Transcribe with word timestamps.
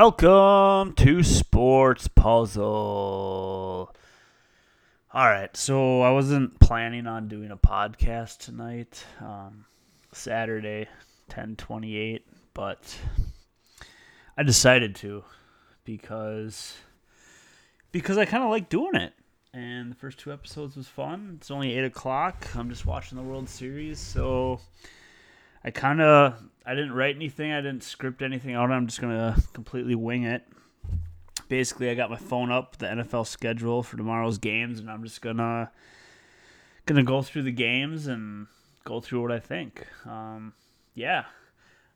Welcome 0.00 0.92
to 0.92 1.24
Sports 1.24 2.06
Puzzle. 2.06 3.92
All 5.12 5.26
right, 5.26 5.56
so 5.56 6.02
I 6.02 6.12
wasn't 6.12 6.60
planning 6.60 7.08
on 7.08 7.26
doing 7.26 7.50
a 7.50 7.56
podcast 7.56 8.38
tonight, 8.38 9.04
um, 9.20 9.64
Saturday, 10.12 10.86
ten 11.28 11.56
twenty 11.56 11.96
eight, 11.96 12.24
but 12.54 12.96
I 14.36 14.44
decided 14.44 14.94
to 14.96 15.24
because 15.84 16.76
because 17.90 18.18
I 18.18 18.24
kind 18.24 18.44
of 18.44 18.50
like 18.50 18.68
doing 18.68 18.94
it. 18.94 19.14
And 19.52 19.90
the 19.90 19.96
first 19.96 20.20
two 20.20 20.32
episodes 20.32 20.76
was 20.76 20.86
fun. 20.86 21.38
It's 21.38 21.50
only 21.50 21.76
eight 21.76 21.84
o'clock. 21.84 22.46
I'm 22.54 22.70
just 22.70 22.86
watching 22.86 23.18
the 23.18 23.24
World 23.24 23.48
Series, 23.48 23.98
so 23.98 24.60
I 25.64 25.72
kind 25.72 26.00
of 26.00 26.40
I 26.68 26.74
didn't 26.74 26.92
write 26.92 27.16
anything. 27.16 27.50
I 27.50 27.62
didn't 27.62 27.82
script 27.82 28.20
anything 28.20 28.54
out. 28.54 28.70
I'm 28.70 28.86
just 28.86 29.00
gonna 29.00 29.34
completely 29.54 29.94
wing 29.94 30.24
it. 30.24 30.46
Basically, 31.48 31.88
I 31.88 31.94
got 31.94 32.10
my 32.10 32.18
phone 32.18 32.52
up, 32.52 32.76
the 32.76 32.84
NFL 32.84 33.26
schedule 33.26 33.82
for 33.82 33.96
tomorrow's 33.96 34.36
games, 34.36 34.78
and 34.78 34.90
I'm 34.90 35.02
just 35.02 35.22
gonna 35.22 35.70
gonna 36.84 37.04
go 37.04 37.22
through 37.22 37.44
the 37.44 37.52
games 37.52 38.06
and 38.06 38.48
go 38.84 39.00
through 39.00 39.22
what 39.22 39.32
I 39.32 39.38
think. 39.38 39.86
Um, 40.04 40.52
yeah, 40.94 41.20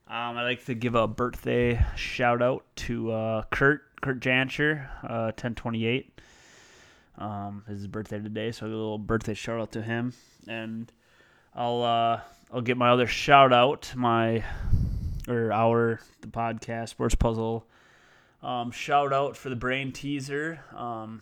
um, 0.07 0.37
I 0.37 0.41
like 0.41 0.65
to 0.65 0.73
give 0.73 0.95
a 0.95 1.07
birthday 1.07 1.85
shout 1.95 2.41
out 2.41 2.65
to 2.77 3.11
uh, 3.11 3.43
Kurt 3.51 4.01
Kurt 4.01 4.21
Jancher, 4.21 4.87
uh, 5.03 5.29
1028. 5.37 6.19
Um, 7.19 7.63
his 7.67 7.85
birthday 7.85 8.19
today, 8.19 8.51
so 8.51 8.65
I 8.65 8.69
get 8.69 8.73
a 8.73 8.77
little 8.77 8.97
birthday 8.97 9.35
shout 9.35 9.59
out 9.59 9.71
to 9.73 9.83
him, 9.83 10.13
and 10.47 10.91
I'll 11.53 11.83
uh, 11.83 12.21
I'll 12.53 12.61
get 12.61 12.77
my 12.77 12.89
other 12.89 13.07
shout 13.07 13.51
out, 13.51 13.91
my 13.95 14.43
or 15.27 15.51
our 15.51 15.99
the 16.21 16.27
podcast 16.27 16.89
Sports 16.89 17.15
Puzzle 17.15 17.65
um, 18.43 18.71
shout 18.71 19.13
out 19.13 19.37
for 19.37 19.49
the 19.49 19.55
brain 19.55 19.93
teaser. 19.93 20.59
Um, 20.75 21.21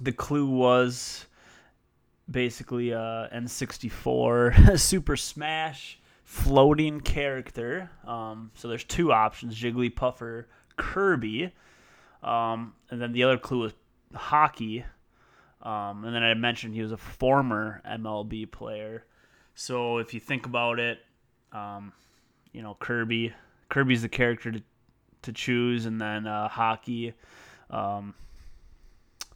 the 0.00 0.12
clue 0.12 0.46
was 0.46 1.26
basically 2.30 2.92
a 2.92 3.28
N64 3.34 4.78
Super 4.78 5.16
Smash 5.16 5.98
floating 6.24 7.00
character. 7.00 7.90
Um, 8.06 8.52
so 8.54 8.68
there's 8.68 8.84
two 8.84 9.12
options: 9.12 9.60
Jigglypuff 9.60 10.22
or 10.22 10.48
Kirby. 10.76 11.52
Um, 12.22 12.74
and 12.90 13.02
then 13.02 13.12
the 13.12 13.24
other 13.24 13.38
clue 13.38 13.60
was 13.60 13.72
hockey. 14.14 14.84
Um, 15.62 16.04
and 16.04 16.14
then 16.14 16.22
I 16.22 16.32
mentioned 16.34 16.74
he 16.74 16.82
was 16.82 16.92
a 16.92 16.96
former 16.96 17.82
MLB 17.84 18.50
player. 18.50 19.04
So 19.54 19.98
if 19.98 20.14
you 20.14 20.20
think 20.20 20.46
about 20.46 20.78
it, 20.78 20.98
um, 21.52 21.92
you 22.52 22.62
know 22.62 22.76
Kirby. 22.78 23.32
Kirby's 23.68 24.02
the 24.02 24.08
character 24.08 24.50
to 24.50 24.62
to 25.22 25.32
choose, 25.32 25.86
and 25.86 26.00
then 26.00 26.26
uh, 26.26 26.48
hockey, 26.48 27.12
um, 27.70 28.14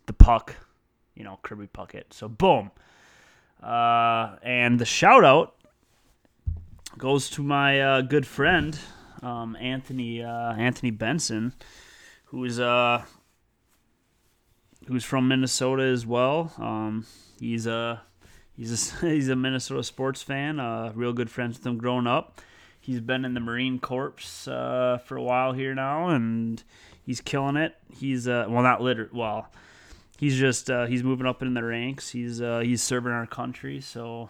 the 0.07 0.13
puck, 0.13 0.57
you 1.15 1.25
know 1.25 1.39
Kirby 1.43 1.69
Puckett. 1.69 2.13
So 2.13 2.29
boom, 2.29 2.71
uh, 3.63 4.37
and 4.43 4.79
the 4.79 4.85
shout 4.85 5.25
out 5.25 5.55
goes 6.99 7.29
to 7.31 7.43
my 7.43 7.81
uh, 7.81 8.01
good 8.03 8.27
friend 8.27 8.79
um, 9.25 9.57
Anthony 9.57 10.23
uh, 10.23 10.53
Anthony 10.55 10.91
Benson, 10.91 11.55
who's 12.27 12.61
uh 12.61 13.05
who's 14.87 15.05
from 15.05 15.29
Minnesota 15.29 15.83
as 15.83 16.07
well. 16.07 16.53
Um, 16.59 17.07
he's 17.41 17.67
a 17.67 18.03
he's 18.57 18.95
a 19.03 19.07
he's 19.09 19.29
a 19.29 19.37
Minnesota 19.37 19.83
sports 19.83 20.23
fan. 20.23 20.61
Uh, 20.61 20.93
real 20.95 21.13
good 21.13 21.31
friends 21.31 21.59
with 21.59 21.67
him 21.67 21.79
growing 21.79 22.07
up. 22.07 22.41
He's 22.81 23.01
been 23.01 23.25
in 23.25 23.35
the 23.35 23.41
Marine 23.41 23.79
Corps 23.79 24.15
uh, 24.47 24.99
for 24.99 25.17
a 25.17 25.23
while 25.23 25.53
here 25.53 25.75
now, 25.75 26.09
and 26.09 26.63
he's 27.03 27.21
killing 27.21 27.57
it. 27.57 27.75
He's 27.91 28.29
uh, 28.29 28.47
well, 28.49 28.63
not 28.63 28.83
liter 28.83 29.09
well. 29.13 29.51
He's 30.19 30.39
just 30.39 30.71
uh, 30.71 30.87
he's 30.87 31.03
moving 31.03 31.27
up 31.27 31.43
in 31.43 31.55
the 31.55 31.65
ranks. 31.65 32.11
He's 32.11 32.41
uh, 32.41 32.61
he's 32.61 32.83
serving 32.83 33.13
our 33.13 33.27
country, 33.27 33.81
so 33.81 34.29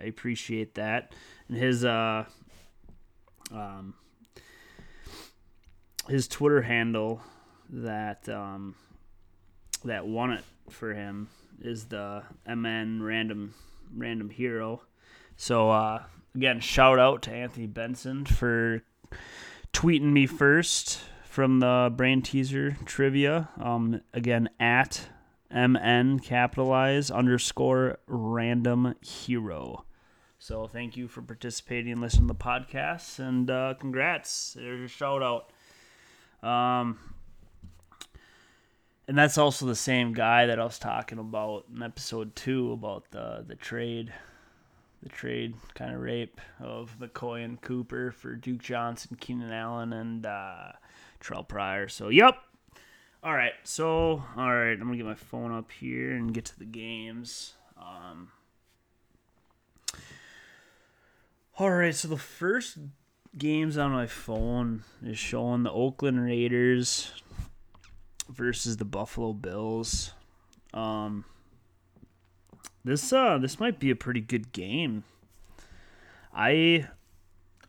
I 0.00 0.04
appreciate 0.04 0.74
that. 0.74 1.14
And 1.48 1.56
his 1.56 1.84
uh, 1.84 2.24
um, 3.50 3.94
his 6.08 6.28
Twitter 6.28 6.62
handle 6.62 7.22
that 7.70 8.28
um, 8.28 8.74
that 9.84 10.06
won 10.06 10.32
it 10.32 10.44
for 10.70 10.92
him 10.92 11.28
is 11.60 11.86
the 11.86 12.22
MN 12.46 13.02
random 13.02 13.54
random 13.94 14.30
hero. 14.30 14.82
So 15.36 15.70
uh, 15.70 16.04
again, 16.34 16.60
shout 16.60 16.98
out 16.98 17.22
to 17.22 17.32
Anthony 17.32 17.66
Benson 17.66 18.24
for 18.24 18.82
tweeting 19.72 20.12
me 20.12 20.26
first 20.26 21.00
from 21.24 21.60
the 21.60 21.92
brain 21.94 22.22
teaser 22.22 22.76
trivia. 22.84 23.48
Um, 23.60 24.00
again, 24.12 24.48
at 24.60 25.08
MN 25.50 26.20
capitalize 26.20 27.10
underscore 27.10 27.98
random 28.06 28.94
hero. 29.02 29.84
So 30.38 30.66
thank 30.66 30.96
you 30.96 31.08
for 31.08 31.22
participating 31.22 31.92
and 31.92 32.00
listening 32.00 32.28
to 32.28 32.34
the 32.34 32.38
podcast, 32.38 33.18
and 33.18 33.50
uh, 33.50 33.74
congrats. 33.80 34.54
There's 34.54 34.82
a 34.82 34.88
shout 34.88 35.22
out. 35.22 35.52
Um, 36.46 36.98
and 39.06 39.18
that's 39.18 39.36
also 39.38 39.66
the 39.66 39.74
same 39.74 40.12
guy 40.12 40.46
that 40.46 40.58
I 40.58 40.64
was 40.64 40.78
talking 40.78 41.18
about 41.18 41.66
in 41.74 41.82
episode 41.82 42.34
two 42.34 42.72
about 42.72 43.10
the 43.10 43.44
the 43.46 43.54
trade, 43.54 44.12
the 45.02 45.10
trade 45.10 45.54
kind 45.74 45.94
of 45.94 46.00
rape 46.00 46.40
of 46.60 46.96
McCoy 46.98 47.44
and 47.44 47.60
Cooper 47.60 48.12
for 48.12 48.34
Duke 48.34 48.62
Johnson, 48.62 49.16
Keenan 49.20 49.52
Allen, 49.52 49.92
and 49.92 50.24
uh, 50.24 50.72
Terrell 51.20 51.44
Pryor. 51.44 51.88
So, 51.88 52.08
yep. 52.08 52.36
All 53.22 53.34
right. 53.34 53.52
So, 53.62 54.22
all 54.36 54.54
right. 54.54 54.72
I'm 54.72 54.80
gonna 54.80 54.96
get 54.96 55.06
my 55.06 55.14
phone 55.14 55.52
up 55.52 55.70
here 55.70 56.12
and 56.12 56.32
get 56.32 56.46
to 56.46 56.58
the 56.58 56.64
games. 56.64 57.54
Um, 57.76 58.28
all 61.58 61.70
right. 61.70 61.94
So 61.94 62.08
the 62.08 62.16
first 62.16 62.78
games 63.36 63.76
on 63.76 63.90
my 63.90 64.06
phone 64.06 64.84
is 65.04 65.18
showing 65.18 65.62
the 65.62 65.72
Oakland 65.72 66.22
Raiders 66.22 67.12
versus 68.28 68.76
the 68.76 68.84
Buffalo 68.84 69.32
Bills. 69.32 70.12
Um, 70.72 71.24
this 72.84 73.12
uh 73.12 73.38
this 73.38 73.58
might 73.60 73.78
be 73.78 73.90
a 73.90 73.96
pretty 73.96 74.20
good 74.20 74.52
game. 74.52 75.04
I 76.34 76.88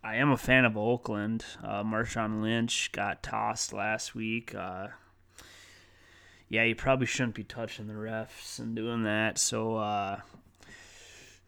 I 0.04 0.18
am 0.18 0.32
a 0.32 0.38
fan 0.38 0.66
of 0.66 0.78
Oakland. 0.78 1.46
Uh, 1.64 1.84
Marshawn 1.84 2.42
Lynch 2.42 2.92
got 2.92 3.24
tossed 3.24 3.74
last 3.74 4.14
week. 4.14 4.54
Uh, 4.54 4.90
yeah, 6.48 6.64
you 6.64 6.76
probably 6.76 7.08
shouldn't 7.08 7.34
be 7.34 7.44
touching 7.44 7.88
the 7.88 7.94
refs 7.94 8.60
and 8.60 8.76
doing 8.76 9.04
that. 9.04 9.40
So, 9.40 9.78
uh, 9.78 10.20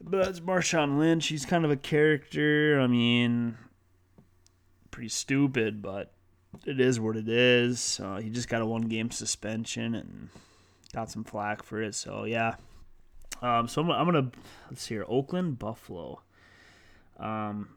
but 0.01 0.27
it's 0.27 0.39
Marshawn 0.39 0.97
Lynch. 0.97 1.27
He's 1.27 1.45
kind 1.45 1.65
of 1.65 1.69
a 1.71 1.75
character. 1.75 2.79
I 2.81 2.87
mean, 2.87 3.59
pretty 4.89 5.09
stupid, 5.09 5.83
but 5.83 6.13
it 6.65 6.79
is 6.79 6.99
what 6.99 7.17
it 7.17 7.29
is. 7.29 7.99
Uh, 8.03 8.17
he 8.17 8.29
just 8.29 8.49
got 8.49 8.61
a 8.61 8.65
one 8.65 8.83
game 8.83 9.11
suspension 9.11 9.95
and 9.95 10.29
got 10.93 11.11
some 11.11 11.23
flack 11.23 11.63
for 11.63 11.81
it. 11.81 11.95
So 11.95 12.23
yeah. 12.23 12.55
Um, 13.41 13.67
so 13.67 13.81
I'm, 13.81 13.91
I'm 13.91 14.05
gonna 14.05 14.31
let's 14.69 14.83
see 14.83 14.95
here, 14.95 15.05
Oakland 15.07 15.59
Buffalo. 15.59 16.21
Um. 17.19 17.69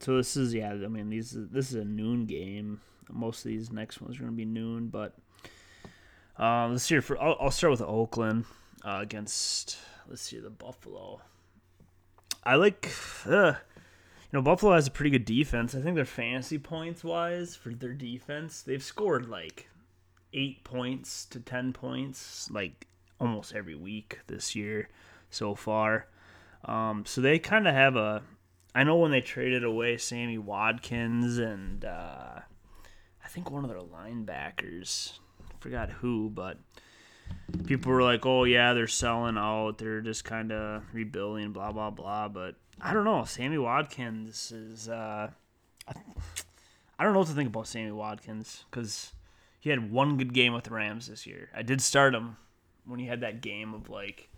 So 0.00 0.16
this 0.16 0.36
is 0.36 0.52
yeah. 0.54 0.70
I 0.70 0.88
mean 0.88 1.10
these 1.10 1.30
this 1.34 1.70
is 1.70 1.76
a 1.76 1.84
noon 1.84 2.26
game. 2.26 2.80
Most 3.10 3.44
of 3.44 3.50
these 3.50 3.70
next 3.70 4.00
ones 4.00 4.16
are 4.16 4.20
gonna 4.20 4.32
be 4.32 4.44
noon, 4.44 4.88
but 4.88 5.14
um, 6.38 6.72
let's 6.72 6.84
see 6.84 6.94
here. 6.94 7.02
For 7.02 7.20
I'll, 7.20 7.36
I'll 7.40 7.50
start 7.50 7.70
with 7.70 7.82
Oakland 7.82 8.46
uh, 8.84 8.98
against 9.00 9.76
let's 10.08 10.22
see 10.22 10.38
the 10.38 10.50
Buffalo. 10.50 11.20
I 12.42 12.56
like. 12.56 12.90
Uh, 13.24 13.54
you 14.32 14.38
know, 14.38 14.42
Buffalo 14.42 14.74
has 14.74 14.86
a 14.86 14.90
pretty 14.90 15.10
good 15.10 15.26
defense. 15.26 15.74
I 15.74 15.82
think 15.82 15.94
their 15.94 16.06
fantasy 16.06 16.58
points 16.58 17.04
wise 17.04 17.54
for 17.54 17.70
their 17.70 17.92
defense, 17.92 18.62
they've 18.62 18.82
scored 18.82 19.28
like 19.28 19.68
eight 20.32 20.64
points 20.64 21.26
to 21.26 21.40
ten 21.40 21.74
points 21.74 22.50
like 22.50 22.86
almost 23.20 23.54
every 23.54 23.74
week 23.74 24.20
this 24.28 24.56
year 24.56 24.88
so 25.28 25.54
far. 25.54 26.06
Um, 26.64 27.04
so 27.04 27.20
they 27.20 27.38
kind 27.38 27.68
of 27.68 27.74
have 27.74 27.96
a. 27.96 28.22
I 28.74 28.84
know 28.84 28.96
when 28.96 29.10
they 29.10 29.20
traded 29.20 29.64
away 29.64 29.98
Sammy 29.98 30.38
Watkins 30.38 31.36
and 31.36 31.84
uh, 31.84 32.40
I 33.22 33.28
think 33.28 33.50
one 33.50 33.64
of 33.64 33.70
their 33.70 33.80
linebackers, 33.80 35.18
I 35.42 35.52
forgot 35.60 35.90
who, 35.90 36.30
but 36.30 36.56
people 37.66 37.92
were 37.92 38.02
like, 38.02 38.24
"Oh 38.24 38.44
yeah, 38.44 38.72
they're 38.72 38.86
selling 38.86 39.36
out. 39.36 39.76
They're 39.76 40.00
just 40.00 40.24
kind 40.24 40.52
of 40.52 40.84
rebuilding, 40.94 41.52
blah 41.52 41.72
blah 41.72 41.90
blah." 41.90 42.28
But 42.28 42.54
I 42.80 42.92
don't 42.92 43.04
know. 43.04 43.24
Sammy 43.24 43.58
Watkins 43.58 44.50
is. 44.52 44.88
Uh, 44.88 45.30
I 46.98 47.04
don't 47.04 47.12
know 47.12 47.20
what 47.20 47.28
to 47.28 47.34
think 47.34 47.48
about 47.48 47.66
Sammy 47.66 47.90
Watkins 47.90 48.64
because 48.70 49.12
he 49.60 49.70
had 49.70 49.90
one 49.90 50.16
good 50.16 50.32
game 50.32 50.52
with 50.52 50.64
the 50.64 50.70
Rams 50.70 51.08
this 51.08 51.26
year. 51.26 51.48
I 51.54 51.62
did 51.62 51.80
start 51.80 52.14
him 52.14 52.36
when 52.84 53.00
he 53.00 53.06
had 53.06 53.20
that 53.20 53.40
game 53.40 53.74
of 53.74 53.88
like 53.88 54.28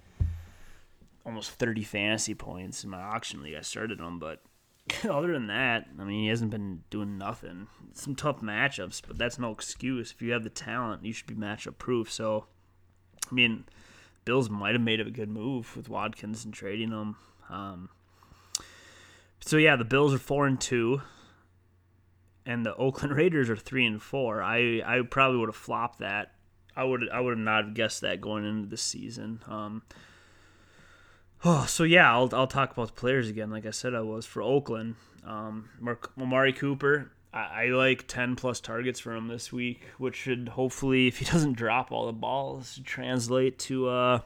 almost 1.25 1.51
30 1.53 1.83
fantasy 1.85 2.35
points 2.35 2.85
in 2.85 2.91
my 2.91 3.01
auction 3.01 3.43
league. 3.43 3.55
I 3.55 3.63
started 3.63 4.01
him, 4.01 4.19
but 4.19 4.43
other 5.09 5.33
than 5.33 5.47
that, 5.49 5.87
I 5.99 6.05
mean, 6.05 6.23
he 6.23 6.29
hasn't 6.29 6.51
been 6.51 6.85
doing 6.91 7.19
nothing. 7.19 7.69
Some 7.93 8.15
tough 8.15 8.41
matchups, 8.41 9.03
but 9.07 9.19
that's 9.19 9.39
no 9.39 9.51
excuse. 9.51 10.13
If 10.13 10.23
you 10.23 10.33
have 10.33 10.45
the 10.45 10.51
talent, 10.51 11.05
you 11.05 11.13
should 11.13 11.27
be 11.27 11.35
matchup 11.35 11.79
proof. 11.79 12.13
So, 12.13 12.47
I 13.31 13.35
mean, 13.35 13.65
Bills 14.25 14.51
might 14.51 14.75
have 14.75 14.83
made 14.83 15.01
a 15.01 15.11
good 15.11 15.31
move 15.31 15.77
with 15.77 15.89
Watkins 15.89 16.45
and 16.45 16.53
trading 16.53 16.91
him. 16.91 17.17
Um, 17.49 17.89
so 19.47 19.59
yeah, 19.59 19.77
the 19.77 19.85
Bills 19.85 20.15
are 20.15 20.19
four 20.19 20.47
and 20.47 20.59
two, 20.59 21.03
and 22.47 22.65
the 22.65 22.75
Oakland 22.77 23.13
Raiders 23.17 23.51
are 23.51 23.57
three 23.57 23.85
and 23.85 24.03
four. 24.03 24.43
I 24.43 24.81
I 24.85 25.03
probably 25.09 25.39
would 25.39 25.51
have 25.51 25.57
flopped 25.57 25.99
that. 25.99 26.33
I 26.75 26.85
would 26.85 27.09
I 27.11 27.21
would 27.21 27.33
have 27.33 27.45
not 27.45 27.75
guessed 27.75 28.01
that 28.01 28.23
going 28.23 28.47
into 28.47 28.69
the 28.69 28.79
season. 28.79 29.43
Um, 29.47 29.83
oh, 31.45 31.67
so 31.67 31.85
yeah, 31.85 32.11
I'll 32.11 32.31
I'll 32.33 32.47
talk 32.47 32.73
about 32.73 32.89
the 32.89 32.95
players 32.95 33.29
again. 33.29 33.51
Like 33.51 33.67
I 33.67 33.71
said, 33.71 33.95
I 33.95 34.01
was 34.01 34.25
for 34.25 34.41
Oakland. 34.41 34.97
Um, 35.27 35.69
Mark, 35.79 36.11
Amari 36.19 36.55
Cooper. 36.55 37.11
I, 37.35 37.65
I 37.65 37.67
like 37.67 38.09
ten 38.09 38.37
plus 38.37 38.61
targets 38.61 38.99
for 38.99 39.15
him 39.15 39.29
this 39.29 39.53
week, 39.53 39.83
which 39.99 40.17
should 40.17 40.49
hopefully, 40.49 41.07
if 41.07 41.19
he 41.19 41.25
doesn't 41.31 41.59
drop 41.59 41.93
all 41.93 42.07
the 42.07 42.13
balls, 42.13 42.81
translate 42.83 43.59
to 43.61 43.89
uh, 43.89 44.21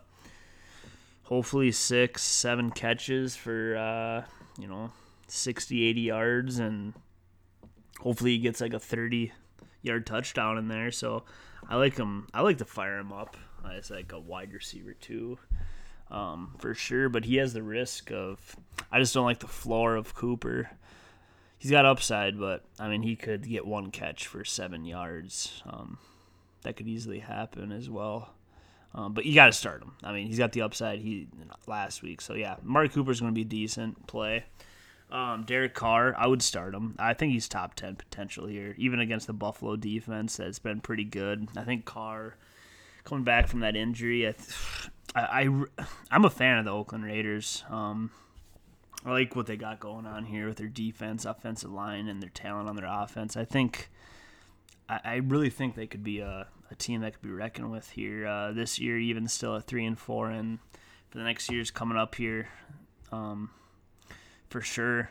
hopefully 1.24 1.72
six, 1.72 2.22
seven 2.22 2.70
catches 2.70 3.34
for 3.34 3.76
uh, 3.76 4.24
you 4.60 4.68
know 4.68 4.92
60, 5.30 5.84
80 5.84 6.00
yards, 6.00 6.58
and 6.58 6.94
hopefully 8.00 8.32
he 8.32 8.38
gets 8.38 8.60
like 8.60 8.74
a 8.74 8.80
30 8.80 9.32
yard 9.82 10.06
touchdown 10.06 10.58
in 10.58 10.68
there. 10.68 10.90
So 10.90 11.24
I 11.68 11.76
like 11.76 11.96
him. 11.96 12.28
I 12.32 12.42
like 12.42 12.58
to 12.58 12.64
fire 12.64 12.98
him 12.98 13.12
up 13.12 13.36
as 13.70 13.90
like 13.90 14.12
a 14.12 14.20
wide 14.20 14.52
receiver 14.52 14.94
too, 14.94 15.38
um, 16.10 16.54
for 16.58 16.74
sure. 16.74 17.08
But 17.08 17.24
he 17.24 17.36
has 17.36 17.52
the 17.52 17.62
risk 17.62 18.10
of. 18.10 18.56
I 18.90 18.98
just 18.98 19.14
don't 19.14 19.26
like 19.26 19.40
the 19.40 19.48
floor 19.48 19.96
of 19.96 20.14
Cooper. 20.14 20.70
He's 21.58 21.70
got 21.70 21.84
upside, 21.84 22.38
but 22.38 22.64
I 22.78 22.88
mean 22.88 23.02
he 23.02 23.16
could 23.16 23.48
get 23.48 23.66
one 23.66 23.90
catch 23.90 24.26
for 24.26 24.44
seven 24.44 24.84
yards. 24.84 25.62
Um, 25.66 25.98
that 26.62 26.76
could 26.76 26.88
easily 26.88 27.20
happen 27.20 27.72
as 27.72 27.88
well. 27.90 28.30
Um, 28.94 29.12
but 29.12 29.26
you 29.26 29.34
got 29.34 29.46
to 29.46 29.52
start 29.52 29.82
him. 29.82 29.92
I 30.02 30.12
mean, 30.12 30.26
he's 30.26 30.38
got 30.38 30.52
the 30.52 30.62
upside. 30.62 31.00
He 31.00 31.28
last 31.66 32.02
week, 32.02 32.20
so 32.20 32.34
yeah, 32.34 32.56
Mark 32.62 32.92
Cooper's 32.92 33.20
going 33.20 33.32
to 33.32 33.34
be 33.34 33.44
decent 33.44 34.06
play. 34.06 34.44
Um, 35.10 35.44
Derek 35.44 35.74
Carr, 35.74 36.14
I 36.18 36.26
would 36.26 36.42
start 36.42 36.74
him. 36.74 36.94
I 36.98 37.14
think 37.14 37.32
he's 37.32 37.48
top 37.48 37.74
ten 37.74 37.96
potential 37.96 38.46
here, 38.46 38.74
even 38.76 39.00
against 39.00 39.26
the 39.26 39.32
Buffalo 39.32 39.76
defense 39.76 40.36
that's 40.36 40.58
been 40.58 40.80
pretty 40.80 41.04
good. 41.04 41.48
I 41.56 41.64
think 41.64 41.84
Carr 41.86 42.36
coming 43.04 43.24
back 43.24 43.48
from 43.48 43.60
that 43.60 43.74
injury, 43.74 44.28
I, 44.28 44.34
I, 45.14 45.48
I 46.10 46.16
am 46.16 46.24
a 46.24 46.30
fan 46.30 46.58
of 46.58 46.64
the 46.66 46.72
Oakland 46.72 47.04
Raiders. 47.04 47.64
Um, 47.70 48.10
I 49.04 49.12
like 49.12 49.34
what 49.34 49.46
they 49.46 49.56
got 49.56 49.80
going 49.80 50.06
on 50.06 50.26
here 50.26 50.46
with 50.46 50.58
their 50.58 50.68
defense, 50.68 51.24
offensive 51.24 51.72
line, 51.72 52.08
and 52.08 52.22
their 52.22 52.30
talent 52.30 52.68
on 52.68 52.76
their 52.76 52.88
offense. 52.88 53.36
I 53.36 53.44
think, 53.44 53.90
I, 54.88 55.00
I 55.04 55.14
really 55.16 55.50
think 55.50 55.74
they 55.74 55.86
could 55.86 56.04
be 56.04 56.18
a, 56.18 56.48
a 56.70 56.74
team 56.74 57.00
that 57.00 57.14
could 57.14 57.22
be 57.22 57.30
reckoned 57.30 57.70
with 57.70 57.90
here 57.90 58.26
uh, 58.26 58.52
this 58.52 58.78
year, 58.78 58.98
even 58.98 59.26
still 59.28 59.56
at 59.56 59.64
three 59.64 59.86
and 59.86 59.98
four, 59.98 60.30
and 60.30 60.58
for 61.08 61.18
the 61.18 61.24
next 61.24 61.50
years 61.50 61.70
coming 61.70 61.96
up 61.96 62.16
here. 62.16 62.48
Um, 63.10 63.50
for 64.48 64.60
sure. 64.60 65.10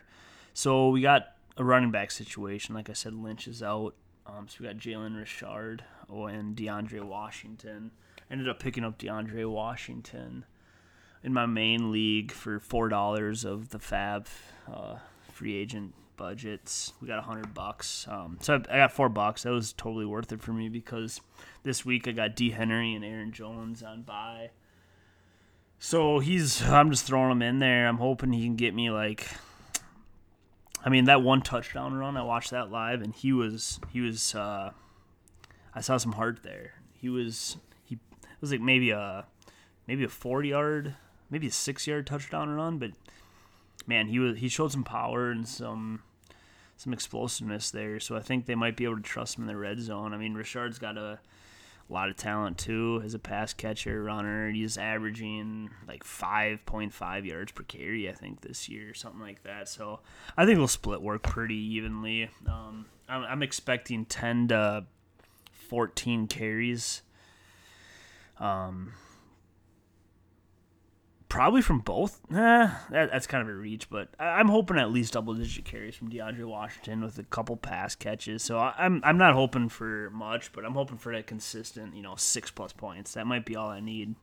So 0.54 0.90
we 0.90 1.00
got 1.00 1.34
a 1.56 1.64
running 1.64 1.90
back 1.90 2.10
situation. 2.10 2.74
Like 2.74 2.90
I 2.90 2.92
said, 2.92 3.14
Lynch 3.14 3.46
is 3.46 3.62
out. 3.62 3.94
Um, 4.26 4.46
so 4.48 4.58
we 4.60 4.66
got 4.66 4.76
Jalen 4.76 5.16
Richard 5.18 5.84
and 6.08 6.56
DeAndre 6.56 7.02
Washington. 7.02 7.90
ended 8.30 8.48
up 8.48 8.60
picking 8.60 8.84
up 8.84 8.98
DeAndre 8.98 9.50
Washington 9.50 10.44
in 11.22 11.32
my 11.32 11.46
main 11.46 11.90
league 11.90 12.30
for 12.30 12.60
four 12.60 12.88
dollars 12.88 13.44
of 13.44 13.70
the 13.70 13.78
Fab 13.78 14.26
uh, 14.72 14.96
free 15.32 15.56
agent 15.56 15.94
budgets. 16.16 16.92
We 17.00 17.08
got 17.08 17.18
a 17.18 17.22
hundred 17.22 17.54
bucks. 17.54 18.06
Um, 18.08 18.38
so 18.40 18.54
I, 18.54 18.74
I, 18.74 18.78
got 18.78 18.92
four 18.92 19.08
bucks. 19.08 19.44
That 19.44 19.52
was 19.52 19.72
totally 19.72 20.04
worth 20.06 20.32
it 20.32 20.42
for 20.42 20.52
me 20.52 20.68
because 20.68 21.20
this 21.62 21.84
week 21.84 22.06
I 22.06 22.12
got 22.12 22.36
D 22.36 22.50
Henry 22.50 22.94
and 22.94 23.04
Aaron 23.04 23.32
Jones 23.32 23.82
on 23.82 24.02
bye. 24.02 24.50
So 25.78 26.18
he's, 26.18 26.62
I'm 26.62 26.90
just 26.90 27.04
throwing 27.06 27.30
him 27.30 27.42
in 27.42 27.60
there. 27.60 27.86
I'm 27.86 27.98
hoping 27.98 28.32
he 28.32 28.44
can 28.44 28.56
get 28.56 28.74
me 28.74 28.90
like, 28.90 29.26
I 30.84 30.88
mean, 30.88 31.04
that 31.04 31.22
one 31.22 31.40
touchdown 31.40 31.94
run, 31.94 32.16
I 32.16 32.22
watched 32.22 32.50
that 32.50 32.70
live, 32.70 33.00
and 33.00 33.14
he 33.14 33.32
was, 33.32 33.78
he 33.92 34.00
was, 34.00 34.34
uh, 34.34 34.72
I 35.74 35.80
saw 35.80 35.96
some 35.96 36.12
heart 36.12 36.40
there. 36.42 36.74
He 37.00 37.08
was, 37.08 37.58
he, 37.84 37.94
it 37.94 38.40
was 38.40 38.50
like 38.50 38.60
maybe 38.60 38.90
a, 38.90 39.26
maybe 39.86 40.02
a 40.02 40.08
40 40.08 40.48
yard, 40.48 40.94
maybe 41.30 41.46
a 41.46 41.52
six 41.52 41.86
yard 41.86 42.06
touchdown 42.06 42.50
run, 42.50 42.78
but 42.78 42.90
man, 43.86 44.08
he 44.08 44.18
was, 44.18 44.38
he 44.38 44.48
showed 44.48 44.72
some 44.72 44.84
power 44.84 45.30
and 45.30 45.46
some, 45.46 46.02
some 46.76 46.92
explosiveness 46.92 47.70
there. 47.70 48.00
So 48.00 48.16
I 48.16 48.20
think 48.20 48.46
they 48.46 48.54
might 48.56 48.76
be 48.76 48.84
able 48.84 48.96
to 48.96 49.02
trust 49.02 49.38
him 49.38 49.44
in 49.44 49.48
the 49.48 49.56
red 49.56 49.78
zone. 49.80 50.12
I 50.12 50.16
mean, 50.16 50.34
Richard's 50.34 50.78
got 50.78 50.98
a, 50.98 51.20
a 51.88 51.92
lot 51.92 52.10
of 52.10 52.16
talent 52.16 52.58
too 52.58 53.00
as 53.04 53.14
a 53.14 53.18
pass 53.18 53.54
catcher, 53.54 54.02
runner. 54.02 54.50
He's 54.50 54.76
averaging 54.76 55.70
like 55.86 56.04
5.5 56.04 57.24
yards 57.24 57.52
per 57.52 57.62
carry, 57.62 58.08
I 58.08 58.12
think, 58.12 58.42
this 58.42 58.68
year, 58.68 58.92
something 58.94 59.20
like 59.20 59.42
that. 59.44 59.68
So 59.68 60.00
I 60.36 60.44
think 60.44 60.58
they'll 60.58 60.68
split 60.68 61.00
work 61.00 61.22
pretty 61.22 61.56
evenly. 61.56 62.30
Um, 62.46 62.86
I'm, 63.08 63.24
I'm, 63.24 63.42
expecting 63.42 64.04
10 64.04 64.48
to 64.48 64.84
14 65.68 66.26
carries. 66.26 67.02
Um, 68.38 68.92
probably 71.28 71.62
from 71.62 71.80
both. 71.80 72.20
Eh, 72.30 72.34
that, 72.36 73.10
that's 73.10 73.26
kind 73.26 73.42
of 73.42 73.48
a 73.48 73.56
reach, 73.56 73.90
but 73.90 74.08
I, 74.18 74.40
am 74.40 74.48
hoping 74.48 74.78
at 74.78 74.90
least 74.90 75.12
double 75.12 75.34
digit 75.34 75.64
carries 75.64 75.94
from 75.94 76.10
DeAndre 76.10 76.44
Washington 76.44 77.02
with 77.02 77.18
a 77.18 77.24
couple 77.24 77.56
pass 77.56 77.94
catches. 77.94 78.42
So 78.42 78.58
I, 78.58 78.74
am 78.78 78.96
I'm, 78.96 79.02
I'm 79.04 79.18
not 79.18 79.34
hoping 79.34 79.68
for 79.68 80.10
much, 80.10 80.52
but 80.52 80.64
I'm 80.64 80.74
hoping 80.74 80.98
for 80.98 81.12
that 81.14 81.26
consistent, 81.26 81.94
you 81.94 82.02
know, 82.02 82.14
six 82.16 82.50
plus 82.50 82.72
points. 82.72 83.14
That 83.14 83.26
might 83.26 83.44
be 83.44 83.56
all 83.56 83.68
I 83.68 83.80
need. 83.80 84.14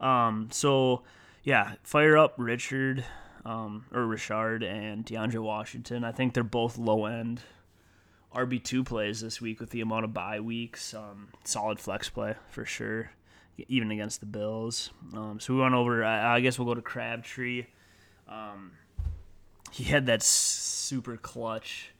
Um, 0.00 0.48
so 0.50 1.02
yeah, 1.42 1.74
fire 1.82 2.16
up 2.16 2.34
Richard, 2.36 3.04
um, 3.44 3.86
or 3.92 4.06
Richard 4.06 4.62
and 4.62 5.04
DeAndre 5.04 5.42
Washington. 5.42 6.04
I 6.04 6.12
think 6.12 6.34
they're 6.34 6.44
both 6.44 6.78
low 6.78 7.06
end 7.06 7.40
RB 8.34 8.62
two 8.62 8.82
plays 8.82 9.20
this 9.20 9.40
week 9.40 9.60
with 9.60 9.70
the 9.70 9.80
amount 9.80 10.04
of 10.04 10.14
bye 10.14 10.40
weeks. 10.40 10.94
Um, 10.94 11.28
solid 11.44 11.78
flex 11.78 12.08
play 12.08 12.34
for 12.50 12.64
sure 12.64 13.10
even 13.68 13.90
against 13.90 14.20
the 14.20 14.26
Bills. 14.26 14.90
Um, 15.14 15.38
so 15.40 15.54
we 15.54 15.60
went 15.60 15.74
over. 15.74 16.04
I, 16.04 16.36
I, 16.36 16.40
guess 16.40 16.58
we'll 16.58 16.68
go 16.68 16.74
to 16.74 16.82
Crabtree. 16.82 17.66
Um, 18.28 18.72
he 19.70 19.84
had 19.84 20.06
that 20.06 20.22
super 20.22 21.16
clutch. 21.16 21.90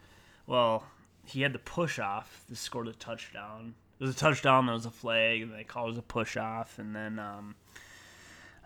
Well, 0.47 0.85
he 1.25 1.43
had 1.43 1.53
the 1.53 1.59
push 1.59 1.99
off 1.99 2.45
to 2.49 2.57
score 2.57 2.85
the 2.85 2.93
touchdown. 2.93 3.75
It 3.99 4.05
was 4.05 4.17
a 4.17 4.19
touchdown. 4.19 4.67
There 4.67 4.75
was 4.75 4.87
a 4.87 4.91
flag, 4.91 5.43
and 5.43 5.53
they 5.53 5.65
called 5.65 5.95
it 5.95 5.99
a 5.99 6.03
push 6.03 6.37
off, 6.37 6.79
and 6.79 6.95
then 6.95 7.19
um, 7.19 7.55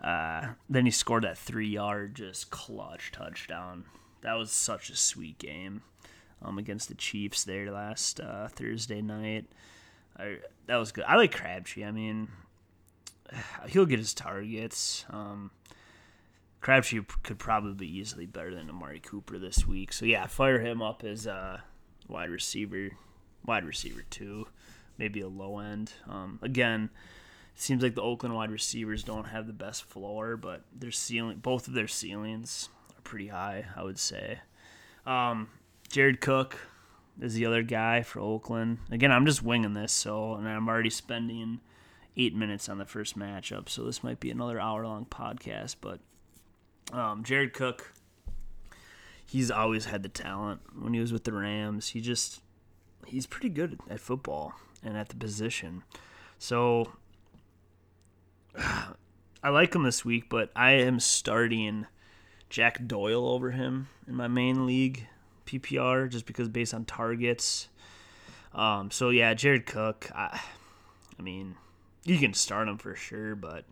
uh, 0.03 0.47
then 0.69 0.85
he 0.85 0.91
scored 0.91 1.23
that 1.23 1.37
three 1.37 1.67
yard 1.67 2.15
just 2.15 2.49
clutch 2.49 3.11
touchdown. 3.11 3.85
That 4.21 4.33
was 4.33 4.51
such 4.51 4.89
a 4.89 4.95
sweet 4.95 5.37
game 5.37 5.83
um, 6.41 6.57
against 6.57 6.89
the 6.89 6.95
Chiefs 6.95 7.43
there 7.43 7.71
last 7.71 8.19
uh, 8.19 8.47
Thursday 8.47 9.01
night. 9.01 9.45
I, 10.17 10.37
that 10.65 10.77
was 10.77 10.91
good. 10.91 11.05
I 11.07 11.15
like 11.15 11.35
Crabtree. 11.35 11.85
I 11.85 11.91
mean, 11.91 12.29
he'll 13.69 13.85
get 13.85 13.99
his 13.99 14.13
targets. 14.13 15.05
Um, 15.09 15.51
Crabtree 16.61 17.01
could 17.23 17.39
probably 17.39 17.73
be 17.73 17.97
easily 17.97 18.25
better 18.25 18.53
than 18.53 18.69
Amari 18.69 18.99
Cooper 18.99 19.37
this 19.37 19.67
week. 19.67 19.93
So 19.93 20.05
yeah, 20.05 20.25
fire 20.27 20.59
him 20.59 20.81
up 20.81 21.03
as 21.03 21.25
a 21.25 21.63
wide 22.07 22.29
receiver, 22.29 22.89
wide 23.45 23.65
receiver 23.65 24.03
two, 24.09 24.47
maybe 24.97 25.21
a 25.21 25.27
low 25.27 25.59
end. 25.59 25.93
Um, 26.09 26.39
again, 26.41 26.89
it 27.55 27.61
seems 27.61 27.83
like 27.83 27.95
the 27.95 28.01
Oakland 28.01 28.35
wide 28.35 28.51
receivers 28.51 29.03
don't 29.03 29.25
have 29.25 29.47
the 29.47 29.53
best 29.53 29.83
floor, 29.83 30.35
but 30.35 30.63
their 30.73 30.91
ceiling, 30.91 31.37
both 31.37 31.67
of 31.67 31.73
their 31.73 31.87
ceilings 31.87 32.69
are 32.97 33.01
pretty 33.01 33.27
high, 33.27 33.65
I 33.75 33.83
would 33.83 33.99
say. 33.99 34.39
Um, 35.05 35.49
Jared 35.89 36.19
Cook 36.19 36.59
is 37.21 37.33
the 37.33 37.45
other 37.45 37.63
guy 37.63 38.01
for 38.01 38.19
Oakland. 38.19 38.79
Again, 38.91 39.11
I'm 39.11 39.25
just 39.25 39.43
winging 39.43 39.73
this, 39.73 39.93
so 39.93 40.33
and 40.33 40.47
I'm 40.47 40.67
already 40.67 40.89
spending 40.89 41.61
eight 42.17 42.35
minutes 42.35 42.67
on 42.67 42.79
the 42.79 42.85
first 42.85 43.17
matchup, 43.17 43.69
so 43.69 43.83
this 43.83 44.03
might 44.03 44.19
be 44.19 44.31
another 44.31 44.59
hour 44.59 44.85
long 44.85 45.05
podcast. 45.05 45.75
But 45.79 45.99
um, 46.91 47.23
Jared 47.23 47.53
Cook, 47.53 47.93
he's 49.25 49.51
always 49.51 49.85
had 49.85 50.03
the 50.03 50.09
talent. 50.09 50.61
When 50.77 50.93
he 50.93 50.99
was 50.99 51.13
with 51.13 51.23
the 51.23 51.33
Rams, 51.33 51.89
he 51.89 52.01
just 52.01 52.41
he's 53.05 53.25
pretty 53.25 53.49
good 53.49 53.79
at 53.89 53.99
football 53.99 54.53
and 54.83 54.97
at 54.97 55.09
the 55.09 55.15
position. 55.15 55.83
So 56.39 56.91
I 58.57 59.49
like 59.49 59.75
him 59.75 59.83
this 59.83 60.03
week, 60.03 60.29
but 60.29 60.51
I 60.55 60.71
am 60.71 60.99
starting 60.99 61.85
Jack 62.49 62.87
Doyle 62.87 63.27
over 63.27 63.51
him 63.51 63.87
in 64.07 64.15
my 64.15 64.27
main 64.27 64.65
league 64.65 65.07
PPR 65.45 66.09
just 66.09 66.25
because 66.25 66.49
based 66.49 66.73
on 66.73 66.85
targets. 66.85 67.69
Um, 68.53 68.89
so 68.91 69.09
yeah, 69.09 69.33
Jared 69.33 69.65
Cook. 69.65 70.09
I, 70.15 70.41
I 71.17 71.21
mean, 71.21 71.55
you 72.07 72.17
can 72.17 72.33
start 72.33 72.67
him 72.67 72.77
for 72.77 72.95
sure, 72.95 73.35
but 73.35 73.65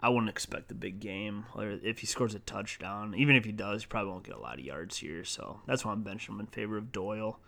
I 0.00 0.08
wouldn't 0.08 0.28
expect 0.28 0.70
a 0.70 0.74
big 0.74 1.00
game. 1.00 1.46
If 1.56 2.00
he 2.00 2.06
scores 2.06 2.34
a 2.34 2.40
touchdown, 2.40 3.14
even 3.16 3.36
if 3.36 3.44
he 3.44 3.52
does, 3.52 3.82
he 3.82 3.86
probably 3.86 4.10
won't 4.10 4.24
get 4.24 4.34
a 4.34 4.40
lot 4.40 4.58
of 4.58 4.64
yards 4.64 4.98
here. 4.98 5.24
So 5.24 5.60
that's 5.66 5.84
why 5.84 5.92
I'm 5.92 6.04
benching 6.04 6.30
him 6.30 6.40
in 6.40 6.46
favor 6.46 6.76
of 6.76 6.92
Doyle. 6.92 7.38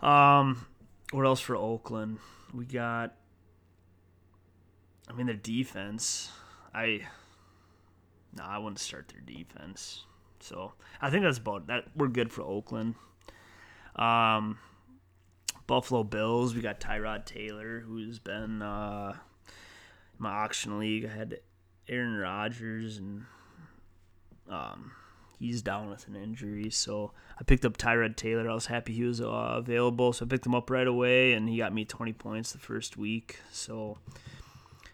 Um, 0.00 0.66
what 1.12 1.26
else 1.26 1.40
for 1.40 1.54
Oakland? 1.54 2.18
We 2.52 2.64
got. 2.64 3.14
I 5.08 5.12
mean, 5.12 5.26
their 5.26 5.36
defense. 5.36 6.32
I. 6.74 7.02
No, 8.36 8.42
I 8.42 8.58
wouldn't 8.58 8.80
start 8.80 9.08
their 9.08 9.20
defense. 9.20 10.04
So 10.40 10.72
I 11.00 11.10
think 11.10 11.24
that's 11.24 11.38
about 11.38 11.66
that. 11.68 11.84
We're 11.94 12.08
good 12.08 12.32
for 12.32 12.42
Oakland. 12.42 12.94
Um, 13.94 14.58
Buffalo 15.66 16.04
Bills. 16.04 16.54
We 16.54 16.60
got 16.60 16.80
Tyrod 16.80 17.24
Taylor, 17.24 17.80
who's 17.80 18.18
been 18.18 18.62
uh, 18.62 19.14
my 20.18 20.30
auction 20.30 20.78
league. 20.78 21.04
I 21.04 21.16
had 21.16 21.40
Aaron 21.88 22.16
Rodgers, 22.16 22.98
and 22.98 23.24
um, 24.48 24.92
he's 25.38 25.62
down 25.62 25.90
with 25.90 26.06
an 26.08 26.16
injury. 26.16 26.70
So 26.70 27.12
I 27.38 27.44
picked 27.44 27.64
up 27.64 27.76
Tyrod 27.76 28.16
Taylor. 28.16 28.48
I 28.48 28.54
was 28.54 28.66
happy 28.66 28.92
he 28.92 29.04
was 29.04 29.20
uh, 29.20 29.24
available, 29.24 30.12
so 30.12 30.24
I 30.24 30.28
picked 30.28 30.46
him 30.46 30.54
up 30.54 30.70
right 30.70 30.86
away, 30.86 31.32
and 31.32 31.48
he 31.48 31.58
got 31.58 31.74
me 31.74 31.84
20 31.84 32.12
points 32.14 32.52
the 32.52 32.58
first 32.58 32.96
week. 32.96 33.38
So 33.52 33.98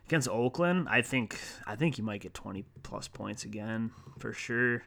against 0.06 0.28
Oakland, 0.28 0.88
I 0.90 1.02
think 1.02 1.38
I 1.66 1.76
think 1.76 1.96
he 1.96 2.02
might 2.02 2.20
get 2.20 2.34
20 2.34 2.64
plus 2.82 3.08
points 3.08 3.44
again 3.44 3.92
for 4.18 4.32
sure. 4.32 4.82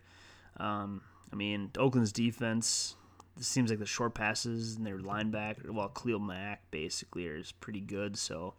Um, 0.57 1.01
I 1.31 1.35
mean, 1.35 1.71
Oakland's 1.77 2.11
defense. 2.11 2.95
Seems 3.39 3.69
like 3.69 3.79
the 3.79 3.85
short 3.85 4.13
passes 4.13 4.75
and 4.75 4.85
their 4.85 4.97
linebacker, 4.97 5.69
well, 5.69 5.89
Khalil 5.89 6.19
Mack 6.19 6.71
basically 6.71 7.25
is 7.25 7.51
pretty 7.51 7.81
good. 7.81 8.17
So, 8.17 8.53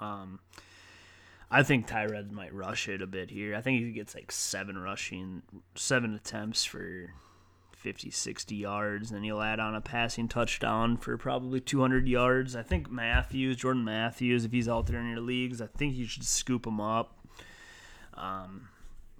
um, 0.00 0.40
I 1.50 1.62
think 1.62 1.86
Tyrod 1.86 2.30
might 2.30 2.54
rush 2.54 2.88
it 2.88 3.02
a 3.02 3.06
bit 3.06 3.30
here. 3.30 3.54
I 3.54 3.60
think 3.60 3.80
he 3.80 3.92
gets 3.92 4.14
like 4.14 4.32
seven 4.32 4.78
rushing, 4.78 5.42
seven 5.74 6.14
attempts 6.14 6.64
for 6.64 7.12
50, 7.80 8.10
60 8.10 8.54
yards. 8.54 9.10
And 9.10 9.16
then 9.16 9.24
he'll 9.24 9.40
add 9.40 9.58
on 9.58 9.74
a 9.74 9.80
passing 9.80 10.28
touchdown 10.28 10.96
for 10.96 11.16
probably 11.16 11.60
200 11.60 12.06
yards. 12.06 12.54
I 12.54 12.62
think 12.62 12.90
Matthews, 12.90 13.56
Jordan 13.56 13.84
Matthews, 13.84 14.44
if 14.44 14.52
he's 14.52 14.68
out 14.68 14.86
there 14.86 15.00
in 15.00 15.08
your 15.08 15.20
leagues, 15.20 15.60
I 15.60 15.66
think 15.66 15.96
you 15.96 16.06
should 16.06 16.24
scoop 16.24 16.66
him 16.66 16.80
up. 16.80 17.18
Um, 18.14 18.68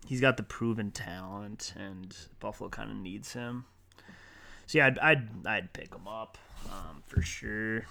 he's 0.06 0.20
got 0.20 0.36
the 0.36 0.42
proven 0.42 0.90
talent, 0.90 1.72
and 1.76 2.14
Buffalo 2.38 2.68
kind 2.68 2.90
of 2.90 2.96
needs 2.98 3.32
him. 3.32 3.64
So 4.70 4.78
yeah, 4.78 4.86
I'd 4.86 4.98
I'd, 5.00 5.28
I'd 5.46 5.72
pick 5.72 5.92
him 5.92 6.06
up 6.06 6.38
um, 6.66 7.02
for 7.04 7.22
sure 7.22 7.86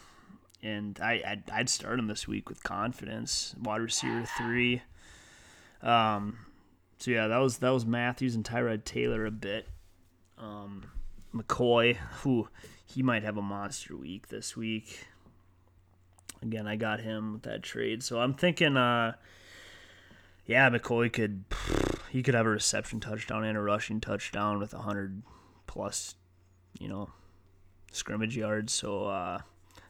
and 0.64 0.98
I 1.02 1.22
I'd, 1.28 1.44
I'd, 1.52 1.68
start 1.68 2.00
him 2.00 2.08
this 2.08 2.26
week 2.26 2.48
with 2.48 2.64
confidence. 2.64 3.54
Wide 3.62 3.82
receiver 3.82 4.24
three. 4.38 4.82
Um, 5.82 6.38
so 6.98 7.12
yeah, 7.12 7.28
that 7.28 7.40
was 7.40 7.58
that 7.58 7.72
was 7.72 7.86
Matthews 7.86 8.34
and 8.34 8.46
Tyrod 8.46 8.86
Taylor 8.86 9.26
a 9.26 9.32
bit. 9.32 9.68
Um, 10.38 10.86
McCoy, 11.36 11.98
who 12.22 12.48
he 12.86 13.04
might 13.04 13.24
have 13.24 13.36
a 13.36 13.42
monster 13.42 13.98
week 13.98 14.30
this 14.30 14.56
week. 14.56 15.06
Again, 16.42 16.66
I 16.66 16.78
got 16.78 17.02
him 17.02 17.34
with 17.34 17.42
that 17.42 17.62
trade, 17.62 18.04
so 18.04 18.22
I'm 18.22 18.34
thinking, 18.34 18.78
uh, 18.78 19.16
yeah, 20.46 20.70
McCoy 20.70 21.12
could 21.12 21.44
he 22.10 22.24
could 22.24 22.36
have 22.36 22.46
a 22.46 22.50
reception 22.50 23.02
touchdown 23.02 23.44
and 23.44 23.58
a 23.58 23.62
rushing 23.62 24.00
touchdown 24.00 24.60
with 24.60 24.74
a 24.74 24.80
hundred 24.80 25.24
plus, 25.68 26.16
you 26.80 26.88
know, 26.88 27.10
scrimmage 27.92 28.36
yards. 28.36 28.74
So 28.74 29.06
uh, 29.06 29.40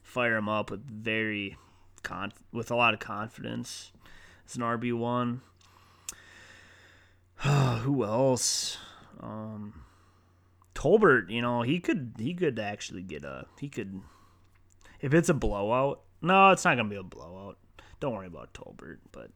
fire 0.04 0.36
him 0.36 0.50
up 0.50 0.72
with 0.72 0.86
very 0.86 1.58
con 2.04 2.34
with 2.52 2.72
a 2.72 2.76
lot 2.76 2.94
of 2.94 3.00
confidence. 3.00 3.92
It's 4.44 4.56
an 4.56 4.62
RB 4.62 4.98
one. 4.98 5.42
Who 7.38 8.04
else? 8.04 8.78
Um, 9.22 9.86
Tolbert, 10.76 11.30
you 11.30 11.42
know, 11.42 11.62
he 11.62 11.80
could 11.80 12.16
he 12.18 12.34
could 12.34 12.60
actually 12.60 13.02
get 13.02 13.24
a 13.24 13.46
he 13.60 13.70
could 13.70 14.02
if 15.00 15.14
it's 15.14 15.30
a 15.30 15.34
blowout. 15.34 16.02
No, 16.22 16.52
it's 16.52 16.66
not 16.66 16.76
gonna 16.76 16.90
be 16.90 16.96
a 16.96 17.04
blowout. 17.04 17.58
Don't 18.00 18.14
worry 18.14 18.28
about 18.28 18.54
Tolbert, 18.54 19.00
but 19.12 19.30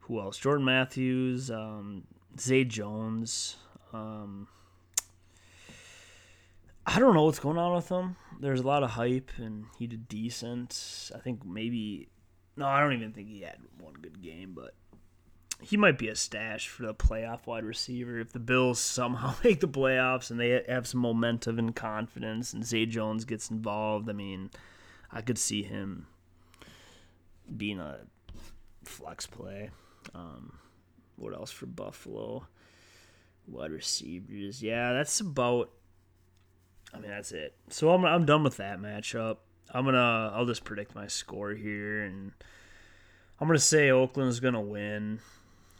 who 0.00 0.20
else? 0.20 0.38
Jordan 0.38 0.64
Matthews, 0.64 1.50
um, 1.50 2.04
Zay 2.38 2.64
Jones. 2.64 3.56
Um, 3.92 4.48
I 6.92 6.98
don't 6.98 7.14
know 7.14 7.22
what's 7.22 7.38
going 7.38 7.56
on 7.56 7.76
with 7.76 7.88
him. 7.88 8.16
There's 8.40 8.60
a 8.60 8.66
lot 8.66 8.82
of 8.82 8.90
hype, 8.90 9.30
and 9.36 9.66
he 9.78 9.86
did 9.86 10.08
decent. 10.08 11.12
I 11.14 11.18
think 11.18 11.46
maybe. 11.46 12.08
No, 12.56 12.66
I 12.66 12.80
don't 12.80 12.94
even 12.94 13.12
think 13.12 13.28
he 13.28 13.42
had 13.42 13.58
one 13.78 13.94
good 13.94 14.20
game, 14.20 14.54
but 14.56 14.74
he 15.60 15.76
might 15.76 15.98
be 15.98 16.08
a 16.08 16.16
stash 16.16 16.66
for 16.66 16.82
the 16.82 16.94
playoff 16.94 17.46
wide 17.46 17.62
receiver 17.62 18.18
if 18.18 18.32
the 18.32 18.40
Bills 18.40 18.80
somehow 18.80 19.34
make 19.44 19.60
the 19.60 19.68
playoffs 19.68 20.32
and 20.32 20.40
they 20.40 20.64
have 20.68 20.88
some 20.88 21.00
momentum 21.00 21.60
and 21.60 21.76
confidence, 21.76 22.52
and 22.52 22.66
Zay 22.66 22.86
Jones 22.86 23.24
gets 23.24 23.52
involved. 23.52 24.10
I 24.10 24.12
mean, 24.12 24.50
I 25.12 25.20
could 25.20 25.38
see 25.38 25.62
him 25.62 26.08
being 27.56 27.78
a 27.78 27.98
flex 28.82 29.28
play. 29.28 29.70
Um, 30.12 30.54
what 31.14 31.34
else 31.34 31.52
for 31.52 31.66
Buffalo? 31.66 32.48
Wide 33.46 33.70
receivers. 33.70 34.60
Yeah, 34.60 34.92
that's 34.92 35.20
about 35.20 35.70
I 36.92 36.98
mean, 36.98 37.10
that's 37.10 37.32
it. 37.32 37.54
So 37.68 37.92
I'm 37.92 38.04
I'm 38.04 38.26
done 38.26 38.42
with 38.42 38.56
that 38.56 38.80
matchup. 38.80 39.38
I'm 39.72 39.84
gonna 39.84 40.32
I'll 40.34 40.46
just 40.46 40.64
predict 40.64 40.94
my 40.94 41.06
score 41.06 41.52
here, 41.52 42.02
and 42.02 42.32
I'm 43.40 43.46
gonna 43.46 43.58
say 43.58 43.90
Oakland's 43.90 44.40
gonna 44.40 44.60
win, 44.60 45.20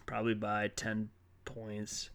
probably 0.07 0.35
by 0.35 0.69
ten 0.69 1.11
points. 1.45 2.11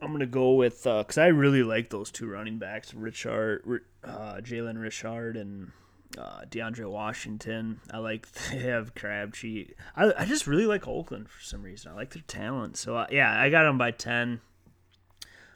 I'm 0.00 0.12
gonna 0.12 0.26
go 0.26 0.52
with 0.54 0.82
because 0.84 1.18
uh, 1.18 1.22
I 1.22 1.26
really 1.28 1.62
like 1.62 1.90
those 1.90 2.10
two 2.10 2.26
running 2.26 2.58
backs, 2.58 2.92
Richard, 2.92 3.82
uh, 4.04 4.40
Jalen 4.42 4.80
Richard, 4.80 5.36
and 5.36 5.70
uh, 6.18 6.42
DeAndre 6.48 6.90
Washington. 6.90 7.80
I 7.90 7.98
like 7.98 8.30
they 8.50 8.58
have 8.58 8.94
Crabtree. 8.94 9.68
I 9.94 10.12
I 10.18 10.24
just 10.24 10.46
really 10.46 10.66
like 10.66 10.88
Oakland 10.88 11.28
for 11.28 11.42
some 11.42 11.62
reason. 11.62 11.92
I 11.92 11.94
like 11.94 12.10
their 12.10 12.24
talent. 12.26 12.76
So 12.76 12.96
uh, 12.96 13.06
yeah, 13.10 13.40
I 13.40 13.50
got 13.50 13.62
them 13.62 13.78
by 13.78 13.92
ten. 13.92 14.40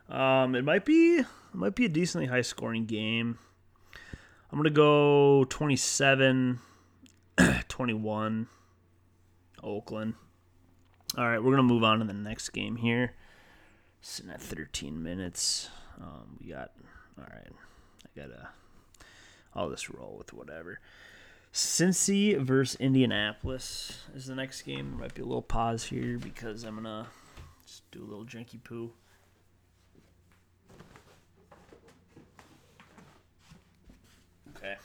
Um, 0.09 0.55
it 0.55 0.65
might 0.65 0.85
be 0.85 1.23
it 1.53 1.57
might 1.57 1.75
be 1.75 1.85
a 1.85 1.89
decently 1.89 2.27
high 2.27 2.43
scoring 2.43 2.87
game. 2.87 3.39
I'm 4.51 4.59
gonna 4.59 4.71
go 4.71 5.45
27, 5.49 6.59
21, 7.69 8.49
Oakland. 9.63 10.15
All 11.17 11.29
right, 11.29 11.43
we're 11.43 11.51
gonna 11.51 11.63
move 11.63 11.85
on 11.85 11.99
to 12.01 12.05
the 12.05 12.13
next 12.13 12.51
game 12.51 12.77
here. 12.77 13.15
Sitting 14.01 14.31
at 14.31 14.41
13 14.41 15.03
minutes. 15.03 15.69
Um, 16.01 16.39
we 16.41 16.51
got 16.51 16.71
all 17.19 17.27
right. 17.31 17.53
I 18.05 18.21
gotta. 18.21 18.49
I'll 19.55 19.71
just 19.71 19.91
roll 19.91 20.17
with 20.17 20.33
whatever. 20.33 20.81
Cincy 21.53 22.39
versus 22.39 22.77
Indianapolis 22.81 23.99
is 24.15 24.27
the 24.27 24.35
next 24.35 24.63
game. 24.63 24.99
Might 24.99 25.15
be 25.15 25.23
a 25.23 25.27
little 25.27 25.43
pause 25.43 25.85
here 25.85 26.19
because 26.19 26.65
I'm 26.65 26.77
gonna 26.77 27.09
just 27.67 27.91
do 27.91 28.03
a 28.03 28.07
little 28.07 28.25
drinky 28.25 28.63
poo. 28.63 28.93
Okay. 34.61 34.77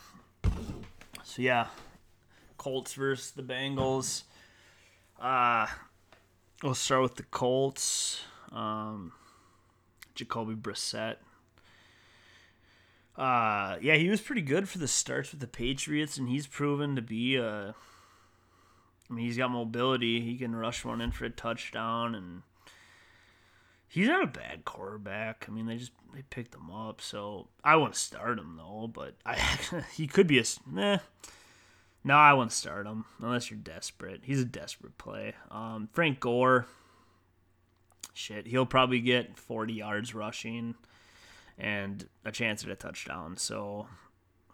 So 1.22 1.42
yeah, 1.42 1.66
Colts 2.56 2.94
versus 2.94 3.30
the 3.30 3.42
Bengals. 3.42 4.22
Uh 5.20 5.66
we'll 6.62 6.74
start 6.74 7.02
with 7.02 7.16
the 7.16 7.22
Colts. 7.24 8.22
Um, 8.52 9.12
Jacoby 10.14 10.54
Brissett. 10.54 11.16
Uh, 13.16 13.76
yeah, 13.80 13.94
he 13.94 14.08
was 14.08 14.20
pretty 14.20 14.42
good 14.42 14.68
for 14.68 14.78
the 14.78 14.88
starts 14.88 15.30
with 15.30 15.40
the 15.40 15.46
Patriots, 15.46 16.18
and 16.18 16.28
he's 16.28 16.46
proven 16.46 16.96
to 16.96 17.02
be 17.02 17.36
a. 17.36 17.74
I 19.08 19.14
mean, 19.14 19.24
he's 19.24 19.36
got 19.36 19.50
mobility. 19.50 20.20
He 20.20 20.36
can 20.36 20.54
rush 20.54 20.84
one 20.84 21.00
in 21.00 21.12
for 21.12 21.24
a 21.24 21.30
touchdown, 21.30 22.14
and 22.14 22.42
he's 23.88 24.08
not 24.08 24.24
a 24.24 24.28
bad 24.28 24.64
quarterback. 24.64 25.46
I 25.48 25.52
mean, 25.52 25.66
they 25.66 25.76
just 25.76 25.92
they 26.14 26.22
picked 26.22 26.54
him 26.54 26.70
up, 26.70 27.00
so 27.00 27.48
I 27.62 27.76
wouldn't 27.76 27.96
start 27.96 28.38
him 28.38 28.56
though. 28.56 28.90
But 28.92 29.14
I 29.24 29.36
he 29.94 30.06
could 30.06 30.26
be 30.26 30.38
a 30.38 30.44
nah. 30.70 30.98
No, 32.04 32.14
I 32.14 32.32
wouldn't 32.34 32.52
start 32.52 32.86
him 32.86 33.04
unless 33.20 33.50
you're 33.50 33.58
desperate. 33.58 34.20
He's 34.22 34.40
a 34.40 34.44
desperate 34.44 34.96
play. 34.96 35.34
Um, 35.50 35.88
Frank 35.92 36.20
Gore, 36.20 36.66
shit, 38.14 38.46
he'll 38.46 38.64
probably 38.64 39.00
get 39.00 39.36
40 39.36 39.72
yards 39.72 40.14
rushing 40.14 40.76
and 41.58 42.08
a 42.24 42.30
chance 42.30 42.62
at 42.62 42.70
a 42.70 42.76
touchdown. 42.76 43.36
So 43.36 43.88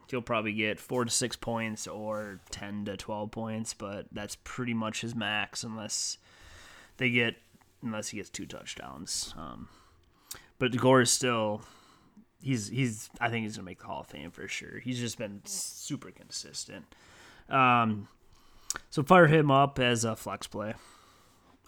he'll 0.08 0.22
probably 0.22 0.54
get 0.54 0.80
four 0.80 1.04
to 1.04 1.10
six 1.10 1.36
points 1.36 1.86
or 1.86 2.40
10 2.50 2.86
to 2.86 2.96
12 2.96 3.30
points, 3.30 3.74
but 3.74 4.06
that's 4.12 4.36
pretty 4.44 4.72
much 4.72 5.02
his 5.02 5.14
max 5.14 5.62
unless 5.62 6.16
they 6.96 7.10
get 7.10 7.36
unless 7.82 8.08
he 8.08 8.18
gets 8.18 8.30
two 8.30 8.46
touchdowns. 8.46 9.34
Um, 9.36 9.68
but 10.58 10.76
Gore 10.76 11.02
is 11.02 11.10
still 11.10 11.62
he's 12.42 12.68
he's 12.68 13.10
I 13.20 13.28
think 13.28 13.44
he's 13.44 13.56
gonna 13.56 13.64
make 13.66 13.80
the 13.80 13.86
Hall 13.86 14.00
of 14.00 14.06
Fame 14.06 14.30
for 14.30 14.48
sure. 14.48 14.78
He's 14.78 14.98
just 14.98 15.18
been 15.18 15.40
super 15.44 16.10
consistent. 16.10 16.84
Um, 17.48 18.08
so 18.90 19.02
fire 19.02 19.26
him 19.26 19.50
up 19.50 19.78
as 19.78 20.04
a 20.04 20.16
flex 20.16 20.46
play. 20.46 20.74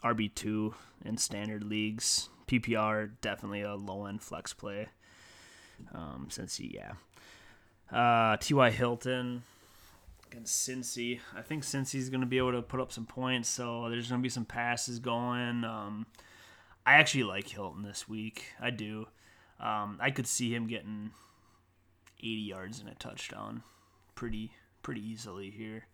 RB 0.03 0.35
two 0.35 0.75
in 1.05 1.17
standard 1.17 1.65
leagues. 1.65 2.29
PPR 2.47 3.11
definitely 3.21 3.63
a 3.63 3.75
low 3.75 4.07
end 4.07 4.23
flex 4.23 4.53
play. 4.53 4.89
Um, 5.95 6.29
since 6.31 6.57
he 6.57 6.75
yeah. 6.75 6.93
Uh, 7.91 8.37
T.Y. 8.39 8.71
Hilton 8.71 9.43
against 10.31 10.69
Cincy. 10.69 11.21
I 11.37 11.43
think 11.43 11.63
Cincy's 11.63 12.11
going 12.11 12.21
to 12.21 12.27
be 12.27 12.39
able 12.39 12.53
to 12.53 12.63
put 12.63 12.81
up 12.81 12.93
some 12.93 13.07
points, 13.07 13.49
so 13.49 13.89
there's 13.89 14.09
going 14.09 14.21
to 14.21 14.23
be 14.23 14.29
some 14.29 14.45
passes 14.45 14.99
going. 14.99 15.65
Um, 15.65 16.07
I 16.87 16.95
actually 16.95 17.25
like 17.25 17.49
Hilton 17.49 17.83
this 17.83 18.09
week. 18.09 18.47
I 18.61 18.71
do. 18.71 19.07
Um, 19.61 19.99
I 20.01 20.11
could 20.11 20.27
see 20.27 20.55
him 20.55 20.67
getting 20.67 21.13
80 22.21 22.27
yards 22.27 22.81
and 22.81 22.89
a 22.89 22.95
touchdown 22.95 23.63
pretty 24.15 24.53
pretty 24.83 25.01
easily 25.01 25.51
here. 25.51 25.87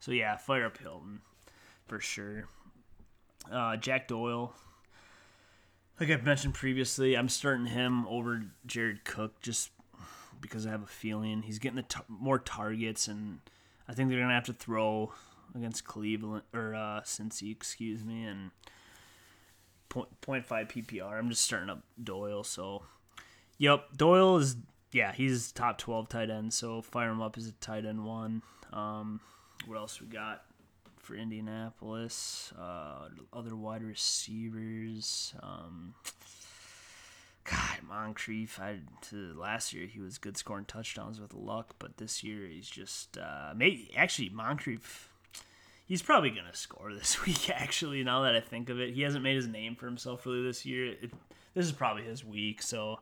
So 0.00 0.12
yeah, 0.12 0.36
fire 0.36 0.66
up 0.66 0.78
Hilton 0.78 1.20
for 1.86 2.00
sure. 2.00 2.46
Uh, 3.50 3.76
Jack 3.76 4.08
Doyle, 4.08 4.54
like 6.00 6.10
I've 6.10 6.24
mentioned 6.24 6.54
previously, 6.54 7.16
I'm 7.16 7.28
starting 7.28 7.66
him 7.66 8.06
over 8.06 8.42
Jared 8.66 9.04
Cook 9.04 9.40
just 9.40 9.70
because 10.40 10.66
I 10.66 10.70
have 10.70 10.82
a 10.82 10.86
feeling 10.86 11.42
he's 11.42 11.58
getting 11.58 11.76
the 11.76 11.82
t- 11.82 12.00
more 12.08 12.38
targets, 12.38 13.08
and 13.08 13.40
I 13.88 13.94
think 13.94 14.08
they're 14.08 14.20
gonna 14.20 14.34
have 14.34 14.44
to 14.44 14.52
throw 14.52 15.12
against 15.54 15.84
Cleveland 15.84 16.42
or 16.52 16.74
uh, 16.74 17.00
Cincy, 17.02 17.50
excuse 17.50 18.04
me, 18.04 18.24
and 18.24 18.50
point, 19.88 20.08
0.5 20.20 20.46
PPR. 20.46 21.18
I'm 21.18 21.30
just 21.30 21.42
starting 21.42 21.70
up 21.70 21.82
Doyle, 22.02 22.44
so 22.44 22.82
yep, 23.56 23.86
Doyle 23.96 24.36
is 24.38 24.56
yeah 24.92 25.12
he's 25.12 25.52
top 25.52 25.78
12 25.78 26.08
tight 26.08 26.30
end, 26.30 26.52
so 26.52 26.82
fire 26.82 27.10
him 27.10 27.22
up 27.22 27.36
as 27.38 27.46
a 27.46 27.52
tight 27.52 27.86
end 27.86 28.04
one. 28.04 28.42
Um, 28.72 29.20
what 29.66 29.76
else 29.76 30.00
we 30.00 30.06
got? 30.06 30.42
for 31.08 31.14
Indianapolis. 31.14 32.52
Uh, 32.58 33.08
other 33.32 33.56
wide 33.56 33.82
receivers. 33.82 35.34
Um, 35.42 35.94
God, 37.50 37.78
Moncrief. 37.88 38.60
I 38.60 38.80
to 39.10 39.34
last 39.34 39.72
year 39.72 39.86
he 39.86 40.00
was 40.00 40.18
good 40.18 40.36
scoring 40.36 40.66
touchdowns 40.66 41.20
with 41.20 41.34
Luck, 41.34 41.76
but 41.78 41.96
this 41.96 42.22
year 42.22 42.46
he's 42.46 42.68
just 42.68 43.16
uh, 43.16 43.52
maybe 43.56 43.90
actually 43.96 44.28
Moncrief. 44.28 45.10
He's 45.86 46.02
probably 46.02 46.30
gonna 46.30 46.54
score 46.54 46.92
this 46.92 47.24
week. 47.26 47.48
Actually, 47.50 48.04
now 48.04 48.22
that 48.22 48.34
I 48.34 48.40
think 48.40 48.68
of 48.68 48.80
it, 48.80 48.94
he 48.94 49.02
hasn't 49.02 49.24
made 49.24 49.36
his 49.36 49.46
name 49.46 49.76
for 49.76 49.86
himself 49.86 50.26
really 50.26 50.42
this 50.42 50.66
year. 50.66 50.92
It, 51.00 51.12
this 51.54 51.64
is 51.64 51.72
probably 51.72 52.04
his 52.04 52.24
week, 52.24 52.60
so 52.60 53.00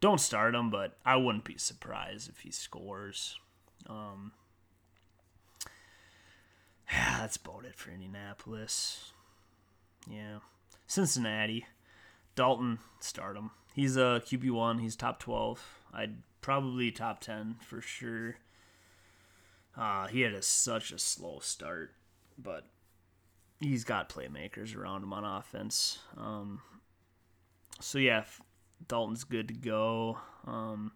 don't 0.00 0.20
start 0.20 0.54
him. 0.54 0.70
But 0.70 0.96
I 1.04 1.16
wouldn't 1.16 1.44
be 1.44 1.58
surprised 1.58 2.28
if 2.28 2.40
he 2.40 2.52
scores. 2.52 3.38
Um, 3.88 4.32
yeah, 6.90 7.18
that's 7.18 7.36
about 7.36 7.64
it 7.64 7.74
for 7.74 7.90
Indianapolis. 7.90 9.12
Yeah. 10.08 10.38
Cincinnati. 10.86 11.66
Dalton, 12.36 12.78
start 13.00 13.36
him. 13.36 13.50
He's 13.74 13.96
a 13.96 14.22
QB1. 14.24 14.80
He's 14.80 14.94
top 14.94 15.18
12. 15.18 15.60
I'd 15.92 16.14
probably 16.40 16.92
top 16.92 17.20
10 17.20 17.56
for 17.60 17.80
sure. 17.80 18.36
Uh, 19.76 20.06
he 20.06 20.20
had 20.20 20.32
a, 20.32 20.42
such 20.42 20.92
a 20.92 20.98
slow 20.98 21.40
start, 21.40 21.92
but 22.38 22.66
he's 23.58 23.82
got 23.82 24.08
playmakers 24.08 24.76
around 24.76 25.02
him 25.02 25.12
on 25.12 25.24
offense. 25.24 25.98
Um, 26.16 26.60
so, 27.80 27.98
yeah, 27.98 28.24
Dalton's 28.86 29.24
good 29.24 29.48
to 29.48 29.54
go. 29.54 30.18
Um, 30.46 30.92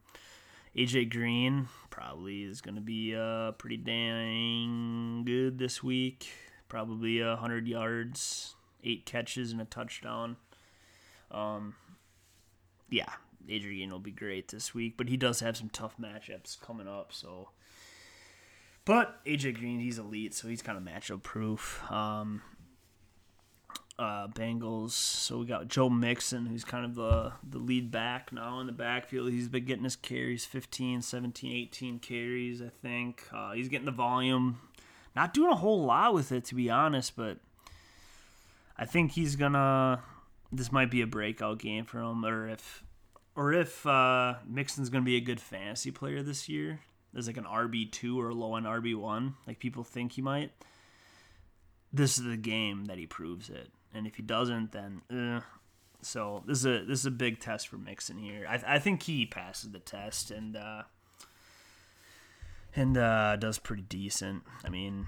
AJ 0.76 1.10
Green 1.10 1.66
probably 1.90 2.44
is 2.44 2.60
going 2.60 2.76
to 2.76 2.80
be 2.80 3.16
uh, 3.16 3.50
pretty 3.52 3.76
dang 3.78 5.24
good 5.24 5.58
this 5.58 5.82
week. 5.82 6.28
Probably 6.68 7.18
a 7.18 7.34
hundred 7.34 7.66
yards, 7.66 8.54
eight 8.84 9.04
catches, 9.04 9.50
and 9.50 9.60
a 9.60 9.64
touchdown. 9.64 10.36
Um, 11.32 11.74
yeah, 12.90 13.10
AJ 13.48 13.62
Green 13.62 13.90
will 13.90 13.98
be 13.98 14.10
great 14.10 14.48
this 14.48 14.74
week, 14.74 14.94
but 14.96 15.08
he 15.08 15.16
does 15.16 15.40
have 15.40 15.56
some 15.56 15.68
tough 15.68 15.96
matchups 16.00 16.60
coming 16.60 16.88
up. 16.88 17.12
So, 17.12 17.50
but 18.84 19.24
AJ 19.24 19.58
Green, 19.58 19.80
he's 19.80 19.98
elite, 19.98 20.34
so 20.34 20.48
he's 20.48 20.62
kind 20.62 20.78
of 20.78 20.84
matchup 20.84 21.22
proof. 21.22 21.82
Um, 21.90 22.42
uh, 23.98 24.28
Bengals. 24.28 24.92
So 24.92 25.38
we 25.38 25.46
got 25.46 25.68
Joe 25.68 25.90
Mixon, 25.90 26.46
who's 26.46 26.64
kind 26.64 26.84
of 26.84 26.94
the, 26.94 27.32
the 27.48 27.58
lead 27.58 27.90
back 27.90 28.32
now 28.32 28.60
in 28.60 28.66
the 28.66 28.72
backfield. 28.72 29.30
He's 29.30 29.48
been 29.48 29.64
getting 29.64 29.84
his 29.84 29.96
carries 29.96 30.44
15, 30.44 31.02
17, 31.02 31.52
18 31.52 31.98
carries, 31.98 32.62
I 32.62 32.68
think. 32.68 33.24
Uh, 33.32 33.52
he's 33.52 33.68
getting 33.68 33.86
the 33.86 33.92
volume. 33.92 34.60
Not 35.16 35.34
doing 35.34 35.50
a 35.50 35.56
whole 35.56 35.84
lot 35.84 36.14
with 36.14 36.30
it, 36.30 36.44
to 36.46 36.54
be 36.54 36.70
honest, 36.70 37.16
but 37.16 37.38
I 38.76 38.84
think 38.84 39.12
he's 39.12 39.36
going 39.36 39.54
to. 39.54 40.00
This 40.50 40.72
might 40.72 40.90
be 40.90 41.02
a 41.02 41.06
breakout 41.06 41.58
game 41.58 41.84
for 41.84 42.00
him, 42.00 42.24
or 42.24 42.48
if. 42.48 42.84
Or 43.36 43.52
if 43.52 43.86
uh, 43.86 44.34
Mixon's 44.48 44.90
going 44.90 45.04
to 45.04 45.06
be 45.06 45.14
a 45.14 45.20
good 45.20 45.38
fantasy 45.40 45.92
player 45.92 46.24
this 46.24 46.48
year, 46.48 46.80
there's 47.12 47.28
like 47.28 47.36
an 47.36 47.44
RB2 47.44 48.16
or 48.16 48.30
a 48.30 48.34
low 48.34 48.56
end 48.56 48.66
RB1, 48.66 49.34
like 49.46 49.60
people 49.60 49.84
think 49.84 50.12
he 50.12 50.22
might 50.22 50.50
this 51.92 52.18
is 52.18 52.24
the 52.24 52.36
game 52.36 52.84
that 52.86 52.98
he 52.98 53.06
proves 53.06 53.48
it 53.48 53.70
and 53.94 54.06
if 54.06 54.16
he 54.16 54.22
doesn't, 54.22 54.72
then 54.72 55.02
uh, 55.10 55.40
so 56.02 56.42
this 56.46 56.58
is 56.58 56.66
a 56.66 56.84
this 56.84 57.00
is 57.00 57.06
a 57.06 57.10
big 57.10 57.40
test 57.40 57.68
for 57.68 57.78
Mixon 57.78 58.18
here. 58.18 58.46
I 58.48 58.60
I 58.66 58.78
think 58.78 59.02
he 59.04 59.26
passes 59.26 59.70
the 59.70 59.78
test 59.78 60.30
and 60.30 60.56
uh, 60.56 60.82
and 62.76 62.96
uh, 62.96 63.36
does 63.36 63.58
pretty 63.58 63.82
decent. 63.82 64.42
I 64.64 64.68
mean, 64.68 65.06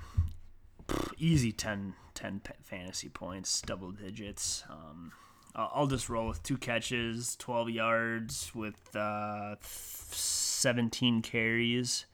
easy 1.19 1.53
10, 1.53 1.95
10 2.15 2.41
fantasy 2.63 3.09
points, 3.09 3.61
double 3.61 3.93
digits. 3.93 4.65
Um, 4.69 5.13
I'll 5.55 5.87
just 5.87 6.09
roll 6.09 6.29
with 6.29 6.43
two 6.43 6.57
catches, 6.57 7.37
12 7.37 7.71
yards, 7.71 8.53
with 8.55 8.95
uh, 8.95 9.57
17 9.63 11.23
carries 11.23 12.07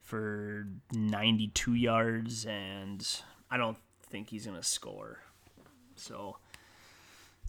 for 0.00 0.66
92 0.92 1.74
yards, 1.74 2.46
and 2.46 3.06
I 3.50 3.58
don't 3.58 3.76
think 4.08 4.30
he's 4.30 4.46
going 4.46 4.56
to 4.56 4.62
score. 4.62 5.18
So, 5.96 6.38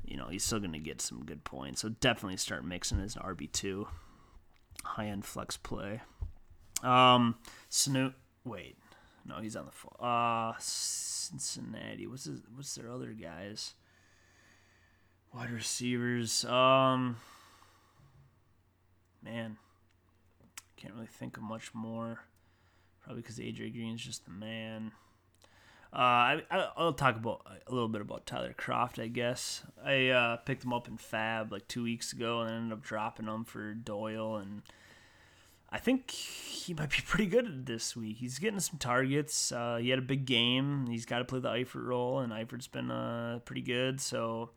you 0.03 0.17
know, 0.17 0.27
he's 0.27 0.43
still 0.43 0.59
going 0.59 0.73
to 0.73 0.79
get 0.79 1.01
some 1.01 1.23
good 1.23 1.43
points. 1.45 1.81
So 1.81 1.89
definitely 1.89 2.37
start 2.37 2.65
Mixon 2.65 2.99
as 2.99 3.15
an 3.15 3.21
RB2. 3.21 3.87
High 4.83 5.07
end 5.07 5.25
flex 5.25 5.55
play. 5.55 6.01
Um, 6.83 7.35
Snoop. 7.69 8.15
Wait. 8.43 8.77
No, 9.25 9.35
he's 9.35 9.55
on 9.55 9.65
the. 9.65 10.05
Uh, 10.05 10.53
Cincinnati. 10.59 12.07
What's 12.07 12.25
his, 12.25 12.41
what's 12.53 12.75
their 12.75 12.91
other 12.91 13.13
guys? 13.13 13.73
Wide 15.33 15.51
receivers. 15.51 16.43
Um, 16.45 17.17
man, 19.23 19.57
can't 20.77 20.93
really 20.93 21.07
think 21.07 21.37
of 21.37 21.43
much 21.43 21.73
more. 21.73 22.19
Probably 23.03 23.21
because 23.21 23.39
AJ 23.39 23.73
Green's 23.73 24.03
just 24.03 24.25
the 24.25 24.31
man. 24.31 24.91
Uh, 25.91 26.45
I, 26.51 26.67
will 26.77 26.93
talk 26.93 27.15
about 27.15 27.45
a 27.65 27.73
little 27.73 27.87
bit 27.87 28.01
about 28.01 28.27
Tyler 28.27 28.53
Kroft, 28.55 29.01
I 29.01 29.07
guess. 29.07 29.63
I 29.83 30.09
uh, 30.09 30.37
picked 30.37 30.63
him 30.63 30.71
up 30.71 30.87
in 30.87 30.97
Fab 30.97 31.51
like 31.51 31.67
two 31.67 31.81
weeks 31.81 32.13
ago 32.13 32.41
and 32.41 32.51
ended 32.51 32.73
up 32.73 32.83
dropping 32.83 33.25
him 33.25 33.43
for 33.43 33.73
Doyle, 33.73 34.35
and 34.35 34.61
I 35.71 35.79
think 35.79 36.11
he 36.11 36.75
might 36.75 36.91
be 36.91 37.01
pretty 37.07 37.25
good 37.25 37.65
this 37.65 37.95
week. 37.95 38.17
He's 38.17 38.37
getting 38.37 38.59
some 38.59 38.77
targets. 38.77 39.51
Uh, 39.51 39.77
he 39.81 39.89
had 39.89 39.97
a 39.97 40.03
big 40.03 40.25
game. 40.25 40.85
He's 40.87 41.07
got 41.07 41.19
to 41.19 41.25
play 41.25 41.39
the 41.39 41.49
Eifert 41.49 41.85
role, 41.85 42.19
and 42.19 42.31
Eifert's 42.31 42.67
been 42.67 42.91
uh, 42.91 43.39
pretty 43.45 43.63
good. 43.63 43.99
So, 43.99 44.51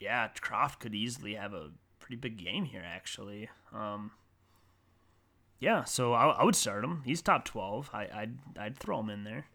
yeah, 0.00 0.28
Kroft 0.40 0.78
could 0.80 0.94
easily 0.94 1.34
have 1.34 1.52
a 1.52 1.70
pretty 2.00 2.16
big 2.16 2.36
game 2.36 2.64
here, 2.64 2.84
actually. 2.84 3.48
Um, 3.72 4.12
yeah, 5.58 5.84
so 5.84 6.12
I, 6.12 6.26
I, 6.26 6.44
would 6.44 6.56
start 6.56 6.84
him. 6.84 7.02
He's 7.04 7.22
top 7.22 7.44
twelve. 7.44 7.90
I, 7.92 8.08
I'd 8.14 8.38
I'd 8.58 8.76
throw 8.76 9.00
him 9.00 9.10
in 9.10 9.24
there 9.24 9.46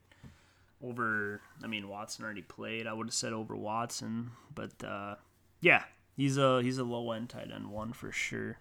over. 0.84 1.42
I 1.64 1.68
mean, 1.68 1.88
Watson 1.88 2.26
already 2.26 2.42
played. 2.42 2.88
I 2.88 2.94
would 2.94 3.08
have 3.08 3.14
said 3.14 3.34
over 3.34 3.56
Watson, 3.56 4.32
but 4.54 4.84
uh, 4.84 5.16
yeah, 5.62 5.84
he's 6.18 6.38
a 6.38 6.62
he's 6.62 6.78
a 6.78 6.84
low 6.84 7.12
end 7.12 7.30
tight 7.30 7.52
end 7.54 7.70
one 7.70 7.94
for 7.94 8.12
sure. 8.12 8.58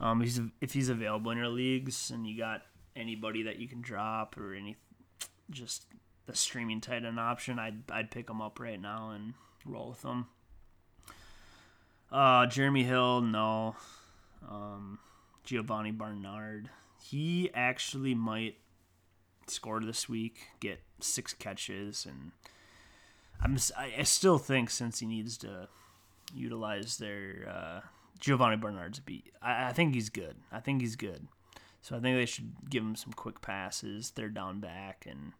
Um, 0.00 0.20
he's 0.20 0.40
if 0.60 0.72
he's 0.72 0.88
available 0.88 1.30
in 1.30 1.38
your 1.38 1.48
leagues 1.48 2.10
and 2.10 2.26
you 2.26 2.36
got 2.36 2.62
anybody 2.96 3.44
that 3.44 3.58
you 3.58 3.68
can 3.68 3.80
drop 3.80 4.36
or 4.36 4.54
any 4.54 4.76
just 5.50 5.86
the 6.26 6.34
streaming 6.34 6.80
tight 6.80 7.04
end 7.04 7.20
option, 7.20 7.58
I'd 7.58 7.90
I'd 7.90 8.10
pick 8.10 8.28
him 8.28 8.42
up 8.42 8.58
right 8.58 8.80
now 8.80 9.10
and 9.10 9.34
roll 9.64 9.90
with 9.90 10.02
him. 10.02 10.26
Uh, 12.10 12.46
Jeremy 12.46 12.84
Hill, 12.84 13.20
no. 13.20 13.76
Um, 14.48 14.98
Giovani 15.44 15.92
Bernard, 15.92 16.70
he 17.02 17.50
actually 17.54 18.14
might 18.14 18.56
score 19.46 19.80
this 19.80 20.08
week, 20.08 20.48
get 20.60 20.80
six 21.00 21.34
catches, 21.34 22.06
and 22.06 22.32
I'm 23.40 23.56
I 23.76 24.02
still 24.02 24.38
think 24.38 24.70
Cincy 24.70 25.06
needs 25.06 25.36
to 25.38 25.68
utilize 26.34 26.98
their 26.98 27.48
uh, 27.48 27.80
Giovani 28.20 28.56
Bernard's 28.56 29.00
beat, 29.00 29.32
I, 29.42 29.68
I 29.68 29.72
think 29.72 29.94
he's 29.94 30.10
good. 30.10 30.36
I 30.52 30.60
think 30.60 30.80
he's 30.80 30.96
good. 30.96 31.26
So 31.82 31.96
I 31.96 32.00
think 32.00 32.16
they 32.16 32.26
should 32.26 32.52
give 32.68 32.82
him 32.82 32.94
some 32.94 33.12
quick 33.14 33.40
passes. 33.40 34.12
They're 34.14 34.28
down 34.28 34.60
back, 34.60 35.06
and 35.08 35.32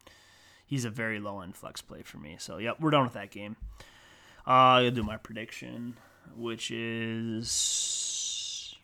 he's 0.67 0.87
a 0.87 0.91
very 0.91 1.21
low 1.21 1.41
end 1.41 1.55
flex 1.55 1.83
play 1.83 2.03
for 2.03 2.19
me. 2.19 2.37
So 2.39 2.59
yep, 2.59 2.81
we're 2.81 2.91
done 2.91 3.05
with 3.05 3.13
that 3.13 3.31
game. 3.31 3.57
Uh, 4.47 4.81
I'll 4.81 4.91
do 4.91 5.03
my 5.03 5.19
prediction, 5.19 5.97
which 6.37 6.71
is 6.71 8.75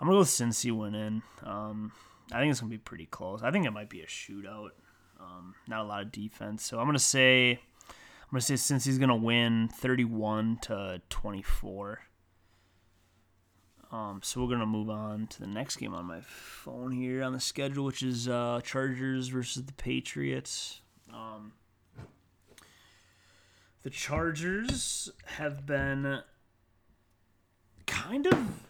I'm 0.00 0.06
gonna 0.06 0.16
go 0.16 0.20
with 0.20 0.28
Cincy 0.28 0.76
winning. 0.76 1.22
Um, 1.42 1.92
I 2.32 2.40
think 2.40 2.50
it's 2.50 2.60
gonna 2.60 2.70
be 2.70 2.78
pretty 2.78 3.06
close. 3.06 3.42
I 3.42 3.50
think 3.50 3.66
it 3.66 3.70
might 3.70 3.88
be 3.88 4.02
a 4.02 4.06
shootout. 4.06 4.70
Um, 5.18 5.54
not 5.66 5.84
a 5.84 5.88
lot 5.88 6.02
of 6.02 6.12
defense, 6.12 6.64
so 6.64 6.78
I'm 6.78 6.86
gonna 6.86 6.98
say 6.98 7.60
I'm 7.82 8.30
gonna 8.30 8.40
say 8.40 8.54
Cincy's 8.54 8.98
gonna 8.98 9.16
win 9.16 9.68
31 9.68 10.58
to 10.62 11.00
24. 11.08 12.00
Um, 13.92 14.20
so 14.22 14.42
we're 14.42 14.50
gonna 14.50 14.66
move 14.66 14.90
on 14.90 15.28
to 15.28 15.40
the 15.40 15.46
next 15.46 15.76
game 15.76 15.94
on 15.94 16.04
my 16.04 16.20
phone 16.20 16.92
here 16.92 17.22
on 17.22 17.32
the 17.32 17.40
schedule, 17.40 17.84
which 17.84 18.02
is 18.02 18.28
uh, 18.28 18.60
Chargers 18.62 19.28
versus 19.28 19.64
the 19.64 19.72
Patriots. 19.72 20.80
Um, 21.12 21.52
the 23.86 23.90
Chargers 23.90 25.12
have 25.26 25.64
been 25.64 26.18
kind 27.86 28.26
of 28.26 28.64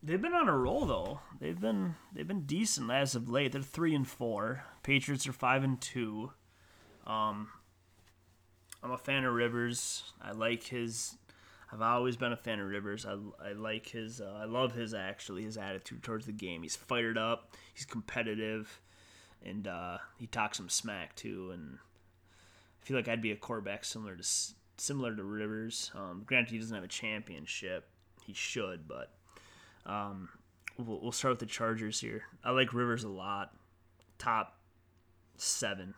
they've 0.00 0.22
been 0.22 0.32
on 0.32 0.48
a 0.48 0.56
roll 0.56 0.86
though. 0.86 1.18
They've 1.40 1.60
been 1.60 1.96
they've 2.14 2.28
been 2.28 2.46
decent 2.46 2.88
as 2.88 3.16
of 3.16 3.28
late. 3.28 3.50
They're 3.50 3.62
three 3.62 3.96
and 3.96 4.06
four. 4.06 4.62
Patriots 4.84 5.26
are 5.26 5.32
five 5.32 5.64
and 5.64 5.80
two. 5.80 6.30
Um, 7.04 7.48
I'm 8.80 8.92
a 8.92 8.96
fan 8.96 9.24
of 9.24 9.34
Rivers. 9.34 10.04
I 10.22 10.30
like 10.30 10.62
his. 10.62 11.16
I've 11.72 11.82
always 11.82 12.16
been 12.16 12.30
a 12.30 12.36
fan 12.36 12.60
of 12.60 12.68
Rivers. 12.68 13.04
I, 13.04 13.16
I 13.44 13.54
like 13.54 13.88
his. 13.88 14.20
Uh, 14.20 14.38
I 14.40 14.44
love 14.44 14.72
his 14.72 14.94
actually 14.94 15.42
his 15.42 15.56
attitude 15.56 16.04
towards 16.04 16.26
the 16.26 16.32
game. 16.32 16.62
He's 16.62 16.76
fired 16.76 17.18
up. 17.18 17.56
He's 17.74 17.86
competitive, 17.86 18.80
and 19.44 19.66
uh, 19.66 19.98
he 20.16 20.28
talks 20.28 20.58
some 20.58 20.68
smack 20.68 21.16
too. 21.16 21.50
And 21.52 21.78
I 22.84 22.86
feel 22.86 22.98
like 22.98 23.08
I'd 23.08 23.22
be 23.22 23.32
a 23.32 23.36
quarterback 23.36 23.82
similar 23.82 24.14
to 24.14 24.28
similar 24.76 25.16
to 25.16 25.22
Rivers. 25.22 25.90
Um, 25.94 26.22
granted, 26.26 26.50
he 26.50 26.58
doesn't 26.58 26.74
have 26.74 26.84
a 26.84 26.88
championship. 26.88 27.88
He 28.26 28.34
should, 28.34 28.86
but 28.86 29.14
um, 29.86 30.28
we'll, 30.76 31.00
we'll 31.00 31.12
start 31.12 31.32
with 31.32 31.38
the 31.38 31.46
Chargers 31.46 32.00
here. 32.00 32.24
I 32.44 32.50
like 32.50 32.74
Rivers 32.74 33.04
a 33.04 33.08
lot. 33.08 33.54
Top 34.18 34.58
seven 35.38 35.94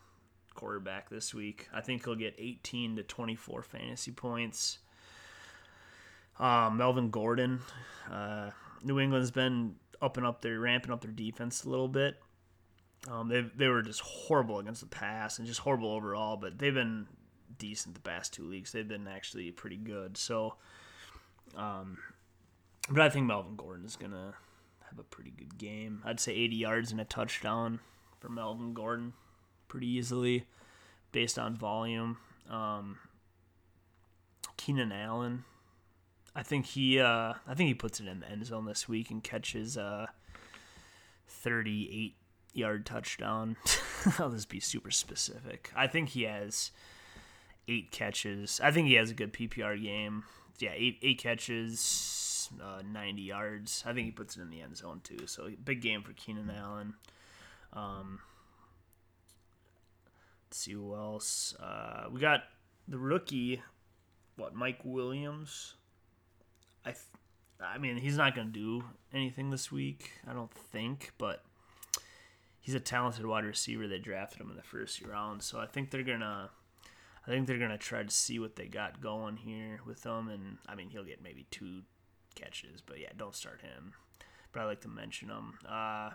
quarterback 0.54 1.10
this 1.10 1.34
week. 1.34 1.68
I 1.74 1.80
think 1.80 2.04
he'll 2.04 2.14
get 2.14 2.36
18 2.38 2.96
to 2.96 3.02
24 3.02 3.62
fantasy 3.62 4.12
points. 4.12 4.78
Uh, 6.38 6.70
Melvin 6.72 7.10
Gordon, 7.10 7.60
uh, 8.12 8.50
New 8.84 9.00
England's 9.00 9.32
been 9.32 9.74
up 10.00 10.18
and 10.18 10.26
up 10.26 10.40
there, 10.40 10.60
ramping 10.60 10.92
up 10.92 11.00
their 11.00 11.10
defense 11.10 11.64
a 11.64 11.68
little 11.68 11.88
bit. 11.88 12.16
Um, 13.10 13.28
they 13.28 13.42
they 13.56 13.68
were 13.68 13.82
just 13.82 14.00
horrible 14.00 14.58
against 14.58 14.80
the 14.80 14.86
pass 14.86 15.38
and 15.38 15.46
just 15.46 15.60
horrible 15.60 15.92
overall, 15.92 16.36
but 16.36 16.58
they've 16.58 16.74
been 16.74 17.06
decent 17.58 17.94
the 17.94 18.00
past 18.00 18.32
two 18.32 18.48
weeks. 18.48 18.72
They've 18.72 18.86
been 18.86 19.06
actually 19.06 19.50
pretty 19.52 19.76
good. 19.76 20.16
So, 20.16 20.54
um, 21.56 21.98
but 22.90 23.02
I 23.02 23.08
think 23.08 23.26
Melvin 23.26 23.56
Gordon 23.56 23.86
is 23.86 23.96
gonna 23.96 24.34
have 24.88 24.98
a 24.98 25.04
pretty 25.04 25.30
good 25.30 25.58
game. 25.58 26.02
I'd 26.04 26.20
say 26.20 26.32
80 26.32 26.56
yards 26.56 26.92
and 26.92 27.00
a 27.00 27.04
touchdown 27.04 27.80
for 28.18 28.28
Melvin 28.28 28.74
Gordon, 28.74 29.12
pretty 29.68 29.88
easily, 29.88 30.46
based 31.12 31.38
on 31.38 31.56
volume. 31.56 32.18
Um, 32.50 32.98
Keenan 34.56 34.92
Allen, 34.92 35.44
I 36.34 36.42
think 36.42 36.66
he 36.66 37.00
uh, 37.00 37.34
I 37.46 37.54
think 37.54 37.68
he 37.68 37.74
puts 37.74 38.00
it 38.00 38.08
in 38.08 38.20
the 38.20 38.28
end 38.28 38.46
zone 38.46 38.66
this 38.66 38.88
week 38.88 39.10
and 39.10 39.22
catches 39.22 39.76
a 39.76 40.10
38 41.28 42.16
yard 42.56 42.86
touchdown. 42.86 43.56
I'll 44.18 44.30
just 44.30 44.48
be 44.48 44.60
super 44.60 44.90
specific. 44.90 45.70
I 45.74 45.86
think 45.86 46.10
he 46.10 46.22
has 46.22 46.70
eight 47.68 47.90
catches. 47.90 48.60
I 48.62 48.70
think 48.70 48.88
he 48.88 48.94
has 48.94 49.10
a 49.10 49.14
good 49.14 49.32
PPR 49.32 49.80
game. 49.80 50.24
Yeah, 50.58 50.72
eight 50.74 50.98
eight 51.02 51.18
catches, 51.18 52.50
uh, 52.62 52.82
90 52.90 53.22
yards. 53.22 53.84
I 53.86 53.92
think 53.92 54.06
he 54.06 54.10
puts 54.12 54.36
it 54.36 54.42
in 54.42 54.50
the 54.50 54.62
end 54.62 54.76
zone 54.76 55.00
too. 55.02 55.26
So 55.26 55.50
big 55.64 55.82
game 55.82 56.02
for 56.02 56.12
Keenan 56.12 56.50
Allen. 56.50 56.94
Um, 57.72 58.20
let's 60.48 60.58
see 60.58 60.72
who 60.72 60.94
else. 60.94 61.54
Uh, 61.60 62.06
we 62.10 62.20
got 62.20 62.44
the 62.88 62.98
rookie, 62.98 63.62
what 64.36 64.54
Mike 64.54 64.80
Williams. 64.84 65.74
I, 66.84 66.94
I 67.60 67.78
mean 67.78 67.96
he's 67.96 68.16
not 68.16 68.34
gonna 68.34 68.48
do 68.48 68.84
anything 69.12 69.50
this 69.50 69.70
week. 69.70 70.12
I 70.26 70.32
don't 70.32 70.52
think, 70.52 71.12
but 71.18 71.42
he's 72.66 72.74
a 72.74 72.80
talented 72.80 73.24
wide 73.24 73.44
receiver. 73.44 73.86
They 73.86 74.00
drafted 74.00 74.40
him 74.40 74.50
in 74.50 74.56
the 74.56 74.62
first 74.62 75.00
round, 75.00 75.40
so 75.44 75.60
I 75.60 75.66
think 75.66 75.90
they're 75.90 76.02
gonna. 76.02 76.50
I 77.24 77.30
think 77.30 77.46
they're 77.46 77.58
gonna 77.58 77.78
try 77.78 78.02
to 78.02 78.10
see 78.10 78.40
what 78.40 78.56
they 78.56 78.66
got 78.66 79.00
going 79.00 79.36
here 79.36 79.80
with 79.86 80.04
him, 80.04 80.28
and 80.28 80.58
I 80.68 80.74
mean 80.74 80.90
he'll 80.90 81.04
get 81.04 81.22
maybe 81.22 81.46
two 81.52 81.82
catches, 82.34 82.80
but 82.80 82.98
yeah, 82.98 83.10
don't 83.16 83.36
start 83.36 83.60
him. 83.60 83.92
But 84.50 84.62
I 84.62 84.64
like 84.64 84.80
to 84.80 84.88
mention 84.88 85.28
him. 85.28 85.54
Uh, 85.68 86.10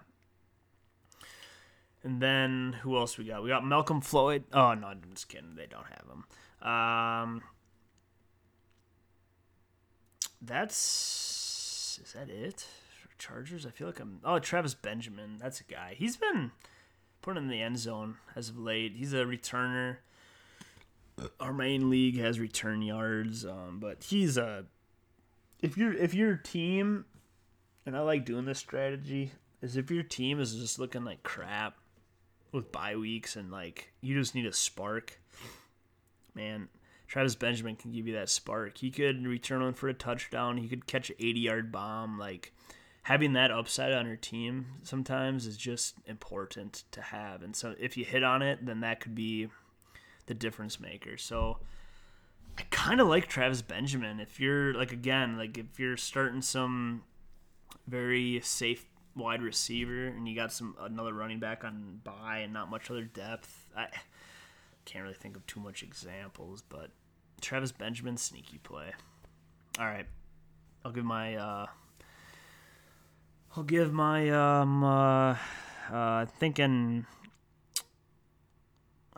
and 2.03 2.21
then 2.21 2.73
who 2.81 2.97
else 2.97 3.17
we 3.17 3.23
got? 3.23 3.43
We 3.43 3.49
got 3.49 3.65
Malcolm 3.65 4.01
Floyd. 4.01 4.43
Oh 4.51 4.73
no, 4.73 4.87
I'm 4.87 5.01
just 5.13 5.29
kidding. 5.29 5.55
They 5.55 5.67
don't 5.67 5.87
have 5.87 6.05
him. 6.09 6.69
Um, 6.69 7.41
that's 10.41 11.97
is 12.03 12.11
that 12.11 12.29
it? 12.29 12.65
Chargers. 13.21 13.65
I 13.65 13.69
feel 13.69 13.87
like 13.87 13.99
I'm. 13.99 14.19
Oh, 14.23 14.39
Travis 14.39 14.73
Benjamin. 14.73 15.37
That's 15.39 15.61
a 15.61 15.63
guy. 15.63 15.95
He's 15.97 16.17
been 16.17 16.51
put 17.21 17.37
in 17.37 17.47
the 17.47 17.61
end 17.61 17.77
zone 17.77 18.17
as 18.35 18.49
of 18.49 18.57
late. 18.57 18.93
He's 18.95 19.13
a 19.13 19.23
returner. 19.23 19.97
Our 21.39 21.53
main 21.53 21.91
league 21.91 22.17
has 22.17 22.39
return 22.39 22.81
yards, 22.81 23.45
um, 23.45 23.77
but 23.79 24.03
he's 24.03 24.37
a. 24.37 24.65
If 25.61 25.77
your 25.77 25.93
if 25.93 26.15
your 26.15 26.35
team, 26.35 27.05
and 27.85 27.95
I 27.95 27.99
like 27.99 28.25
doing 28.25 28.45
this 28.45 28.57
strategy, 28.57 29.31
is 29.61 29.77
if 29.77 29.91
your 29.91 30.03
team 30.03 30.39
is 30.39 30.55
just 30.55 30.79
looking 30.79 31.05
like 31.05 31.21
crap 31.21 31.75
with 32.51 32.71
bye 32.71 32.95
weeks 32.95 33.35
and 33.35 33.51
like 33.51 33.93
you 34.01 34.17
just 34.17 34.33
need 34.33 34.47
a 34.47 34.53
spark, 34.53 35.19
man. 36.33 36.69
Travis 37.07 37.35
Benjamin 37.35 37.75
can 37.75 37.91
give 37.91 38.07
you 38.07 38.13
that 38.13 38.29
spark. 38.29 38.77
He 38.77 38.89
could 38.89 39.27
return 39.27 39.61
one 39.61 39.73
for 39.73 39.89
a 39.89 39.93
touchdown. 39.93 40.55
He 40.55 40.69
could 40.69 40.87
catch 40.87 41.09
an 41.09 41.17
80 41.19 41.39
yard 41.41 41.71
bomb. 41.71 42.17
Like 42.17 42.53
having 43.03 43.33
that 43.33 43.51
upside 43.51 43.93
on 43.93 44.05
your 44.05 44.15
team 44.15 44.65
sometimes 44.83 45.47
is 45.47 45.57
just 45.57 45.95
important 46.05 46.83
to 46.91 47.01
have. 47.01 47.41
And 47.41 47.55
so 47.55 47.75
if 47.79 47.97
you 47.97 48.05
hit 48.05 48.23
on 48.23 48.41
it, 48.41 48.65
then 48.65 48.81
that 48.81 48.99
could 48.99 49.15
be 49.15 49.47
the 50.27 50.33
difference 50.33 50.79
maker. 50.79 51.17
So 51.17 51.57
I 52.57 52.63
kind 52.69 53.01
of 53.01 53.07
like 53.07 53.27
Travis 53.27 53.61
Benjamin. 53.61 54.19
If 54.19 54.39
you're 54.39 54.73
like 54.73 54.91
again, 54.91 55.37
like 55.37 55.57
if 55.57 55.79
you're 55.79 55.97
starting 55.97 56.41
some 56.41 57.03
very 57.87 58.39
safe 58.43 58.85
wide 59.15 59.41
receiver 59.41 60.07
and 60.07 60.27
you 60.27 60.35
got 60.35 60.53
some 60.53 60.75
another 60.79 61.13
running 61.13 61.39
back 61.39 61.63
on 61.63 62.01
buy 62.03 62.39
and 62.39 62.53
not 62.53 62.69
much 62.69 62.91
other 62.91 63.03
depth, 63.03 63.65
I 63.75 63.87
can't 64.85 65.03
really 65.03 65.15
think 65.15 65.35
of 65.35 65.45
too 65.47 65.59
much 65.59 65.81
examples, 65.81 66.61
but 66.61 66.91
Travis 67.41 67.71
Benjamin 67.71 68.17
sneaky 68.17 68.59
play. 68.59 68.91
All 69.79 69.85
right. 69.85 70.05
I'll 70.85 70.91
give 70.91 71.05
my 71.05 71.35
uh 71.35 71.65
I'll 73.55 73.63
give 73.63 73.91
my 73.91 74.29
um 74.29 74.83
uh, 74.83 75.35
uh 75.91 76.25
thinking. 76.25 77.05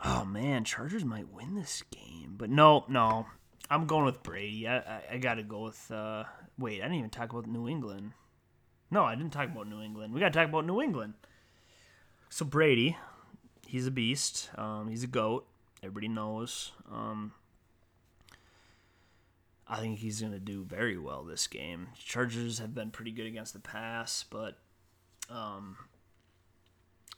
Oh 0.04 0.24
man, 0.24 0.64
Chargers 0.64 1.04
might 1.04 1.32
win 1.32 1.54
this 1.54 1.82
game, 1.90 2.34
but 2.36 2.50
no, 2.50 2.84
no, 2.88 3.26
I'm 3.70 3.86
going 3.86 4.04
with 4.04 4.22
Brady. 4.22 4.66
I 4.66 4.78
I, 4.78 5.02
I 5.12 5.18
got 5.18 5.34
to 5.34 5.42
go 5.44 5.64
with. 5.64 5.90
Uh, 5.90 6.24
wait, 6.58 6.80
I 6.80 6.84
didn't 6.84 6.98
even 6.98 7.10
talk 7.10 7.32
about 7.32 7.46
New 7.46 7.68
England. 7.68 8.12
No, 8.90 9.04
I 9.04 9.14
didn't 9.14 9.32
talk 9.32 9.48
about 9.48 9.68
New 9.68 9.80
England. 9.80 10.12
We 10.12 10.20
got 10.20 10.32
to 10.32 10.38
talk 10.38 10.48
about 10.48 10.66
New 10.66 10.82
England. 10.82 11.14
So 12.28 12.44
Brady, 12.44 12.96
he's 13.66 13.86
a 13.86 13.90
beast. 13.90 14.50
Um, 14.56 14.88
he's 14.88 15.04
a 15.04 15.08
goat. 15.08 15.46
Everybody 15.82 16.08
knows. 16.08 16.72
Um, 16.90 17.32
I 19.66 19.80
think 19.80 19.98
he's 19.98 20.20
going 20.20 20.32
to 20.32 20.38
do 20.38 20.64
very 20.64 20.98
well 20.98 21.24
this 21.24 21.46
game. 21.46 21.88
Chargers 21.98 22.58
have 22.58 22.74
been 22.74 22.90
pretty 22.90 23.12
good 23.12 23.26
against 23.26 23.54
the 23.54 23.60
pass, 23.60 24.24
but 24.28 24.58
um, 25.30 25.76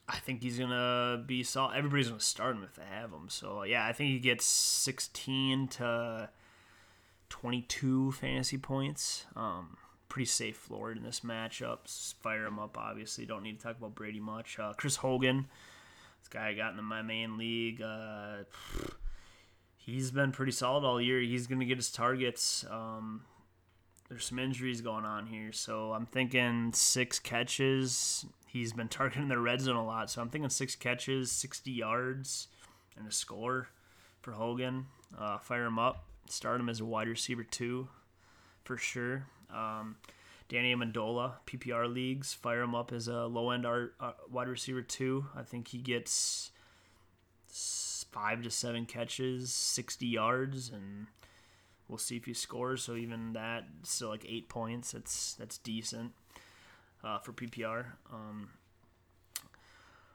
I 0.08 0.18
think 0.18 0.42
he's 0.42 0.58
going 0.58 0.70
to 0.70 1.22
be 1.26 1.42
solid. 1.42 1.76
Everybody's 1.76 2.08
going 2.08 2.20
to 2.20 2.24
start 2.24 2.56
him 2.56 2.62
if 2.62 2.76
they 2.76 2.84
have 2.88 3.10
him. 3.10 3.28
So, 3.28 3.64
yeah, 3.64 3.84
I 3.84 3.92
think 3.92 4.10
he 4.10 4.18
gets 4.20 4.46
16 4.46 5.68
to 5.68 6.28
22 7.28 8.12
fantasy 8.12 8.58
points. 8.58 9.26
Um, 9.34 9.76
pretty 10.08 10.26
safe 10.26 10.56
floor 10.56 10.92
in 10.92 11.02
this 11.02 11.20
matchup. 11.20 12.14
Fire 12.20 12.46
him 12.46 12.60
up, 12.60 12.78
obviously. 12.78 13.26
Don't 13.26 13.42
need 13.42 13.58
to 13.58 13.66
talk 13.66 13.76
about 13.78 13.96
Brady 13.96 14.20
much. 14.20 14.58
Uh, 14.60 14.72
Chris 14.76 14.96
Hogan, 14.96 15.46
this 16.20 16.28
guy 16.28 16.48
I 16.48 16.54
got 16.54 16.78
in 16.78 16.84
my 16.84 17.02
main 17.02 17.36
league. 17.36 17.82
Uh, 17.82 18.44
he's 19.86 20.10
been 20.10 20.32
pretty 20.32 20.52
solid 20.52 20.84
all 20.84 21.00
year. 21.00 21.20
He's 21.20 21.46
going 21.46 21.60
to 21.60 21.64
get 21.64 21.78
his 21.78 21.90
targets. 21.90 22.66
Um, 22.68 23.22
there's 24.08 24.26
some 24.26 24.38
injuries 24.38 24.80
going 24.80 25.04
on 25.04 25.26
here, 25.26 25.52
so 25.52 25.92
I'm 25.92 26.06
thinking 26.06 26.72
six 26.74 27.18
catches. 27.18 28.26
He's 28.46 28.72
been 28.72 28.88
targeting 28.90 29.28
the 29.28 29.38
red 29.38 29.60
zone 29.60 29.76
a 29.76 29.86
lot, 29.86 30.10
so 30.10 30.20
I'm 30.20 30.28
thinking 30.28 30.50
six 30.50 30.74
catches, 30.74 31.32
60 31.32 31.70
yards, 31.70 32.48
and 32.98 33.06
a 33.06 33.12
score 33.12 33.68
for 34.20 34.32
Hogan. 34.32 34.86
Uh, 35.16 35.38
fire 35.38 35.64
him 35.64 35.78
up. 35.78 36.04
Start 36.28 36.60
him 36.60 36.68
as 36.68 36.80
a 36.80 36.84
wide 36.84 37.06
receiver 37.06 37.44
two, 37.44 37.88
for 38.64 38.76
sure. 38.76 39.26
Um, 39.54 39.96
Danny 40.48 40.74
Amendola, 40.74 41.34
PPR 41.46 41.92
leagues, 41.92 42.32
fire 42.34 42.62
him 42.62 42.74
up 42.74 42.92
as 42.92 43.06
a 43.06 43.26
low 43.26 43.50
end 43.50 43.64
uh, 43.64 44.12
wide 44.28 44.48
receiver 44.48 44.82
two. 44.82 45.26
I 45.36 45.42
think 45.42 45.68
he 45.68 45.78
gets 45.78 46.50
five 48.16 48.42
to 48.42 48.50
seven 48.50 48.86
catches, 48.86 49.52
60 49.52 50.06
yards, 50.06 50.70
and 50.70 51.06
we'll 51.86 51.98
see 51.98 52.16
if 52.16 52.24
he 52.24 52.32
scores. 52.32 52.82
So 52.82 52.94
even 52.94 53.34
that, 53.34 53.64
still 53.82 54.08
like 54.08 54.24
eight 54.26 54.48
points. 54.48 54.92
That's 54.92 55.34
that's 55.34 55.58
decent 55.58 56.12
uh, 57.04 57.18
for 57.18 57.32
PPR. 57.32 57.84
Um, 58.10 58.48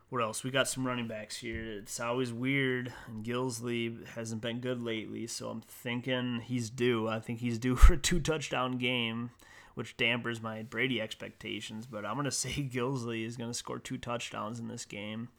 what 0.09 0.23
else? 0.23 0.43
We 0.43 0.49
got 0.49 0.67
some 0.67 0.85
running 0.85 1.07
backs 1.07 1.37
here. 1.37 1.77
It's 1.77 1.99
always 1.99 2.33
weird, 2.33 2.91
and 3.07 3.23
Gillislee 3.23 4.07
hasn't 4.07 4.41
been 4.41 4.61
good 4.61 4.81
lately, 4.81 5.27
so 5.27 5.49
I'm 5.49 5.61
thinking 5.61 6.41
he's 6.43 6.71
due. 6.71 7.07
I 7.07 7.19
think 7.19 7.39
he's 7.39 7.59
due 7.59 7.75
for 7.77 7.93
a 7.93 7.97
two 7.97 8.19
touchdown 8.19 8.79
game, 8.79 9.29
which 9.75 9.95
dampers 9.95 10.41
my 10.41 10.63
Brady 10.63 10.99
expectations. 10.99 11.85
But 11.85 12.03
I'm 12.07 12.15
gonna 12.15 12.31
say 12.31 12.49
Gillislee 12.49 13.27
is 13.27 13.37
gonna 13.37 13.53
score 13.53 13.77
two 13.77 13.99
touchdowns 13.99 14.59
in 14.59 14.69
this 14.69 14.85
game. 14.85 15.29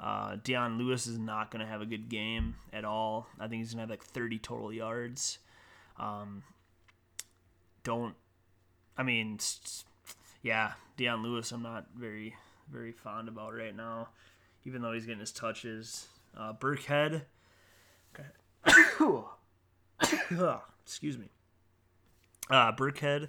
Uh, 0.00 0.36
Dion 0.42 0.78
Lewis 0.78 1.06
is 1.06 1.18
not 1.18 1.50
gonna 1.50 1.66
have 1.66 1.80
a 1.80 1.86
good 1.86 2.08
game 2.08 2.56
at 2.72 2.84
all. 2.84 3.28
I 3.38 3.48
think 3.48 3.60
he's 3.60 3.72
gonna 3.72 3.82
have 3.82 3.90
like 3.90 4.04
30 4.04 4.38
total 4.38 4.72
yards. 4.72 5.38
Um, 5.98 6.42
don't. 7.82 8.14
I 8.96 9.02
mean, 9.02 9.38
yeah, 10.42 10.72
Dion 10.96 11.22
Lewis. 11.22 11.52
I'm 11.52 11.62
not 11.62 11.86
very 11.96 12.34
very 12.70 12.92
fond 12.92 13.28
about 13.28 13.54
right 13.54 13.76
now, 13.76 14.08
even 14.64 14.82
though 14.82 14.92
he's 14.92 15.06
getting 15.06 15.20
his 15.20 15.32
touches. 15.32 16.08
Uh, 16.36 16.52
Burkhead. 16.52 17.22
Okay. 18.14 18.28
Excuse 20.84 21.18
me. 21.18 21.28
Uh, 22.50 22.72
Burkhead. 22.72 23.28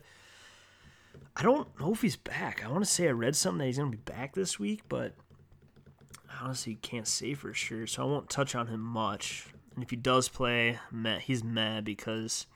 I 1.35 1.43
don't 1.43 1.67
know 1.79 1.91
if 1.93 2.01
he's 2.01 2.15
back. 2.15 2.63
I 2.63 2.69
want 2.69 2.83
to 2.83 2.89
say 2.89 3.07
I 3.07 3.11
read 3.11 3.35
something 3.35 3.59
that 3.59 3.65
he's 3.65 3.77
going 3.77 3.91
to 3.91 3.97
be 3.97 4.03
back 4.03 4.33
this 4.33 4.59
week, 4.59 4.81
but 4.89 5.15
honestly 6.41 6.75
can't 6.75 7.07
say 7.07 7.33
for 7.33 7.53
sure, 7.53 7.87
so 7.87 8.03
I 8.03 8.05
won't 8.05 8.29
touch 8.29 8.55
on 8.55 8.67
him 8.67 8.81
much. 8.81 9.47
And 9.73 9.83
if 9.83 9.89
he 9.89 9.95
does 9.95 10.29
play, 10.29 10.79
he's 11.21 11.43
mad 11.43 11.83
because 11.83 12.47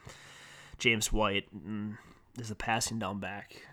James 0.78 1.12
White 1.12 1.48
mm, 1.56 1.98
is 2.40 2.50
a 2.50 2.56
passing 2.56 3.00
down 3.00 3.20
back 3.20 3.64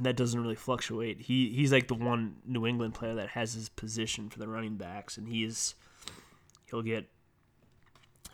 that 0.00 0.16
doesn't 0.16 0.40
really 0.40 0.56
fluctuate. 0.56 1.22
He 1.22 1.50
he's 1.50 1.72
like 1.72 1.88
the 1.88 1.94
one 1.94 2.36
New 2.44 2.66
England 2.66 2.94
player 2.94 3.14
that 3.14 3.30
has 3.30 3.54
his 3.54 3.68
position 3.68 4.28
for 4.28 4.38
the 4.38 4.48
running 4.48 4.76
backs, 4.76 5.16
and 5.16 5.28
he's 5.28 5.74
he'll 6.66 6.82
get 6.82 7.08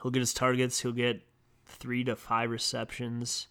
he'll 0.03 0.11
get 0.11 0.21
his 0.21 0.35
targets. 0.35 0.81
He'll 0.81 0.93
get 0.93 1.23
three 1.67 2.03
to 2.05 2.17
five 2.17 2.51
receptions, 2.51 3.49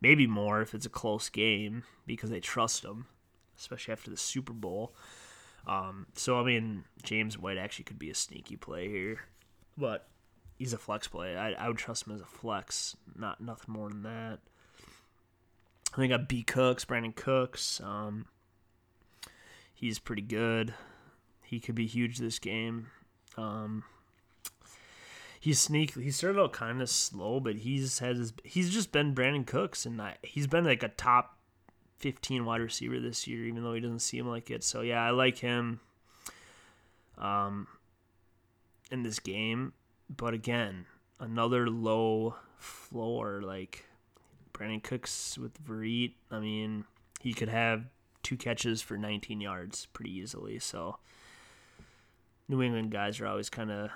maybe 0.00 0.26
more 0.26 0.60
if 0.60 0.74
it's 0.74 0.86
a 0.86 0.90
close 0.90 1.28
game 1.28 1.84
because 2.06 2.30
they 2.30 2.40
trust 2.40 2.84
him, 2.84 3.06
especially 3.56 3.92
after 3.92 4.10
the 4.10 4.16
Super 4.16 4.52
Bowl. 4.52 4.94
Um, 5.68 6.06
so 6.14 6.40
I 6.40 6.44
mean, 6.44 6.84
James 7.02 7.38
White 7.38 7.58
actually 7.58 7.84
could 7.84 7.98
be 7.98 8.10
a 8.10 8.14
sneaky 8.14 8.56
play 8.56 8.88
here, 8.88 9.20
but 9.76 10.08
he's 10.58 10.72
a 10.72 10.78
flex 10.78 11.06
play. 11.06 11.36
I, 11.36 11.52
I 11.52 11.68
would 11.68 11.76
trust 11.76 12.06
him 12.06 12.14
as 12.14 12.22
a 12.22 12.26
flex, 12.26 12.96
not 13.16 13.40
nothing 13.40 13.74
more 13.74 13.90
than 13.90 14.02
that. 14.02 14.38
I 15.92 15.96
think 15.96 16.12
I 16.12 16.16
got 16.16 16.28
B 16.28 16.42
Cooks, 16.42 16.84
Brandin 16.84 17.14
Cooks. 17.14 17.80
Um, 17.82 18.26
he's 19.74 19.98
pretty 19.98 20.22
good. 20.22 20.74
He 21.42 21.60
could 21.60 21.74
be 21.74 21.86
huge 21.86 22.18
this 22.18 22.38
game. 22.38 22.88
Um, 23.36 23.84
he's 25.40 25.58
sneak. 25.58 25.94
He 25.94 26.10
started 26.10 26.40
out 26.40 26.52
kind 26.52 26.82
of 26.82 26.90
slow, 26.90 27.40
but 27.40 27.56
he's 27.56 27.98
had 27.98 28.16
his. 28.16 28.32
He's 28.44 28.70
just 28.70 28.92
been 28.92 29.14
Brandin 29.14 29.46
Cooks, 29.46 29.86
and 29.86 30.00
I, 30.00 30.16
he's 30.22 30.46
been 30.46 30.64
like 30.64 30.82
a 30.82 30.88
top 30.88 31.37
fifteen 31.98 32.44
wide 32.44 32.60
receiver 32.60 33.00
this 33.00 33.26
year, 33.26 33.44
even 33.44 33.62
though 33.62 33.74
he 33.74 33.80
doesn't 33.80 34.00
seem 34.00 34.26
like 34.26 34.50
it. 34.50 34.64
So 34.64 34.80
yeah, 34.80 35.02
I 35.02 35.10
like 35.10 35.38
him. 35.38 35.80
Um, 37.16 37.66
in 38.90 39.02
this 39.02 39.18
game, 39.18 39.72
but 40.08 40.34
again, 40.34 40.86
another 41.20 41.68
low 41.68 42.36
floor 42.58 43.42
like 43.42 43.84
Brandin 44.52 44.82
Cooks 44.82 45.38
with 45.38 45.62
Verrett, 45.64 46.12
I 46.30 46.40
mean, 46.40 46.84
he 47.20 47.32
could 47.32 47.48
have 47.48 47.84
two 48.22 48.36
catches 48.36 48.82
for 48.82 48.96
19 48.96 49.40
yards 49.40 49.86
pretty 49.86 50.14
easily. 50.16 50.58
So 50.58 50.98
New 52.48 52.62
England 52.62 52.90
guys 52.90 53.20
are 53.20 53.26
always 53.26 53.50
kind 53.50 53.70
of. 53.70 53.90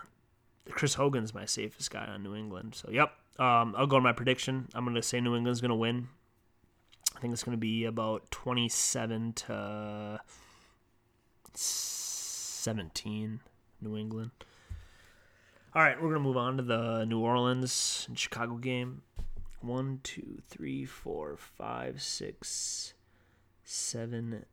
Chris 0.70 0.94
Hogan's 0.94 1.34
my 1.34 1.44
safest 1.44 1.90
guy 1.90 2.06
on 2.06 2.22
New 2.22 2.36
England. 2.36 2.76
So, 2.76 2.88
yep. 2.88 3.12
Um, 3.36 3.74
I'll 3.76 3.88
go 3.88 3.96
to 3.96 4.02
my 4.02 4.12
prediction. 4.12 4.68
I'm 4.74 4.84
going 4.84 4.94
to 4.94 5.02
say 5.02 5.20
New 5.20 5.34
England's 5.34 5.60
going 5.60 5.70
to 5.70 5.74
win. 5.74 6.06
I 7.22 7.24
think 7.24 7.34
it's 7.34 7.44
going 7.44 7.56
to 7.56 7.60
be 7.60 7.84
about 7.84 8.32
27 8.32 9.34
to 9.34 10.20
17, 11.54 13.40
New 13.80 13.96
England. 13.96 14.32
All 15.72 15.82
right, 15.82 15.94
we're 15.94 16.08
going 16.08 16.20
to 16.20 16.28
move 16.28 16.36
on 16.36 16.56
to 16.56 16.64
the 16.64 17.04
New 17.04 17.20
Orleans 17.20 18.06
and 18.08 18.18
Chicago 18.18 18.56
game 18.56 19.02
one, 19.60 20.00
two, 20.02 20.38
three, 20.48 20.84
four, 20.84 21.36
five, 21.36 22.02
six, 22.02 22.94
seven, 23.62 24.44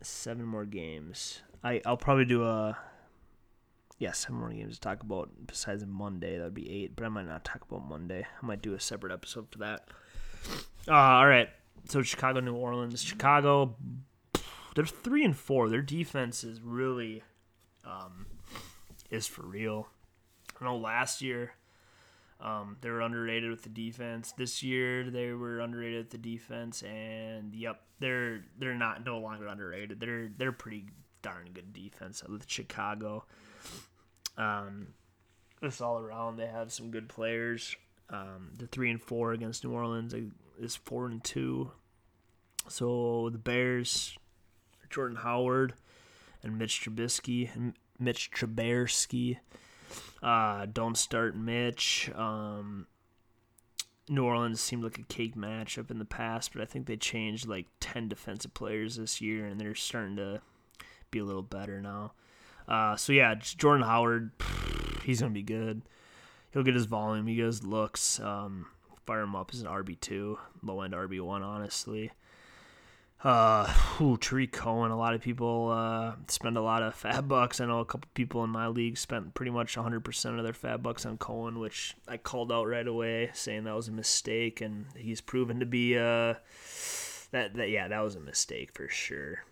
seven 0.00 0.44
more 0.44 0.64
games. 0.64 1.42
I 1.64 1.80
I'll 1.84 1.96
probably 1.96 2.26
do 2.26 2.44
a 2.44 2.78
yeah 3.98 4.12
seven 4.12 4.36
more 4.36 4.50
games 4.50 4.76
to 4.76 4.80
talk 4.80 5.02
about 5.02 5.30
besides 5.44 5.84
Monday. 5.84 6.38
That 6.38 6.44
would 6.44 6.54
be 6.54 6.70
eight, 6.70 6.94
but 6.94 7.04
I 7.04 7.08
might 7.08 7.26
not 7.26 7.44
talk 7.44 7.62
about 7.68 7.88
Monday. 7.88 8.24
I 8.40 8.46
might 8.46 8.62
do 8.62 8.74
a 8.74 8.80
separate 8.80 9.12
episode 9.12 9.48
for 9.50 9.58
that. 9.58 9.88
Uh, 10.88 10.92
all 10.92 11.26
right. 11.26 11.48
So 11.88 12.02
Chicago, 12.02 12.40
New 12.40 12.54
Orleans, 12.54 13.02
Chicago. 13.02 13.76
They're 14.74 14.86
three 14.86 15.24
and 15.24 15.36
four. 15.36 15.68
Their 15.68 15.82
defense 15.82 16.44
is 16.44 16.60
really 16.60 17.22
um, 17.84 18.26
is 19.10 19.26
for 19.26 19.42
real. 19.42 19.88
I 20.60 20.64
know 20.64 20.76
last 20.76 21.20
year 21.20 21.52
um, 22.40 22.76
they 22.80 22.90
were 22.90 23.00
underrated 23.00 23.50
with 23.50 23.62
the 23.62 23.68
defense. 23.68 24.32
This 24.32 24.62
year 24.62 25.10
they 25.10 25.32
were 25.32 25.60
underrated 25.60 25.98
with 25.98 26.10
the 26.10 26.18
defense, 26.18 26.82
and 26.82 27.54
yep, 27.54 27.82
they're 28.00 28.44
they're 28.58 28.74
not 28.74 29.04
no 29.04 29.18
longer 29.18 29.46
underrated. 29.46 30.00
They're 30.00 30.28
they're 30.36 30.52
pretty 30.52 30.86
darn 31.22 31.50
good 31.52 31.72
defense 31.72 32.22
with 32.28 32.48
Chicago. 32.48 33.24
Um, 34.36 34.88
just 35.62 35.80
all 35.80 35.98
around, 35.98 36.36
they 36.36 36.46
have 36.46 36.72
some 36.72 36.90
good 36.90 37.08
players. 37.08 37.76
Um, 38.12 38.50
the 38.58 38.66
three 38.66 38.90
and 38.90 39.02
four 39.02 39.32
against 39.32 39.64
New 39.64 39.72
Orleans 39.72 40.14
is 40.60 40.76
four 40.76 41.06
and 41.06 41.24
two. 41.24 41.72
So 42.68 43.30
the 43.32 43.38
Bears, 43.38 44.16
Jordan 44.90 45.16
Howard, 45.16 45.74
and 46.42 46.58
Mitch 46.58 46.82
Trubisky 46.82 47.54
and 47.54 47.74
Mitch 47.98 48.30
Trubisky 48.30 49.38
uh, 50.22 50.66
don't 50.72 50.96
start 50.96 51.36
Mitch. 51.36 52.10
Um, 52.14 52.86
New 54.08 54.24
Orleans 54.24 54.60
seemed 54.60 54.84
like 54.84 54.98
a 54.98 55.04
cake 55.04 55.34
matchup 55.34 55.90
in 55.90 55.98
the 55.98 56.04
past, 56.04 56.52
but 56.52 56.62
I 56.62 56.64
think 56.64 56.86
they 56.86 56.96
changed 56.96 57.48
like 57.48 57.66
10 57.80 58.08
defensive 58.08 58.52
players 58.54 58.96
this 58.96 59.20
year, 59.20 59.46
and 59.46 59.60
they're 59.60 59.74
starting 59.74 60.16
to 60.16 60.40
be 61.10 61.20
a 61.20 61.24
little 61.24 61.42
better 61.42 61.80
now. 61.80 62.12
Uh, 62.68 62.96
so, 62.96 63.12
yeah, 63.12 63.34
Jordan 63.34 63.86
Howard, 63.86 64.32
he's 65.04 65.20
to 65.20 65.28
be 65.30 65.42
good. 65.42 65.82
He'll 66.52 66.62
get 66.62 66.74
his 66.74 66.86
volume, 66.86 67.26
he 67.26 67.36
gets 67.36 67.62
looks. 67.62 68.20
Um, 68.20 68.66
fire 69.06 69.22
him 69.22 69.34
up 69.34 69.50
as 69.52 69.60
an 69.60 69.68
RB2, 69.68 70.36
low 70.62 70.80
end 70.82 70.94
RB1, 70.94 71.42
honestly. 71.42 72.12
Uh, 73.24 73.72
ooh, 74.00 74.18
Cohen. 74.18 74.90
A 74.90 74.96
lot 74.96 75.14
of 75.14 75.20
people 75.20 75.70
uh, 75.70 76.14
spend 76.26 76.56
a 76.56 76.62
lot 76.62 76.82
of 76.82 76.94
fab 76.94 77.28
bucks. 77.28 77.60
I 77.60 77.66
know 77.66 77.78
a 77.78 77.84
couple 77.84 78.08
people 78.14 78.42
in 78.42 78.50
my 78.50 78.66
league 78.66 78.98
spent 78.98 79.34
pretty 79.34 79.52
much 79.52 79.76
100% 79.76 80.38
of 80.38 80.44
their 80.44 80.52
fab 80.52 80.82
bucks 80.82 81.06
on 81.06 81.18
Cohen, 81.18 81.60
which 81.60 81.94
I 82.08 82.16
called 82.16 82.50
out 82.50 82.66
right 82.66 82.86
away, 82.86 83.30
saying 83.32 83.64
that 83.64 83.76
was 83.76 83.88
a 83.88 83.92
mistake, 83.92 84.60
and 84.60 84.86
he's 84.96 85.20
proven 85.20 85.60
to 85.60 85.66
be 85.66 85.96
uh, 85.96 86.34
that 87.30 87.54
that 87.54 87.70
yeah, 87.70 87.86
that 87.88 88.00
was 88.00 88.16
a 88.16 88.20
mistake 88.20 88.72
for 88.74 88.88
sure. 88.88 89.44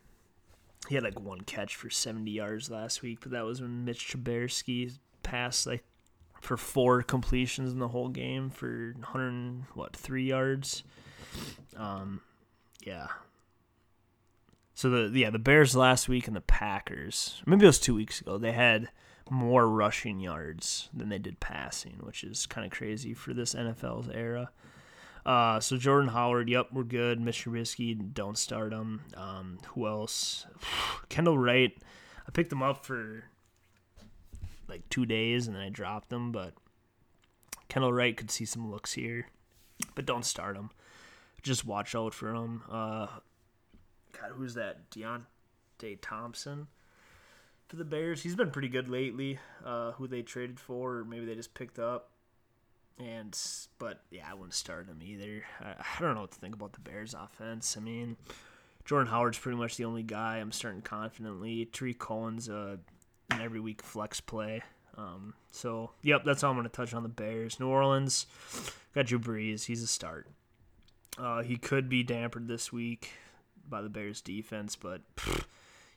He 0.89 0.97
had 0.97 1.05
like 1.05 1.21
one 1.21 1.43
catch 1.43 1.77
for 1.77 1.91
70 1.91 2.29
yards 2.31 2.71
last 2.71 3.03
week, 3.03 3.19
but 3.21 3.31
that 3.31 3.45
was 3.45 3.61
when 3.61 3.85
Mitch 3.85 4.09
Trubisky 4.09 4.99
passed 5.23 5.67
like 5.67 5.85
for 6.40 6.57
four 6.57 7.03
completions 7.03 7.72
in 7.72 7.79
the 7.79 7.88
whole 7.88 8.09
game 8.09 8.50
for 8.50 8.94
100 8.98 9.64
what 9.74 9.94
three 9.94 10.24
yards. 10.24 10.83
Um, 11.76 12.20
yeah, 12.85 13.09
so 14.74 14.88
the 14.88 15.18
yeah 15.18 15.31
the 15.31 15.38
Bears 15.38 15.76
last 15.76 16.09
week 16.09 16.26
and 16.26 16.35
the 16.35 16.40
Packers 16.40 17.42
maybe 17.44 17.64
it 17.64 17.68
was 17.68 17.79
two 17.79 17.94
weeks 17.94 18.20
ago 18.20 18.38
they 18.38 18.53
had 18.53 18.88
more 19.31 19.68
rushing 19.68 20.18
yards 20.18 20.88
than 20.92 21.09
they 21.09 21.18
did 21.18 21.38
passing, 21.40 21.98
which 22.00 22.24
is 22.24 22.46
kind 22.46 22.66
of 22.66 22.72
crazy 22.72 23.14
for 23.14 23.33
this 23.33 23.55
NFL's 23.55 24.09
era. 24.12 24.50
Uh, 25.24 25.61
so 25.61 25.76
Jordan 25.76 26.09
Howard, 26.09 26.48
yep, 26.48 26.68
we're 26.72 26.83
good. 26.83 27.20
Mr. 27.20 27.53
Trubisky, 27.53 28.12
don't 28.12 28.37
start 28.37 28.72
him. 28.72 29.03
Um, 29.16 29.59
who 29.68 29.87
else? 29.87 30.46
Kendall 31.09 31.38
Wright, 31.38 31.72
I 32.26 32.31
picked 32.33 32.53
him 32.53 32.62
up 32.62 32.85
for 32.85 33.24
like 34.70 34.88
two 34.88 35.04
days 35.04 35.46
and 35.46 35.56
then 35.56 35.62
I 35.62 35.68
dropped 35.68 36.12
him, 36.12 36.33
but 36.33 36.54
Kendall 37.68 37.92
Wright 37.92 38.16
could 38.16 38.30
see 38.30 38.44
some 38.44 38.70
looks 38.70 38.92
here, 38.92 39.28
but 39.94 40.06
don't 40.06 40.24
start 40.24 40.56
him. 40.56 40.70
Just 41.42 41.66
watch 41.66 41.94
out 41.94 42.14
for 42.14 42.35
him. 42.35 42.62
Uh, 42.70 43.06
God, 44.12 44.33
who's 44.35 44.54
that? 44.54 44.90
Deonte 44.90 45.98
Thompson 46.00 46.66
for 47.68 47.76
the 47.76 47.85
Bears. 47.85 48.22
He's 48.22 48.35
been 48.35 48.50
pretty 48.50 48.68
good 48.68 48.88
lately. 48.88 49.38
Uh, 49.64 49.92
who 49.92 50.06
they 50.06 50.22
traded 50.22 50.59
for, 50.59 50.98
or 50.98 51.04
maybe 51.04 51.24
they 51.24 51.35
just 51.35 51.54
picked 51.54 51.78
up. 51.78 52.11
And 52.98 53.38
but 53.78 54.02
yeah, 54.11 54.26
I 54.30 54.35
wouldn't 54.35 54.52
start 54.52 54.87
him 54.87 55.00
either. 55.02 55.42
I, 55.61 55.70
I 55.78 56.00
don't 56.02 56.14
know 56.14 56.22
what 56.22 56.33
to 56.33 56.38
think 56.38 56.54
about 56.54 56.74
the 56.74 56.80
Bears 56.80 57.14
offense. 57.14 57.76
I 57.78 57.80
mean, 57.80 58.16
Jordan 58.85 59.09
Howard's 59.09 59.38
pretty 59.38 59.56
much 59.56 59.76
the 59.76 59.87
only 59.87 60.02
guy 60.02 60.37
I'm 60.38 60.52
starting 60.52 60.83
confidently. 60.83 61.64
Tarik 61.64 61.98
Cohen's 61.98 62.48
a 62.48 62.78
an 63.31 63.40
every 63.40 63.61
week 63.61 63.83
flex 63.83 64.21
play. 64.21 64.62
Um, 64.97 65.35
so 65.51 65.90
yep, 66.03 66.23
that's 66.25 66.43
all 66.43 66.51
I'm 66.51 66.57
going 66.57 66.69
to 66.69 66.75
touch 66.75 66.95
on 66.95 67.03
the 67.03 67.09
Bears. 67.09 67.59
New 67.59 67.69
Orleans 67.69 68.27
got 68.95 69.07
Drew 69.07 69.19
Brees. 69.19 69.64
He's 69.64 69.83
a 69.83 69.87
start. 69.87 70.29
Uh, 71.19 71.43
he 71.43 71.57
could 71.57 71.88
be 71.88 72.03
dampened 72.03 72.49
this 72.49 72.73
week 72.73 73.12
by 73.69 73.83
the 73.83 73.88
Bears 73.88 74.21
defense, 74.21 74.77
but 74.77 75.03
pff, 75.16 75.45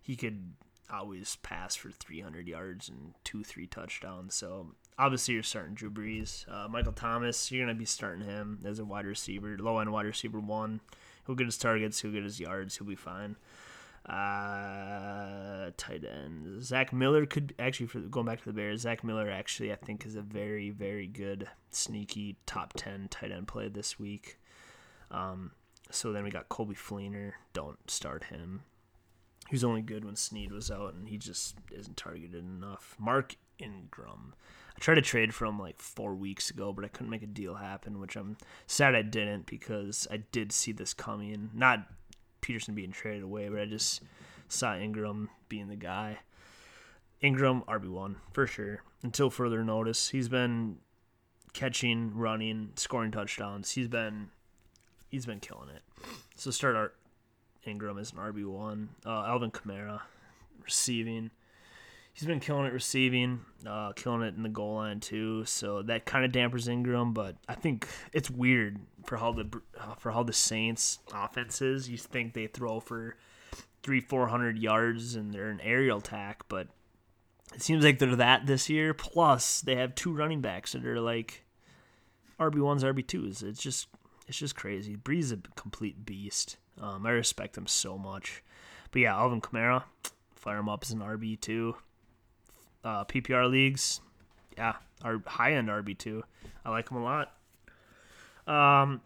he 0.02 0.15
could 0.15 0.54
always 0.91 1.38
pass 1.38 1.76
for 1.76 1.89
300 1.91 2.48
yards 2.48 2.89
and 2.89 3.13
two, 3.24 3.43
three 3.43 3.65
touchdowns. 3.65 4.36
So 4.36 4.67
obviously 4.98 5.34
you're 5.34 5.43
starting 5.43 5.74
Drew 5.74 5.89
Brees. 5.89 6.46
Uh, 6.52 6.67
Michael 6.67 6.91
Thomas, 6.91 7.52
you're 7.52 7.65
gonna 7.65 7.78
be 7.78 7.86
starting 7.86 8.26
him 8.26 8.60
as 8.65 8.80
a 8.80 8.86
wide 8.86 9.06
receiver, 9.06 9.58
low 9.60 9.80
end 9.80 9.91
wide 9.91 10.06
receiver 10.06 10.39
one. 10.39 10.82
He'll 11.26 11.36
get 11.36 11.48
his 11.48 11.58
targets, 11.58 12.02
he'll 12.02 12.12
get 12.12 12.24
his 12.24 12.39
yards, 12.39 12.78
he'll 12.78 12.88
be 12.88 12.96
fine. 12.96 13.38
Uh, 14.06 15.72
tight 15.78 16.04
end 16.04 16.62
Zach 16.62 16.92
Miller 16.92 17.26
could 17.26 17.56
actually 17.58 17.88
for 17.88 18.00
going 18.00 18.26
back 18.26 18.39
to 18.39 18.46
the 18.46 18.54
Bears. 18.54 18.82
Zach 18.82 19.02
Miller 19.02 19.30
actually 19.32 19.72
I 19.72 19.76
think 19.76 20.06
is 20.06 20.16
a 20.16 20.22
very 20.22 20.72
very 20.72 21.08
good 21.08 21.48
sneaky 21.70 22.36
top 22.46 22.74
ten 22.76 23.08
tight 23.10 23.32
end 23.32 23.48
play 23.48 23.70
this 23.70 23.98
week. 23.98 24.38
Um, 25.10 25.52
so 25.89 26.12
then 26.12 26.24
we 26.24 26.32
got 26.32 26.50
Coby 26.50 26.76
Fleener. 26.76 27.34
Don't 27.54 27.78
start 27.89 28.26
him. 28.26 28.63
He 29.50 29.56
was 29.56 29.63
only 29.63 29.82
good 29.82 30.06
when 30.06 30.16
Snead 30.16 30.52
was 30.52 30.72
out, 30.72 30.94
and 30.94 31.08
he 31.08 31.18
just 31.18 31.56
isn't 31.72 31.98
targeted 31.98 32.44
enough. 32.44 32.96
Mark 32.98 33.36
Ingram. 33.60 34.34
I 34.76 34.80
tried 34.80 34.96
to 34.96 35.02
trade 35.02 35.34
for 35.34 35.46
him 35.46 35.60
like 35.60 35.80
four 35.80 36.16
weeks 36.16 36.50
ago, 36.50 36.74
but 36.74 36.86
I 36.86 36.88
couldn't 36.88 37.12
make 37.12 37.24
a 37.24 37.28
deal 37.28 37.56
happen, 37.56 38.00
which 38.00 38.16
I'm 38.16 38.38
sad 38.66 38.96
I 38.96 39.02
didn't 39.02 39.46
because 39.46 40.08
I 40.10 40.18
did 40.18 40.52
see 40.52 40.72
this 40.72 40.94
coming. 40.94 41.52
Not 41.54 41.86
Peterson 42.43 42.75
being 42.75 42.91
traded 42.91 43.23
away, 43.23 43.49
but 43.49 43.60
I 43.60 43.65
just 43.65 44.01
saw 44.47 44.75
Ingram 44.75 45.29
being 45.49 45.69
the 45.69 45.75
guy. 45.75 46.19
Ingram 47.21 47.63
RB1 47.67 48.17
for 48.34 48.45
sure. 48.45 48.84
Until 49.01 49.29
further 49.29 49.63
notice, 49.63 50.10
he's 50.10 50.29
been 50.29 50.77
catching, 51.53 52.15
running, 52.15 52.73
scoring 52.75 53.12
touchdowns. 53.12 53.71
He's 53.71 53.88
been 53.88 54.29
he's 55.10 55.25
been 55.25 55.39
killing 55.39 55.69
it. 55.69 55.82
So 56.36 56.51
start 56.51 56.75
our 56.75 56.91
Ingram 57.65 57.97
as 57.97 58.12
an 58.12 58.17
RB 58.17 58.45
one. 58.45 58.89
Uh, 59.06 59.23
Alvin 59.25 59.51
Kamara 59.51 60.01
receiving. 60.63 61.32
He's 62.13 62.28
been 62.28 62.39
killing 62.39 62.65
it 62.65 62.73
receiving, 62.73 63.41
uh, 63.67 63.93
killing 63.93 64.21
it 64.21 64.36
in 64.36 64.43
the 64.43 64.49
goal 64.49 64.76
line 64.76 64.99
too. 64.99 65.45
So 65.45 65.82
that 65.84 66.06
kind 66.06 66.23
of 66.23 66.32
dampers 66.32 66.67
Ingram, 66.67 67.12
but 67.13 67.36
I 67.49 67.56
think 67.56 67.88
it's 68.13 68.30
weird 68.30 68.80
for 69.06 69.17
how 69.17 69.32
the 69.32 69.49
uh, 69.80 69.95
for 69.95 70.12
how 70.12 70.21
the 70.21 70.34
Saints 70.34 70.99
offenses. 71.12 71.89
You 71.89 71.97
think 71.97 72.34
they 72.34 72.45
throw 72.45 72.80
for 72.80 73.15
three, 73.82 73.99
four 73.99 74.28
hundred 74.28 74.60
yards 74.60 75.15
and 75.15 75.34
they're 75.34 75.49
an 75.49 75.60
aerial 75.62 75.97
attack, 75.97 76.43
but 76.49 76.67
it 77.54 77.63
seems 77.63 77.84
like 77.84 77.97
they're 77.97 78.15
that 78.15 78.45
this 78.45 78.69
year. 78.69 78.93
Plus, 78.93 79.62
they 79.62 79.76
have 79.76 79.95
two 79.95 80.13
running 80.13 80.41
backs 80.41 80.73
that 80.73 80.86
are 80.86 80.99
like 80.99 81.43
RB 82.39 82.60
ones, 82.60 82.84
RB 82.84 83.06
twos. 83.06 83.41
It's 83.41 83.60
just 83.62 83.88
it's 84.28 84.38
just 84.38 84.56
crazy. 84.56 84.95
Brees 84.95 85.19
is 85.19 85.32
a 85.32 85.38
complete 85.56 86.06
beast. 86.06 86.58
Um, 86.80 87.06
I 87.06 87.12
respect 87.12 87.58
him 87.58 87.67
so 87.67 87.97
much. 87.97 88.43
But 88.91 89.02
yeah, 89.02 89.15
Alvin 89.15 89.41
Kamara, 89.41 89.84
fire 90.36 90.60
him 90.60 90.69
up 90.69 90.84
as 90.84 90.91
an 90.91 90.99
RB 90.99 91.39
two. 91.39 91.76
Uh, 92.84 93.06
PPR 93.06 93.50
leagues, 93.50 94.02
yeah, 94.58 94.74
our 95.04 95.22
high 95.26 95.54
end 95.54 95.69
RB 95.69 95.98
two. 95.98 96.24
I 96.65 96.69
like 96.69 96.89
him 96.89 96.98
a 96.98 97.04
lot. 97.04 97.32
Um, 98.46 99.00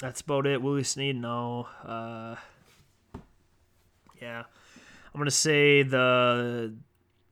that's 0.00 0.20
about 0.20 0.46
it. 0.46 0.62
Willie 0.62 0.84
Snead, 0.84 1.16
no. 1.16 1.66
Uh, 1.84 2.36
yeah, 4.20 4.44
I'm 5.14 5.18
gonna 5.18 5.30
say 5.30 5.82
the 5.82 6.74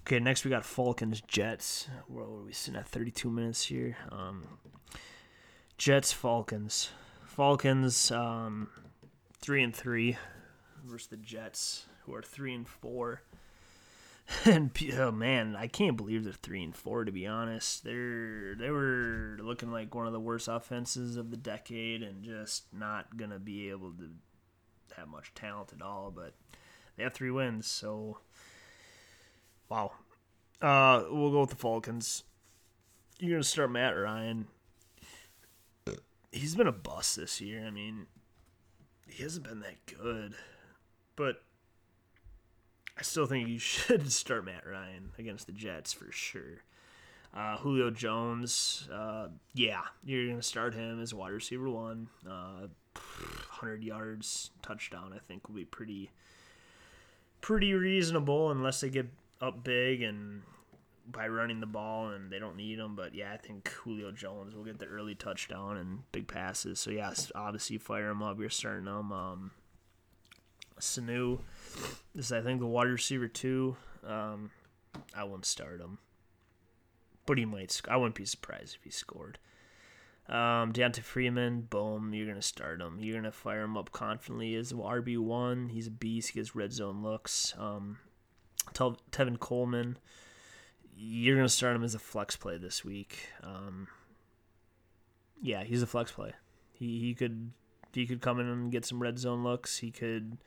Okay, 0.06 0.18
next 0.18 0.44
we 0.44 0.50
got 0.50 0.64
Falcons 0.64 1.20
Jets. 1.20 1.88
Where 2.06 2.24
are 2.24 2.44
we 2.44 2.52
sitting 2.52 2.78
at 2.78 2.88
32 2.88 3.28
minutes 3.28 3.64
here? 3.66 3.96
Um, 4.10 4.44
Jets 5.76 6.12
Falcons. 6.12 6.90
Falcons 7.24 8.10
um, 8.10 8.68
three 9.40 9.62
and 9.62 9.74
three 9.74 10.16
versus 10.86 11.08
the 11.08 11.16
Jets, 11.16 11.86
who 12.04 12.14
are 12.14 12.22
three 12.22 12.54
and 12.54 12.66
four. 12.66 13.22
And 14.44 14.70
oh 14.98 15.12
man, 15.12 15.56
I 15.56 15.68
can't 15.68 15.96
believe 15.96 16.24
they're 16.24 16.32
three 16.32 16.62
and 16.62 16.74
four. 16.74 17.04
To 17.04 17.12
be 17.12 17.26
honest, 17.26 17.84
they're 17.84 18.54
they 18.56 18.70
were 18.70 19.38
looking 19.40 19.70
like 19.70 19.94
one 19.94 20.06
of 20.06 20.12
the 20.12 20.20
worst 20.20 20.48
offenses 20.48 21.16
of 21.16 21.30
the 21.30 21.36
decade, 21.36 22.02
and 22.02 22.24
just 22.24 22.64
not 22.72 23.16
gonna 23.16 23.38
be 23.38 23.70
able 23.70 23.92
to 23.92 24.10
have 24.96 25.08
much 25.08 25.32
talent 25.34 25.72
at 25.72 25.82
all. 25.82 26.12
But 26.14 26.34
they 26.96 27.04
have 27.04 27.14
three 27.14 27.30
wins, 27.30 27.66
so 27.66 28.18
wow. 29.68 29.92
Uh, 30.60 31.04
we'll 31.10 31.30
go 31.30 31.40
with 31.40 31.50
the 31.50 31.56
Falcons. 31.56 32.24
You're 33.18 33.32
gonna 33.32 33.44
start 33.44 33.70
Matt 33.70 33.96
Ryan 33.96 34.46
he's 36.36 36.54
been 36.54 36.66
a 36.66 36.72
bust 36.72 37.16
this 37.16 37.40
year. 37.40 37.64
I 37.66 37.70
mean, 37.70 38.06
he 39.08 39.22
hasn't 39.22 39.48
been 39.48 39.60
that 39.60 39.86
good, 39.86 40.34
but 41.16 41.42
I 42.98 43.02
still 43.02 43.26
think 43.26 43.48
you 43.48 43.58
should 43.60 44.10
start 44.12 44.44
Matt 44.44 44.66
Ryan 44.66 45.10
against 45.18 45.46
the 45.46 45.52
Jets 45.52 45.92
for 45.92 46.10
sure. 46.10 46.62
Uh, 47.34 47.58
Julio 47.58 47.90
Jones, 47.90 48.88
uh, 48.90 49.28
yeah, 49.52 49.82
you're 50.04 50.28
gonna 50.28 50.42
start 50.42 50.74
him 50.74 51.02
as 51.02 51.12
wide 51.12 51.32
receiver 51.32 51.68
one. 51.68 52.08
Uh, 52.26 52.68
100 52.94 53.82
yards, 53.82 54.50
touchdown. 54.62 55.12
I 55.14 55.18
think 55.28 55.48
will 55.48 55.56
be 55.56 55.64
pretty, 55.64 56.10
pretty 57.40 57.74
reasonable 57.74 58.50
unless 58.50 58.80
they 58.80 58.88
get 58.88 59.06
up 59.40 59.62
big 59.64 60.02
and 60.02 60.42
by 61.08 61.28
running 61.28 61.60
the 61.60 61.66
ball 61.66 62.08
and 62.10 62.30
they 62.30 62.38
don't 62.38 62.56
need 62.56 62.78
him. 62.78 62.96
But 62.96 63.14
yeah, 63.14 63.32
I 63.32 63.36
think 63.36 63.68
Julio 63.68 64.12
Jones 64.12 64.54
will 64.54 64.64
get 64.64 64.78
the 64.78 64.86
early 64.86 65.14
touchdown 65.14 65.76
and 65.76 66.10
big 66.12 66.26
passes. 66.28 66.80
So 66.80 66.90
yeah, 66.90 67.12
obviously 67.34 67.78
fire 67.78 68.10
him 68.10 68.22
up. 68.22 68.38
You're 68.40 68.50
starting 68.50 68.86
him. 68.86 69.12
Um, 69.12 69.50
Sanu 70.80 71.40
is 72.14 72.32
I 72.32 72.40
think 72.40 72.60
the 72.60 72.66
wide 72.66 72.88
receiver 72.88 73.28
too. 73.28 73.76
Um, 74.06 74.50
I 75.14 75.24
wouldn't 75.24 75.46
start 75.46 75.80
him, 75.80 75.98
but 77.24 77.38
he 77.38 77.44
might. 77.44 77.70
Sc- 77.70 77.88
I 77.88 77.96
wouldn't 77.96 78.14
be 78.14 78.24
surprised 78.24 78.76
if 78.76 78.84
he 78.84 78.90
scored. 78.90 79.38
Um, 80.28 80.72
Devonta 80.72 81.02
Freeman, 81.02 81.62
boom, 81.62 82.12
you're 82.12 82.26
gonna 82.26 82.42
start 82.42 82.80
him. 82.80 82.98
You're 83.00 83.14
gonna 83.16 83.32
fire 83.32 83.62
him 83.62 83.76
up 83.76 83.92
confidently 83.92 84.54
as 84.54 84.72
RB 84.72 85.18
one. 85.18 85.68
He's 85.68 85.86
a 85.86 85.90
beast. 85.90 86.30
He 86.30 86.40
gets 86.40 86.56
red 86.56 86.72
zone 86.72 87.02
looks. 87.02 87.54
Um, 87.58 87.98
Tevin 88.74 89.38
Coleman, 89.38 89.98
you're 90.96 91.40
to 91.40 91.48
start 91.48 91.76
him 91.76 91.84
as 91.84 91.94
a 91.94 91.98
flex 91.98 92.36
play 92.36 92.58
this 92.58 92.84
week. 92.84 93.28
Um, 93.42 93.86
yeah, 95.40 95.64
he's 95.64 95.82
a 95.82 95.86
flex 95.86 96.10
play. 96.10 96.32
He 96.72 96.98
he 96.98 97.14
could 97.14 97.52
he 97.92 98.06
could 98.06 98.20
come 98.20 98.40
in 98.40 98.46
and 98.46 98.72
get 98.72 98.84
some 98.84 99.00
red 99.00 99.18
zone 99.18 99.42
looks. 99.42 99.78
He 99.78 99.90
could, 99.90 100.38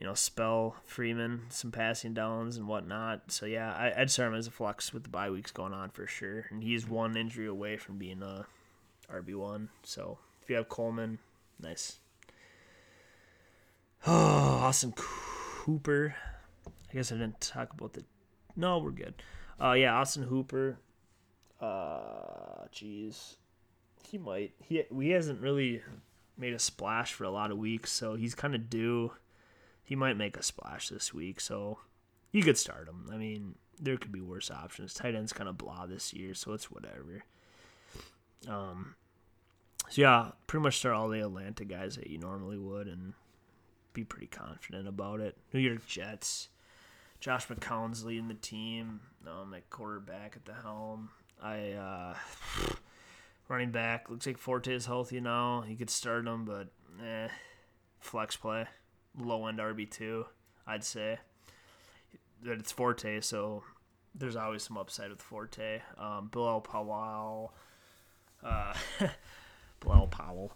you 0.00 0.06
know, 0.06 0.14
spell 0.14 0.76
Freeman 0.84 1.42
some 1.50 1.70
passing 1.70 2.14
downs 2.14 2.56
and 2.56 2.66
whatnot. 2.66 3.30
So 3.30 3.46
yeah, 3.46 3.72
I, 3.72 4.00
would 4.00 4.10
start 4.10 4.32
him 4.32 4.38
as 4.38 4.46
a 4.46 4.50
flex 4.50 4.92
with 4.92 5.04
the 5.04 5.10
bye 5.10 5.30
weeks 5.30 5.50
going 5.50 5.74
on 5.74 5.90
for 5.90 6.06
sure. 6.06 6.46
And 6.50 6.62
he's 6.62 6.88
one 6.88 7.16
injury 7.16 7.46
away 7.46 7.76
from 7.76 7.98
being 7.98 8.22
a 8.22 8.46
RB 9.12 9.36
one. 9.36 9.68
So 9.82 10.18
if 10.42 10.48
you 10.48 10.56
have 10.56 10.68
Coleman, 10.68 11.18
Nice. 11.62 11.98
Oh, 14.06 14.12
Austin 14.62 14.94
Hooper. 14.96 16.14
I 16.66 16.94
guess 16.94 17.12
I 17.12 17.16
didn't 17.16 17.40
talk 17.40 17.72
about 17.72 17.92
the. 17.92 18.04
No, 18.56 18.78
we're 18.78 18.90
good. 18.90 19.14
Uh, 19.60 19.72
yeah, 19.72 19.94
Austin 19.94 20.24
Hooper. 20.24 20.78
Uh, 21.60 22.66
jeez, 22.72 23.36
he 24.08 24.18
might. 24.18 24.52
He 24.60 24.82
he 24.98 25.10
hasn't 25.10 25.40
really 25.40 25.82
made 26.38 26.54
a 26.54 26.58
splash 26.58 27.12
for 27.12 27.24
a 27.24 27.30
lot 27.30 27.50
of 27.50 27.58
weeks, 27.58 27.92
so 27.92 28.14
he's 28.14 28.34
kind 28.34 28.54
of 28.54 28.70
due. 28.70 29.12
He 29.90 29.96
might 29.96 30.16
make 30.16 30.36
a 30.36 30.42
splash 30.44 30.88
this 30.88 31.12
week, 31.12 31.40
so 31.40 31.80
you 32.30 32.44
could 32.44 32.56
start 32.56 32.86
him. 32.86 33.10
I 33.12 33.16
mean, 33.16 33.56
there 33.82 33.96
could 33.96 34.12
be 34.12 34.20
worse 34.20 34.48
options. 34.48 34.94
Tight 34.94 35.16
end's 35.16 35.32
kind 35.32 35.48
of 35.48 35.58
blah 35.58 35.84
this 35.86 36.14
year, 36.14 36.32
so 36.32 36.52
it's 36.52 36.70
whatever. 36.70 37.24
Um, 38.46 38.94
so 39.88 40.00
yeah, 40.00 40.30
pretty 40.46 40.62
much 40.62 40.78
start 40.78 40.94
all 40.94 41.08
the 41.08 41.18
Atlanta 41.18 41.64
guys 41.64 41.96
that 41.96 42.06
you 42.06 42.18
normally 42.18 42.56
would, 42.56 42.86
and 42.86 43.14
be 43.92 44.04
pretty 44.04 44.28
confident 44.28 44.86
about 44.86 45.18
it. 45.18 45.36
New 45.52 45.58
York 45.58 45.84
Jets. 45.88 46.50
Josh 47.18 47.48
McCown's 47.48 48.04
leading 48.04 48.28
the 48.28 48.34
team. 48.34 49.00
Um, 49.26 49.52
at 49.54 49.68
quarterback 49.70 50.36
at 50.36 50.44
the 50.44 50.54
helm. 50.54 51.10
I 51.42 51.72
uh, 51.72 52.14
running 53.48 53.72
back 53.72 54.08
looks 54.08 54.24
like 54.24 54.38
Forte 54.38 54.72
is 54.72 54.86
healthy 54.86 55.20
now. 55.20 55.62
He 55.62 55.74
could 55.74 55.90
start 55.90 56.28
him, 56.28 56.44
but 56.44 56.68
eh, 57.04 57.26
flex 57.98 58.36
play, 58.36 58.66
low 59.18 59.46
end 59.46 59.58
RB 59.58 59.90
two. 59.90 60.26
I'd 60.66 60.84
say 60.84 61.18
that 62.42 62.58
it's 62.58 62.72
Forte, 62.72 63.20
so 63.20 63.62
there's 64.14 64.36
always 64.36 64.62
some 64.62 64.78
upside 64.78 65.10
with 65.10 65.22
Forte. 65.22 65.80
Um, 65.98 66.28
Bilal 66.30 66.60
Powell, 66.60 67.54
uh, 68.42 68.74
Bilal 69.80 70.08
Powell. 70.08 70.52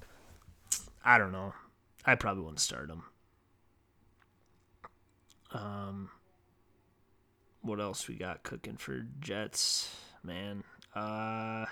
I 1.04 1.18
don't 1.18 1.32
know. 1.32 1.52
I 2.06 2.14
probably 2.14 2.42
wouldn't 2.42 2.60
start 2.60 2.90
him. 2.90 3.02
Um, 5.52 6.10
what 7.62 7.80
else 7.80 8.08
we 8.08 8.16
got 8.16 8.42
cooking 8.42 8.76
for 8.76 9.06
Jets, 9.20 9.94
man? 10.22 10.64
Uh, 10.94 11.66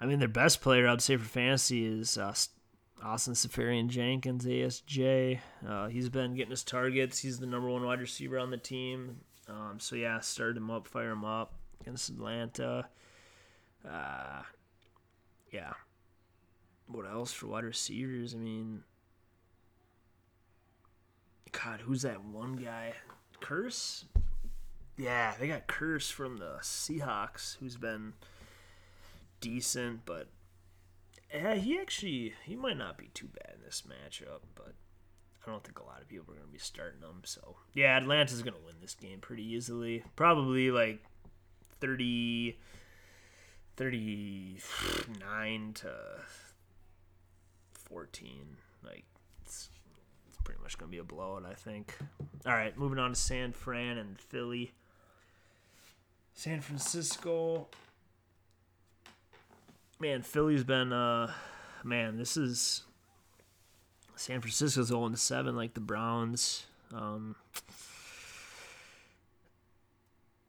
I 0.00 0.06
mean, 0.06 0.18
their 0.18 0.28
best 0.28 0.60
player 0.60 0.86
I'd 0.86 1.00
say 1.02 1.16
for 1.16 1.24
fantasy 1.24 1.86
is 1.86 2.18
uh, 2.18 2.34
Austin 3.06 3.34
Seferian-Jenkins, 3.34 4.44
ASJ. 4.44 5.38
Uh, 5.66 5.86
he's 5.86 6.08
been 6.08 6.34
getting 6.34 6.50
his 6.50 6.64
targets. 6.64 7.20
He's 7.20 7.38
the 7.38 7.46
number 7.46 7.68
one 7.68 7.84
wide 7.84 8.00
receiver 8.00 8.36
on 8.36 8.50
the 8.50 8.56
team. 8.56 9.20
Um, 9.48 9.76
so 9.78 9.94
yeah, 9.94 10.18
start 10.18 10.56
him 10.56 10.72
up, 10.72 10.88
fire 10.88 11.12
him 11.12 11.24
up 11.24 11.52
against 11.80 12.08
Atlanta. 12.08 12.88
Uh, 13.88 14.42
yeah. 15.52 15.74
What 16.88 17.06
else 17.06 17.32
for 17.32 17.46
wide 17.46 17.62
receivers? 17.62 18.34
I 18.34 18.38
mean, 18.38 18.82
God, 21.52 21.82
who's 21.82 22.02
that 22.02 22.24
one 22.24 22.56
guy? 22.56 22.92
Kearse? 23.40 24.04
Yeah, 24.96 25.34
they 25.38 25.46
got 25.46 25.68
Kearse 25.68 26.10
from 26.10 26.38
the 26.38 26.56
Seahawks, 26.60 27.56
who's 27.58 27.76
been 27.76 28.14
decent, 29.40 30.00
but 30.04 30.26
he 31.30 31.78
actually 31.78 32.34
he 32.44 32.56
might 32.56 32.76
not 32.76 32.98
be 32.98 33.10
too 33.14 33.28
bad 33.28 33.54
in 33.56 33.64
this 33.64 33.82
matchup, 33.86 34.40
but 34.54 34.74
I 35.46 35.50
don't 35.50 35.62
think 35.62 35.78
a 35.78 35.84
lot 35.84 36.00
of 36.02 36.08
people 36.08 36.32
are 36.32 36.36
going 36.36 36.46
to 36.46 36.52
be 36.52 36.58
starting 36.58 37.00
him. 37.00 37.22
So 37.24 37.56
yeah, 37.74 37.96
Atlanta's 37.96 38.42
going 38.42 38.54
to 38.54 38.64
win 38.64 38.76
this 38.80 38.94
game 38.94 39.20
pretty 39.20 39.44
easily. 39.44 40.02
Probably 40.16 40.70
like 40.70 41.02
30, 41.80 42.58
39 43.76 45.72
to 45.74 45.90
14. 47.72 48.56
Like 48.84 49.04
it's, 49.42 49.70
it's 50.28 50.38
pretty 50.42 50.60
much 50.62 50.78
going 50.78 50.90
to 50.90 50.92
be 50.92 50.98
a 50.98 51.04
blowout, 51.04 51.44
I 51.44 51.54
think. 51.54 51.96
All 52.44 52.52
right, 52.52 52.76
moving 52.76 52.98
on 52.98 53.10
to 53.10 53.16
San 53.16 53.52
Fran 53.52 53.98
and 53.98 54.20
Philly. 54.20 54.72
San 56.34 56.60
Francisco. 56.60 57.68
Man, 59.98 60.22
Philly's 60.22 60.64
been 60.64 60.92
uh 60.92 61.32
man, 61.82 62.18
this 62.18 62.36
is 62.36 62.84
San 64.14 64.40
Francisco's 64.40 64.88
0 64.88 65.14
7 65.14 65.56
like 65.56 65.74
the 65.74 65.80
Browns. 65.80 66.66
Um 66.94 67.36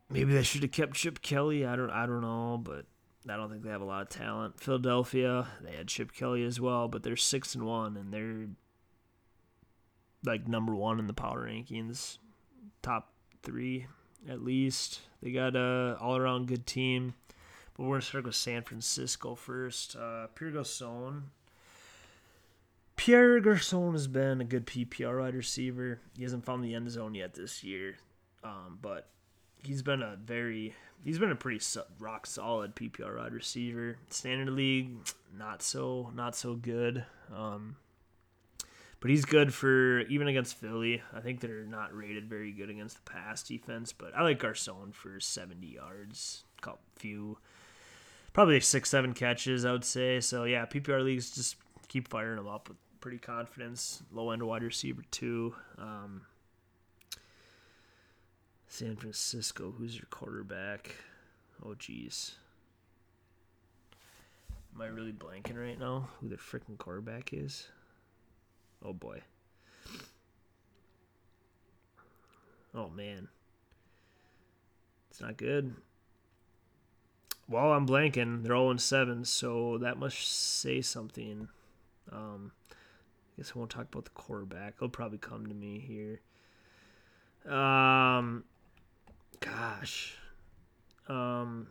maybe 0.09 0.33
they 0.33 0.43
should 0.43 0.63
have 0.63 0.71
kept 0.71 0.95
Chip 0.95 1.21
Kelly. 1.21 1.65
I 1.65 1.75
don't 1.77 1.89
I 1.89 2.05
don't 2.05 2.21
know, 2.21 2.59
but 2.61 2.85
I 3.29 3.37
don't 3.37 3.49
think 3.49 3.63
they 3.63 3.69
have 3.69 3.81
a 3.81 3.85
lot 3.85 4.01
of 4.01 4.09
talent. 4.09 4.59
Philadelphia, 4.59 5.47
they 5.61 5.75
had 5.75 5.87
Chip 5.87 6.13
Kelly 6.13 6.43
as 6.43 6.59
well, 6.59 6.87
but 6.89 7.03
they're 7.03 7.15
6 7.15 7.55
and 7.55 7.65
1 7.65 7.95
and 7.95 8.13
they're 8.13 8.47
like 10.25 10.47
number 10.47 10.75
1 10.75 10.99
in 10.99 11.07
the 11.07 11.13
power 11.13 11.47
rankings. 11.47 12.17
Top 12.81 13.13
3 13.43 13.87
at 14.29 14.43
least. 14.43 14.99
They 15.21 15.31
got 15.31 15.55
a 15.55 15.97
all 16.01 16.17
around 16.17 16.47
good 16.47 16.65
team. 16.65 17.13
But 17.77 17.83
we're 17.83 17.95
gonna 17.95 18.01
start 18.01 18.25
with 18.25 18.35
San 18.35 18.63
Francisco 18.63 19.35
first. 19.35 19.95
Uh, 19.95 20.27
Pierre 20.35 20.51
Garcon. 20.51 21.31
Pierre 22.95 23.39
Garcon 23.39 23.93
has 23.93 24.07
been 24.07 24.41
a 24.41 24.45
good 24.45 24.65
PPR 24.65 25.21
wide 25.21 25.35
receiver. 25.35 25.99
He 26.17 26.23
hasn't 26.23 26.43
found 26.43 26.63
the 26.63 26.73
end 26.73 26.89
zone 26.89 27.13
yet 27.13 27.35
this 27.35 27.63
year, 27.63 27.97
um, 28.43 28.79
but 28.81 29.09
he's 29.63 29.83
been 29.83 30.01
a 30.01 30.15
very 30.15 30.75
he's 31.03 31.19
been 31.19 31.31
a 31.31 31.35
pretty 31.35 31.63
rock 31.99 32.25
solid 32.25 32.75
PPR 32.75 33.17
wide 33.17 33.33
receiver. 33.33 33.97
Standard 34.09 34.49
league, 34.49 34.89
not 35.37 35.61
so 35.61 36.11
not 36.15 36.35
so 36.35 36.55
good. 36.55 37.05
Um, 37.33 37.75
but 38.99 39.11
he's 39.11 39.25
good 39.25 39.53
for 39.53 39.99
even 40.01 40.27
against 40.27 40.57
Philly. 40.57 41.03
I 41.13 41.19
think 41.19 41.39
they're 41.39 41.65
not 41.65 41.95
rated 41.95 42.27
very 42.27 42.51
good 42.51 42.69
against 42.69 42.95
the 42.95 43.11
pass 43.11 43.43
defense, 43.43 43.93
but 43.93 44.15
I 44.15 44.23
like 44.23 44.39
Garcon 44.39 44.91
for 44.91 45.19
70 45.19 45.67
yards, 45.67 46.43
a 46.65 46.71
few, 46.95 47.37
probably 48.37 48.59
six, 48.59 48.87
seven 48.87 49.15
catches, 49.15 49.65
I 49.65 49.71
would 49.71 49.83
say. 49.83 50.19
So 50.19 50.43
yeah, 50.43 50.63
PPR 50.67 51.03
leagues 51.03 51.31
just 51.31 51.55
keep 51.87 52.07
firing 52.07 52.35
them 52.35 52.47
up 52.47 52.69
with 52.69 52.77
pretty 53.01 53.17
confidence. 53.17 54.03
Low 54.11 54.29
end 54.29 54.43
wide 54.43 54.61
receiver 54.61 55.01
too. 55.09 55.55
Um, 55.79 56.21
San 58.67 58.95
Francisco, 58.95 59.73
who's 59.75 59.95
your 59.95 60.05
quarterback? 60.11 60.91
Oh 61.65 61.73
geez. 61.73 62.35
Am 64.75 64.83
I 64.83 64.85
really 64.85 65.13
blanking 65.13 65.57
right 65.57 65.79
now? 65.79 66.07
Who 66.21 66.29
the 66.29 66.35
freaking 66.35 66.77
quarterback 66.77 67.33
is? 67.33 67.67
Oh 68.85 68.93
boy. 68.93 69.21
Oh 72.75 72.89
man. 72.89 73.29
It's 75.09 75.21
not 75.21 75.37
good. 75.37 75.73
Well, 77.49 77.71
I'm 77.71 77.87
blanking. 77.87 78.43
They're 78.43 78.55
all 78.55 78.71
in 78.71 78.77
7, 78.77 79.23
so 79.23 79.77
that 79.79 79.97
must 79.97 80.19
say 80.59 80.81
something. 80.81 81.47
Um, 82.11 82.51
I 82.71 83.37
guess 83.37 83.53
I 83.55 83.59
won't 83.59 83.71
talk 83.71 83.87
about 83.91 84.05
the 84.05 84.11
quarterback. 84.11 84.75
He'll 84.79 84.89
probably 84.89 85.17
come 85.17 85.47
to 85.47 85.53
me 85.53 85.79
here. 85.79 86.21
Um, 87.51 88.43
gosh. 89.39 90.17
Um, 91.07 91.67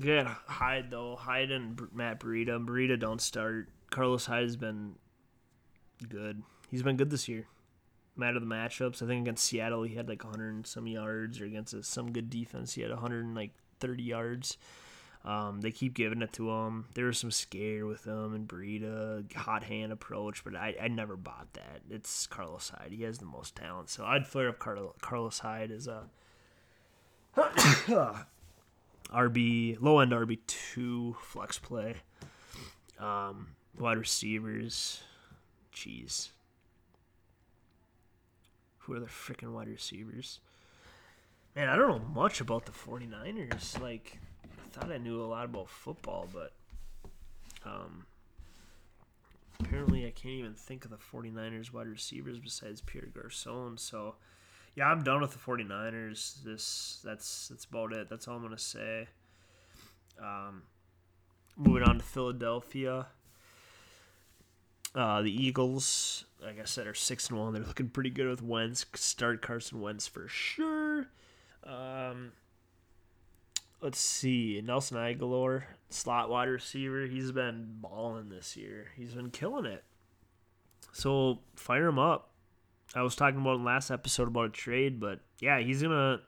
good 0.00 0.26
Hyde 0.26 0.90
though. 0.90 1.16
Hyde 1.16 1.50
and 1.50 1.80
Matt 1.94 2.18
Breida. 2.18 2.64
Breida 2.64 2.98
don't 2.98 3.20
start. 3.20 3.68
Carlos 3.90 4.26
Hyde 4.26 4.42
has 4.42 4.56
been 4.56 4.96
good. 6.08 6.42
He's 6.70 6.82
been 6.82 6.96
good 6.96 7.10
this 7.10 7.28
year. 7.28 7.46
Matter 8.16 8.40
the 8.40 8.46
matchups. 8.46 9.02
I 9.02 9.06
think 9.06 9.22
against 9.22 9.44
Seattle 9.44 9.84
he 9.84 9.94
had 9.94 10.08
like 10.08 10.24
100 10.24 10.54
and 10.54 10.66
some 10.66 10.86
yards, 10.86 11.40
or 11.40 11.44
against 11.44 11.84
some 11.84 12.12
good 12.12 12.28
defense 12.28 12.74
he 12.74 12.82
had 12.82 12.90
130 13.82 14.02
yards. 14.02 14.58
Um, 15.22 15.60
they 15.60 15.70
keep 15.70 15.92
giving 15.94 16.22
it 16.22 16.32
to 16.34 16.50
him. 16.50 16.86
There 16.94 17.06
was 17.06 17.18
some 17.18 17.30
scare 17.30 17.84
with 17.84 18.06
him 18.06 18.34
and 18.34 18.48
Breida, 18.48 19.30
hot 19.34 19.64
hand 19.64 19.92
approach, 19.92 20.42
but 20.44 20.56
I, 20.56 20.74
I 20.80 20.88
never 20.88 21.16
bought 21.16 21.52
that. 21.54 21.82
It's 21.90 22.26
Carlos 22.26 22.70
Hyde. 22.70 22.92
He 22.92 23.02
has 23.02 23.18
the 23.18 23.26
most 23.26 23.54
talent, 23.54 23.90
so 23.90 24.04
I'd 24.04 24.26
flare 24.26 24.48
up 24.48 24.58
Carlos, 24.58 25.38
Hyde 25.40 25.70
as 25.70 25.86
a 25.86 26.04
RB 29.12 29.76
low 29.80 29.98
end 29.98 30.12
RB 30.12 30.38
two 30.46 31.16
flex 31.20 31.58
play. 31.58 31.96
Um, 32.98 33.48
wide 33.78 33.98
receivers. 33.98 35.02
Jeez. 35.74 36.30
Who 38.78 38.94
are 38.94 39.00
the 39.00 39.06
freaking 39.06 39.52
wide 39.52 39.68
receivers? 39.68 40.40
Man, 41.56 41.68
I 41.68 41.76
don't 41.76 41.88
know 41.88 42.08
much 42.14 42.40
about 42.40 42.64
the 42.66 42.72
49ers. 42.72 43.80
Like, 43.80 44.18
I 44.44 44.68
thought 44.70 44.92
I 44.92 44.98
knew 44.98 45.20
a 45.20 45.26
lot 45.26 45.46
about 45.46 45.68
football, 45.68 46.28
but 46.32 46.52
um, 47.64 48.06
apparently 49.58 50.06
I 50.06 50.10
can't 50.10 50.34
even 50.34 50.54
think 50.54 50.84
of 50.84 50.90
the 50.90 50.96
49ers 50.96 51.72
wide 51.72 51.88
receivers 51.88 52.38
besides 52.38 52.80
Pierre 52.80 53.08
Garcon. 53.12 53.78
So, 53.78 54.14
yeah, 54.76 54.86
I'm 54.86 55.02
done 55.02 55.20
with 55.20 55.32
the 55.32 55.38
49ers. 55.38 56.42
This 56.44 57.00
that's 57.04 57.48
that's 57.48 57.64
about 57.64 57.92
it. 57.92 58.08
That's 58.08 58.28
all 58.28 58.36
I'm 58.36 58.42
gonna 58.42 58.58
say. 58.58 59.08
Um, 60.22 60.62
moving 61.56 61.82
on 61.82 61.98
to 61.98 62.04
Philadelphia. 62.04 63.06
Uh, 64.94 65.22
the 65.22 65.32
Eagles, 65.32 66.24
like 66.42 66.60
I 66.60 66.64
said, 66.64 66.86
are 66.86 66.94
six 66.94 67.28
and 67.28 67.38
one. 67.38 67.52
They're 67.52 67.62
looking 67.62 67.88
pretty 67.88 68.10
good 68.10 68.28
with 68.28 68.42
Wentz. 68.42 68.86
Start 68.94 69.42
Carson 69.42 69.80
Wentz 69.80 70.06
for 70.06 70.28
sure. 70.28 71.06
Um, 71.64 72.32
let's 73.80 73.98
see, 73.98 74.60
Nelson 74.64 74.96
Agholor, 74.96 75.64
slot 75.88 76.30
wide 76.30 76.48
receiver. 76.48 77.06
He's 77.06 77.32
been 77.32 77.76
balling 77.80 78.28
this 78.28 78.56
year. 78.56 78.88
He's 78.96 79.14
been 79.14 79.30
killing 79.30 79.66
it. 79.66 79.84
So 80.92 81.40
fire 81.56 81.88
him 81.88 81.98
up. 81.98 82.30
I 82.94 83.02
was 83.02 83.14
talking 83.14 83.40
about 83.40 83.56
in 83.56 83.64
last 83.64 83.90
episode 83.90 84.28
about 84.28 84.46
a 84.46 84.50
trade, 84.50 84.98
but 84.98 85.20
yeah, 85.38 85.60
he's 85.60 85.82
gonna 85.82 86.20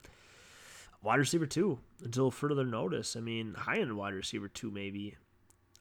wide 1.03 1.19
receiver 1.19 1.47
two 1.47 1.79
until 2.05 2.31
further 2.31 2.65
notice. 2.65 3.17
I 3.17 3.21
mean, 3.21 3.55
high 3.55 3.79
end 3.79 3.97
wide 3.97 4.15
receiver 4.15 4.49
two 4.49 4.71
maybe. 4.71 5.17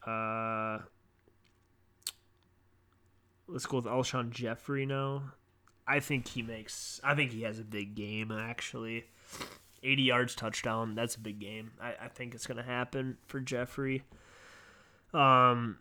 Uh, 0.04 0.78
let's 3.46 3.66
go 3.66 3.76
with 3.76 3.86
Alshon 3.86 4.30
Jeffery 4.30 4.86
now. 4.86 5.32
I 5.86 6.00
think 6.00 6.28
he 6.28 6.42
makes. 6.42 7.00
I 7.04 7.14
think 7.14 7.32
he 7.32 7.42
has 7.42 7.60
a 7.60 7.64
big 7.64 7.94
game 7.94 8.32
actually. 8.32 9.04
80 9.82 10.02
yards 10.02 10.34
touchdown. 10.34 10.94
That's 10.94 11.16
a 11.16 11.20
big 11.20 11.40
game. 11.40 11.72
I, 11.80 11.94
I 12.04 12.08
think 12.08 12.34
it's 12.34 12.46
gonna 12.46 12.62
happen 12.62 13.18
for 13.26 13.40
Jeffery. 13.40 14.04
Um, 15.12 15.78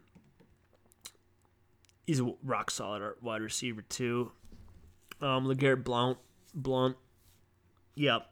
he's 2.05 2.19
a 2.19 2.33
rock 2.43 2.71
solid 2.71 3.13
wide 3.21 3.41
receiver 3.41 3.81
too. 3.81 4.31
Um, 5.21 5.45
Legarrette 5.45 5.83
Blount, 5.83 6.17
Blunt, 6.53 6.97
yep, 7.95 8.27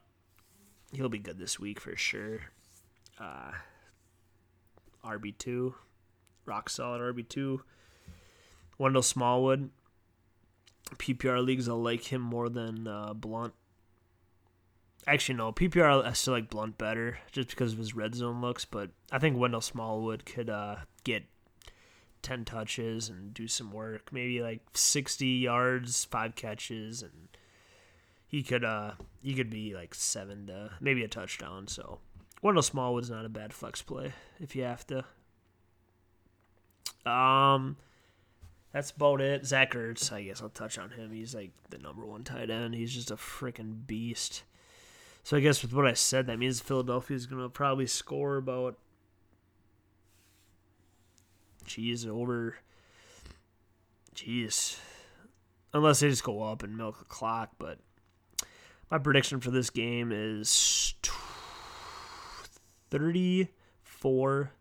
he'll 0.92 1.10
be 1.10 1.20
good 1.20 1.38
this 1.38 1.60
week 1.60 1.80
for 1.80 1.96
sure. 1.96 2.40
Uh, 3.20 3.52
RB 5.06 5.38
two, 5.38 5.76
rock 6.46 6.70
solid 6.70 7.02
RB 7.02 7.28
two. 7.28 7.62
Wendell 8.80 9.04
Smallwood, 9.04 9.70
PPR 10.96 11.46
leagues 11.46 11.70
I 11.70 11.74
like 11.74 12.12
him 12.12 12.22
more 12.22 12.50
than 12.50 12.88
uh, 12.88 13.14
Blount. 13.14 13.54
Actually, 15.10 15.36
no. 15.38 15.52
PPR, 15.52 16.06
I 16.06 16.14
still 16.14 16.36
like 16.36 16.52
Blount 16.52 16.78
better 16.78 17.18
just 17.32 17.50
because 17.50 17.74
of 17.74 17.80
his 17.80 17.96
red 17.96 18.14
zone 18.14 18.42
looks. 18.42 18.64
But 18.64 18.92
I 19.12 19.18
think 19.18 19.38
Wendell 19.38 19.60
Smallwood 19.60 20.24
could 20.24 20.52
uh, 20.52 20.76
get 21.04 21.24
10 22.22 22.46
touches 22.46 23.10
and 23.10 23.34
do 23.34 23.48
some 23.48 23.72
work. 23.72 24.14
Maybe 24.14 24.40
like 24.40 24.62
60 24.76 25.26
yards, 25.26 26.06
five 26.06 26.36
catches, 26.36 27.02
and 27.02 27.28
he 28.28 28.44
could 28.44 28.64
uh 28.64 28.92
he 29.24 29.34
could 29.34 29.50
be 29.50 29.74
like 29.74 29.96
seven 29.96 30.46
to 30.46 30.74
maybe 30.80 31.04
a 31.04 31.08
touchdown. 31.08 31.68
So 31.68 31.98
Wendell 32.44 32.62
Smallwood's 32.62 33.10
not 33.10 33.26
a 33.26 33.30
bad 33.30 33.52
flex 33.52 33.82
play 33.82 34.14
if 34.40 34.56
you 34.56 34.62
have 34.62 34.86
to. 34.88 35.06
Um, 37.12 37.78
that's 38.72 38.92
about 38.92 39.22
it. 39.22 39.44
Zach 39.44 39.74
Ertz, 39.74 40.12
I 40.12 40.22
guess 40.22 40.44
I'll 40.44 40.50
touch 40.50 40.78
on 40.78 40.92
him. 40.92 41.12
He's 41.12 41.34
like 41.34 41.50
the 41.72 41.80
number 41.80 42.06
one 42.06 42.24
tight 42.24 42.52
end. 42.52 42.76
He's 42.76 42.94
just 42.94 43.10
a 43.10 43.16
freaking 43.16 43.88
beast. 43.88 44.44
So 45.30 45.38
I 45.38 45.42
guess 45.42 45.62
with 45.62 45.74
what 45.74 45.86
I 45.86 45.94
said, 45.94 46.26
that 46.26 46.40
means 46.40 46.60
Philadelphia 46.60 47.16
is 47.16 47.28
going 47.28 47.44
to 47.44 47.50
probably 47.50 47.86
score 47.86 48.38
about, 48.38 48.80
geez, 51.66 52.08
over, 52.08 52.56
geez, 54.16 54.80
unless 55.72 56.00
they 56.00 56.10
just 56.10 56.24
go 56.24 56.42
up 56.42 56.64
and 56.64 56.76
milk 56.76 56.98
the 56.98 57.06
clock. 57.06 57.52
But 57.60 57.78
my 58.90 58.98
prediction 58.98 59.40
for 59.40 59.52
this 59.52 59.70
game 59.70 60.12
is 60.12 60.96
34 62.90 64.52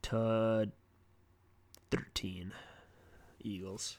to 0.00 0.70
13 1.90 2.52
Eagles. 3.42 3.98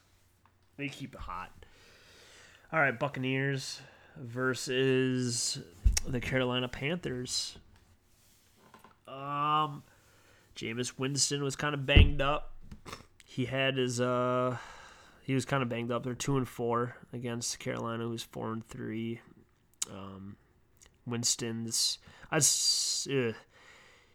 They 0.78 0.90
keep 0.90 1.14
it 1.14 1.22
hot. 1.22 1.52
All 2.74 2.80
right, 2.80 2.98
Buccaneers 2.98 3.80
versus 4.22 5.60
the 6.08 6.20
Carolina 6.20 6.68
Panthers. 6.68 7.58
Um, 9.08 9.84
Jameis 10.56 10.98
Winston 10.98 11.44
was 11.44 11.56
kind 11.56 11.74
of 11.74 11.86
banged 11.86 12.22
up. 12.22 12.54
He 13.26 13.46
had 13.46 13.78
his 13.78 14.02
uh, 14.02 14.58
he 15.22 15.34
was 15.34 15.46
kind 15.46 15.62
of 15.62 15.70
banged 15.70 15.92
up. 15.92 16.04
They're 16.04 16.14
two 16.14 16.38
and 16.38 16.48
four 16.48 16.96
against 17.14 17.60
Carolina, 17.60 18.06
who's 18.06 18.24
four 18.24 18.52
and 18.52 18.68
three. 18.68 19.22
Um, 19.92 20.38
Winston's, 21.06 22.00
I, 22.32 22.38
uh, 22.38 23.34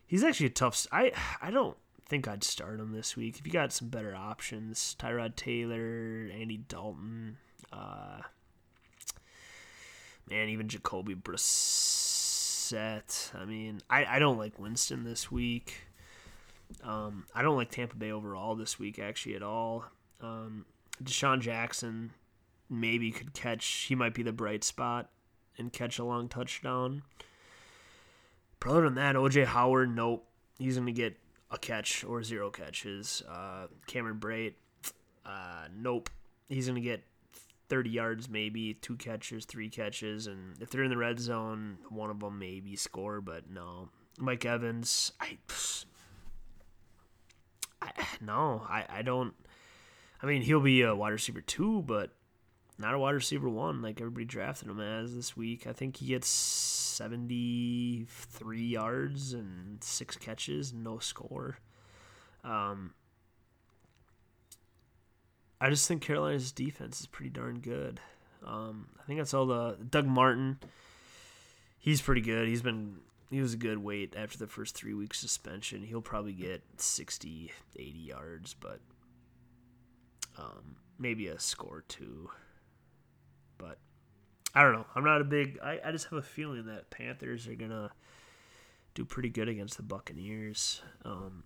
he's 0.06 0.24
actually 0.24 0.46
a 0.46 0.50
tough. 0.50 0.86
I 0.92 1.12
I 1.40 1.50
don't 1.50 1.76
think 2.06 2.28
I'd 2.28 2.44
start 2.44 2.80
him 2.80 2.92
this 2.92 3.16
week. 3.16 3.38
If 3.38 3.46
you 3.46 3.52
got 3.52 3.72
some 3.72 3.88
better 3.88 4.14
options, 4.14 4.94
Tyrod 4.98 5.36
Taylor, 5.36 6.28
Andy 6.32 6.58
Dalton, 6.58 7.38
uh, 7.72 8.20
man, 10.32 10.48
even 10.48 10.68
Jacoby 10.68 11.14
Brissett. 11.14 12.72
I 13.34 13.44
mean, 13.44 13.82
I, 13.90 14.04
I 14.06 14.18
don't 14.18 14.38
like 14.38 14.58
Winston 14.58 15.04
this 15.04 15.30
week. 15.30 15.88
Um, 16.82 17.26
I 17.34 17.42
don't 17.42 17.56
like 17.56 17.70
Tampa 17.70 17.96
Bay 17.96 18.10
overall 18.10 18.54
this 18.54 18.78
week, 18.78 18.98
actually, 18.98 19.36
at 19.36 19.42
all. 19.42 19.84
Um, 20.22 20.64
DeSean 21.02 21.40
Jackson 21.40 22.12
maybe 22.70 23.10
could 23.10 23.34
catch, 23.34 23.66
he 23.66 23.94
might 23.94 24.14
be 24.14 24.22
the 24.22 24.32
bright 24.32 24.64
spot 24.64 25.10
and 25.58 25.70
catch 25.70 25.98
a 25.98 26.04
long 26.04 26.28
touchdown. 26.28 27.02
But 28.58 28.70
other 28.70 28.82
than 28.82 28.94
that, 28.94 29.16
OJ 29.16 29.44
Howard, 29.46 29.94
nope. 29.94 30.26
He's 30.58 30.76
going 30.76 30.86
to 30.86 30.92
get 30.92 31.18
a 31.50 31.58
catch 31.58 32.04
or 32.04 32.22
zero 32.22 32.50
catches. 32.50 33.22
Uh, 33.28 33.66
Cameron 33.86 34.18
Brate, 34.18 34.54
uh, 35.26 35.66
nope. 35.76 36.08
He's 36.48 36.66
going 36.66 36.76
to 36.76 36.80
get 36.80 37.02
30 37.72 37.88
yards, 37.88 38.28
maybe 38.28 38.74
two 38.74 38.96
catches, 38.96 39.46
three 39.46 39.70
catches, 39.70 40.26
and 40.26 40.60
if 40.60 40.68
they're 40.68 40.84
in 40.84 40.90
the 40.90 40.96
red 40.98 41.18
zone, 41.18 41.78
one 41.88 42.10
of 42.10 42.20
them 42.20 42.38
maybe 42.38 42.76
score, 42.76 43.22
but 43.22 43.48
no. 43.48 43.88
Mike 44.18 44.44
Evans, 44.44 45.12
I, 45.18 45.38
I 47.80 47.92
no, 48.20 48.60
I, 48.68 48.84
I 48.90 49.00
don't. 49.00 49.32
I 50.22 50.26
mean, 50.26 50.42
he'll 50.42 50.60
be 50.60 50.82
a 50.82 50.94
wide 50.94 51.14
receiver 51.14 51.40
two, 51.40 51.80
but 51.86 52.10
not 52.78 52.92
a 52.92 52.98
wide 52.98 53.12
receiver 53.12 53.48
one 53.48 53.80
like 53.80 54.02
everybody 54.02 54.26
drafted 54.26 54.68
him 54.68 54.78
as 54.78 55.14
this 55.14 55.34
week. 55.34 55.66
I 55.66 55.72
think 55.72 55.96
he 55.96 56.08
gets 56.08 56.28
73 56.28 58.62
yards 58.62 59.32
and 59.32 59.82
six 59.82 60.16
catches, 60.16 60.74
no 60.74 60.98
score. 60.98 61.56
Um, 62.44 62.92
I 65.62 65.70
just 65.70 65.86
think 65.86 66.02
Carolina's 66.02 66.50
defense 66.50 67.00
is 67.00 67.06
pretty 67.06 67.30
darn 67.30 67.60
good. 67.60 68.00
Um, 68.44 68.88
I 68.98 69.04
think 69.04 69.20
that's 69.20 69.32
all 69.32 69.46
the 69.46 69.76
Doug 69.88 70.08
Martin. 70.08 70.58
He's 71.78 72.02
pretty 72.02 72.20
good. 72.20 72.48
He's 72.48 72.62
been 72.62 72.96
he 73.30 73.40
was 73.40 73.54
a 73.54 73.56
good 73.56 73.78
weight 73.78 74.14
after 74.16 74.36
the 74.36 74.48
first 74.48 74.74
three 74.74 74.92
weeks 74.92 75.20
suspension. 75.20 75.84
He'll 75.84 76.02
probably 76.02 76.32
get 76.32 76.64
60, 76.78 77.52
80 77.76 77.98
yards, 77.98 78.54
but 78.58 78.80
um, 80.36 80.74
maybe 80.98 81.28
a 81.28 81.38
score 81.38 81.84
too. 81.86 82.28
But 83.56 83.78
I 84.56 84.64
don't 84.64 84.72
know. 84.72 84.86
I'm 84.96 85.04
not 85.04 85.20
a 85.20 85.24
big. 85.24 85.60
I, 85.62 85.78
I 85.84 85.92
just 85.92 86.06
have 86.06 86.18
a 86.18 86.22
feeling 86.22 86.66
that 86.66 86.90
Panthers 86.90 87.46
are 87.46 87.54
gonna 87.54 87.92
do 88.94 89.04
pretty 89.04 89.28
good 89.28 89.48
against 89.48 89.76
the 89.76 89.84
Buccaneers. 89.84 90.82
Um, 91.04 91.44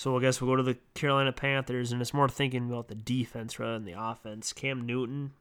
so 0.00 0.16
I 0.16 0.20
guess 0.22 0.40
we'll 0.40 0.50
go 0.50 0.56
to 0.56 0.62
the 0.62 0.78
Carolina 0.94 1.30
Panthers, 1.30 1.92
and 1.92 2.00
it's 2.00 2.14
more 2.14 2.26
thinking 2.26 2.70
about 2.70 2.88
the 2.88 2.94
defense 2.94 3.58
rather 3.58 3.74
than 3.74 3.84
the 3.84 4.02
offense. 4.02 4.54
Cam 4.54 4.86
Newton, 4.86 5.32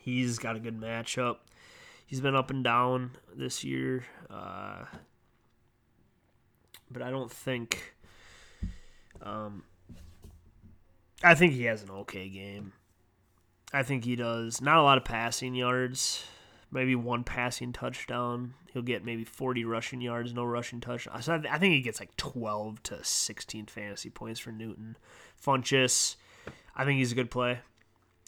he's 0.00 0.40
got 0.40 0.56
a 0.56 0.58
good 0.58 0.80
matchup. 0.80 1.36
He's 2.04 2.20
been 2.20 2.34
up 2.34 2.50
and 2.50 2.64
down 2.64 3.12
this 3.32 3.62
year, 3.62 4.04
uh, 4.28 4.86
but 6.90 7.02
I 7.02 7.10
don't 7.10 7.30
think. 7.30 7.94
Um, 9.22 9.62
I 11.22 11.36
think 11.36 11.52
he 11.52 11.62
has 11.66 11.84
an 11.84 11.90
okay 11.90 12.28
game. 12.28 12.72
I 13.72 13.84
think 13.84 14.04
he 14.04 14.16
does 14.16 14.60
not 14.60 14.78
a 14.78 14.82
lot 14.82 14.98
of 14.98 15.04
passing 15.04 15.54
yards, 15.54 16.24
maybe 16.72 16.96
one 16.96 17.22
passing 17.22 17.72
touchdown. 17.72 18.54
He'll 18.72 18.82
get 18.82 19.04
maybe 19.04 19.24
40 19.24 19.64
rushing 19.64 20.00
yards, 20.00 20.32
no 20.32 20.44
rushing 20.44 20.80
touchdown. 20.80 21.20
So 21.22 21.42
I, 21.50 21.58
think 21.58 21.74
he 21.74 21.82
gets 21.82 22.00
like 22.00 22.16
12 22.16 22.82
to 22.84 23.04
16 23.04 23.66
fantasy 23.66 24.08
points 24.08 24.40
for 24.40 24.50
Newton. 24.50 24.96
Funchess, 25.44 26.16
I 26.74 26.84
think 26.84 26.98
he's 26.98 27.12
a 27.12 27.14
good 27.14 27.30
play. 27.30 27.60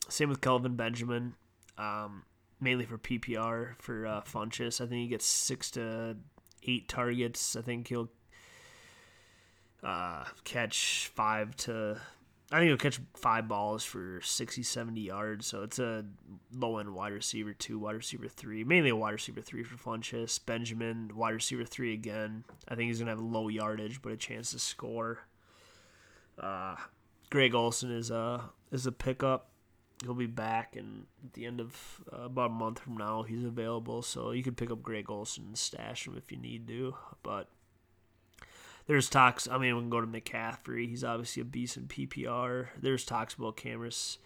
Same 0.09 0.28
with 0.28 0.42
Kelvin 0.42 0.76
Benjamin, 0.76 1.34
um, 1.78 2.24
mainly 2.61 2.84
for 2.84 2.99
PPR 2.99 3.76
for 3.78 4.07
uh, 4.07 4.20
Funchess. 4.20 4.82
I 4.82 4.86
think 4.86 5.01
he 5.01 5.09
gets 5.09 5.24
six 5.24 5.70
to 5.72 6.16
eight 6.62 6.88
targets. 6.88 7.57
I 7.57 7.62
think 7.62 7.88
he'll 7.88 8.11
uh, 9.82 10.24
catch 10.45 11.11
five 11.14 11.57
to 11.57 11.99
I 12.55 12.59
think 12.59 12.68
he'll 12.68 12.76
catch 12.76 13.00
five 13.16 13.48
balls 13.48 13.82
for 13.82 14.20
60, 14.22 14.62
70 14.62 15.00
yards. 15.00 15.44
So 15.44 15.64
it's 15.64 15.80
a 15.80 16.05
low 16.52 16.78
end 16.78 16.94
wide 16.94 17.12
receiver 17.12 17.52
two, 17.52 17.80
wide 17.80 17.96
receiver 17.96 18.28
three, 18.28 18.62
mainly 18.62 18.90
a 18.90 18.96
wide 18.96 19.11
receiver 19.11 19.40
three 19.40 19.64
for 19.64 19.76
Funchess. 19.76 20.38
Benjamin, 20.38 21.11
wide 21.16 21.34
receiver 21.34 21.64
three 21.64 21.92
again. 21.92 22.44
I 22.68 22.76
think 22.76 22.86
he's 22.86 23.00
gonna 23.00 23.11
have 23.11 23.18
low 23.18 23.48
yardage, 23.48 24.00
but 24.00 24.12
a 24.12 24.16
chance 24.16 24.52
to 24.52 24.61
score. 24.61 25.26
Uh, 26.38 26.76
Greg 27.28 27.57
Olsen 27.57 27.90
is 27.90 28.12
a 28.12 28.50
is 28.70 28.86
a 28.86 28.92
pickup. 28.92 29.50
He'll 30.05 30.14
be 30.14 30.26
back, 30.28 30.76
and 30.76 31.07
at 31.24 31.32
the 31.32 31.46
end 31.46 31.59
of 31.61 32.05
uh, 32.12 32.26
about 32.26 32.52
a 32.52 32.55
month 32.55 32.78
from 32.78 32.96
now, 32.96 33.24
he's 33.24 33.42
available. 33.42 34.00
So 34.00 34.30
you 34.30 34.44
can 34.44 34.55
pick 34.55 34.70
up 34.70 34.80
Greg 34.80 35.11
Olsen 35.11 35.46
and 35.46 35.59
stash 35.59 36.07
him 36.07 36.16
if 36.16 36.30
you 36.30 36.38
need 36.38 36.68
to. 36.68 36.94
But 37.24 37.48
there's 38.87 39.09
talks. 39.09 39.49
I 39.49 39.59
mean, 39.59 39.74
we 39.76 39.82
can 39.82 39.91
go 39.91 40.01
to 40.01 40.07
McCaffrey. 40.07 40.89
He's 40.89 41.05
obviously 41.05 41.43
a 41.43 41.45
beast 41.45 41.76
in 41.76 41.85
PPR. 41.85 42.68
There's 42.80 43.05
talks 43.05 43.35
about 43.35 43.57
Cameras 43.57 44.18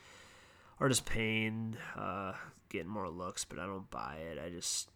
Artist 0.80 1.06
Payne 1.06 1.76
uh, 1.96 2.32
getting 2.68 2.88
more 2.88 3.08
looks, 3.08 3.44
but 3.44 3.58
I 3.58 3.66
don't 3.66 3.90
buy 3.90 4.16
it. 4.30 4.38
I 4.38 4.50
just 4.50 4.90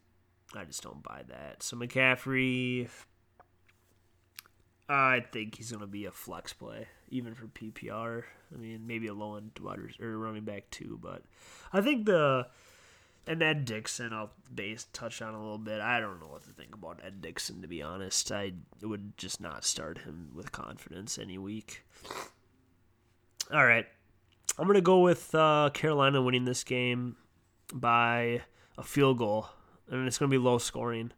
I 0.55 0.65
just 0.65 0.83
don't 0.83 1.03
buy 1.03 1.23
that. 1.29 1.63
So 1.63 1.77
McCaffrey, 1.77 2.89
I 4.89 5.25
think 5.33 5.57
he's 5.57 5.73
gonna 5.73 5.87
be 5.87 6.07
a 6.07 6.13
flex 6.13 6.53
play, 6.53 6.89
even 7.11 7.35
for 7.35 7.47
PPR. 7.47 8.25
I 8.53 8.59
mean, 8.59 8.87
maybe 8.87 9.07
a 9.07 9.15
low 9.15 9.37
end 9.37 9.59
or 10.01 10.19
running 10.19 10.45
back 10.45 10.71
too, 10.71 10.99
but 11.03 11.23
I 11.73 11.81
think 11.81 12.07
the 12.07 12.47
and 13.27 13.43
Ed 13.43 13.65
Dickson, 13.65 14.13
I'll 14.13 14.33
base 14.53 14.87
touch 14.93 15.23
on 15.23 15.35
a 15.35 15.41
little 15.41 15.59
bit. 15.59 15.81
I 15.81 16.01
don't 16.01 16.21
know 16.21 16.29
what 16.29 16.43
to 16.45 16.51
think 16.51 16.75
about 16.75 17.01
Ed 17.05 17.21
Dickson 17.23 17.63
to 17.63 17.69
be 17.69 17.83
honest. 17.83 18.31
I 18.33 18.53
would 18.83 19.17
just 19.17 19.41
not 19.41 19.65
start 19.65 19.99
him 19.99 20.31
with 20.35 20.53
confidence 20.53 21.19
any 21.19 21.39
week. 21.39 21.85
All 23.53 23.65
right, 23.67 23.87
I'm 24.59 24.67
gonna 24.67 24.81
go 24.81 25.01
with 25.01 25.35
uh, 25.35 25.71
Carolina 25.73 26.23
winning 26.23 26.45
this 26.45 26.65
game 26.65 27.17
by 27.73 28.43
a 28.77 28.83
field 28.83 29.19
goal, 29.19 29.49
and 29.91 30.07
it's 30.07 30.19
gonna 30.19 30.31
be 30.31 30.39
low 30.39 30.59
scoring. 30.59 31.13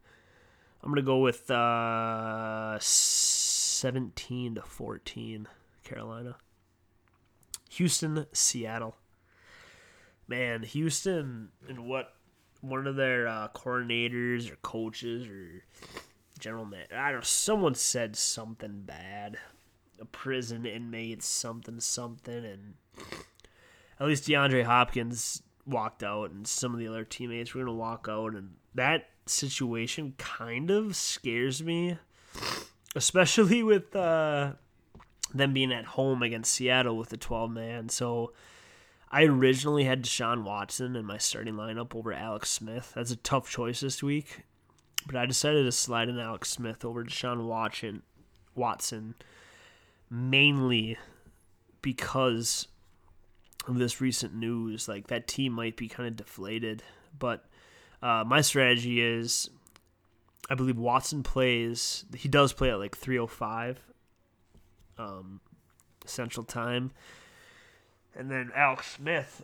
I'm 0.83 0.91
gonna 0.91 1.01
go 1.01 1.17
with 1.19 1.49
uh, 1.49 2.77
17 2.79 4.55
to 4.55 4.61
14, 4.61 5.47
Carolina. 5.83 6.37
Houston, 7.71 8.25
Seattle. 8.31 8.95
Man, 10.27 10.63
Houston 10.63 11.49
and 11.67 11.85
what 11.85 12.13
one 12.61 12.87
of 12.87 12.95
their 12.95 13.27
uh, 13.27 13.47
coordinators 13.49 14.51
or 14.51 14.55
coaches 14.57 15.27
or 15.27 15.63
general 16.39 16.65
man, 16.65 16.85
I 16.93 17.11
don't 17.11 17.19
know, 17.19 17.23
someone 17.23 17.75
said 17.75 18.15
something 18.15 18.81
bad. 18.85 19.37
A 20.01 20.05
prison 20.05 20.65
inmate, 20.65 21.23
something, 21.23 21.79
something, 21.79 22.43
and 22.43 22.73
at 23.97 24.07
least 24.07 24.27
DeAndre 24.27 24.65
Hopkins 24.65 25.41
walked 25.65 26.03
out, 26.03 26.31
and 26.31 26.45
some 26.45 26.73
of 26.73 26.79
the 26.79 26.87
other 26.87 27.05
teammates 27.05 27.53
were 27.53 27.61
gonna 27.61 27.73
walk 27.73 28.07
out, 28.09 28.33
and 28.33 28.55
that 28.73 29.09
situation 29.25 30.13
kind 30.17 30.69
of 30.69 30.97
scares 30.97 31.63
me, 31.63 31.97
especially 32.93 33.63
with 33.63 33.95
uh, 33.95 34.51
them 35.33 35.53
being 35.53 35.71
at 35.71 35.85
home 35.85 36.21
against 36.21 36.53
Seattle 36.53 36.97
with 36.97 37.09
the 37.09 37.17
12 37.17 37.51
man. 37.51 37.87
So 37.89 38.33
I 39.11 39.23
originally 39.23 39.85
had 39.85 40.03
Deshaun 40.03 40.43
Watson 40.43 40.95
in 40.95 41.05
my 41.05 41.17
starting 41.17 41.55
lineup 41.55 41.95
over 41.95 42.11
Alex 42.11 42.49
Smith. 42.49 42.91
That's 42.95 43.11
a 43.11 43.15
tough 43.15 43.49
choice 43.49 43.79
this 43.79 44.03
week, 44.03 44.43
but 45.05 45.15
I 45.15 45.25
decided 45.25 45.63
to 45.63 45.71
slide 45.71 46.09
in 46.09 46.19
Alex 46.19 46.49
Smith 46.49 46.83
over 46.83 47.03
Deshaun 47.03 47.45
Watson, 47.45 48.01
Watson, 48.55 49.15
mainly 50.09 50.97
because 51.81 52.67
of 53.67 53.77
this 53.77 54.01
recent 54.01 54.35
news. 54.35 54.87
Like 54.87 55.07
that 55.07 55.27
team 55.27 55.53
might 55.53 55.77
be 55.77 55.87
kind 55.87 56.07
of 56.07 56.15
deflated, 56.15 56.83
but 57.17 57.45
uh, 58.01 58.23
my 58.25 58.41
strategy 58.41 59.01
is, 59.01 59.49
I 60.49 60.55
believe 60.55 60.77
Watson 60.77 61.23
plays. 61.23 62.05
He 62.15 62.27
does 62.27 62.53
play 62.53 62.71
at 62.71 62.79
like 62.79 62.97
three 62.97 63.19
o 63.19 63.23
oh 63.23 63.27
five, 63.27 63.79
um, 64.97 65.41
Central 66.05 66.43
Time, 66.43 66.91
and 68.15 68.29
then 68.31 68.51
Alex 68.55 68.93
Smith 68.95 69.43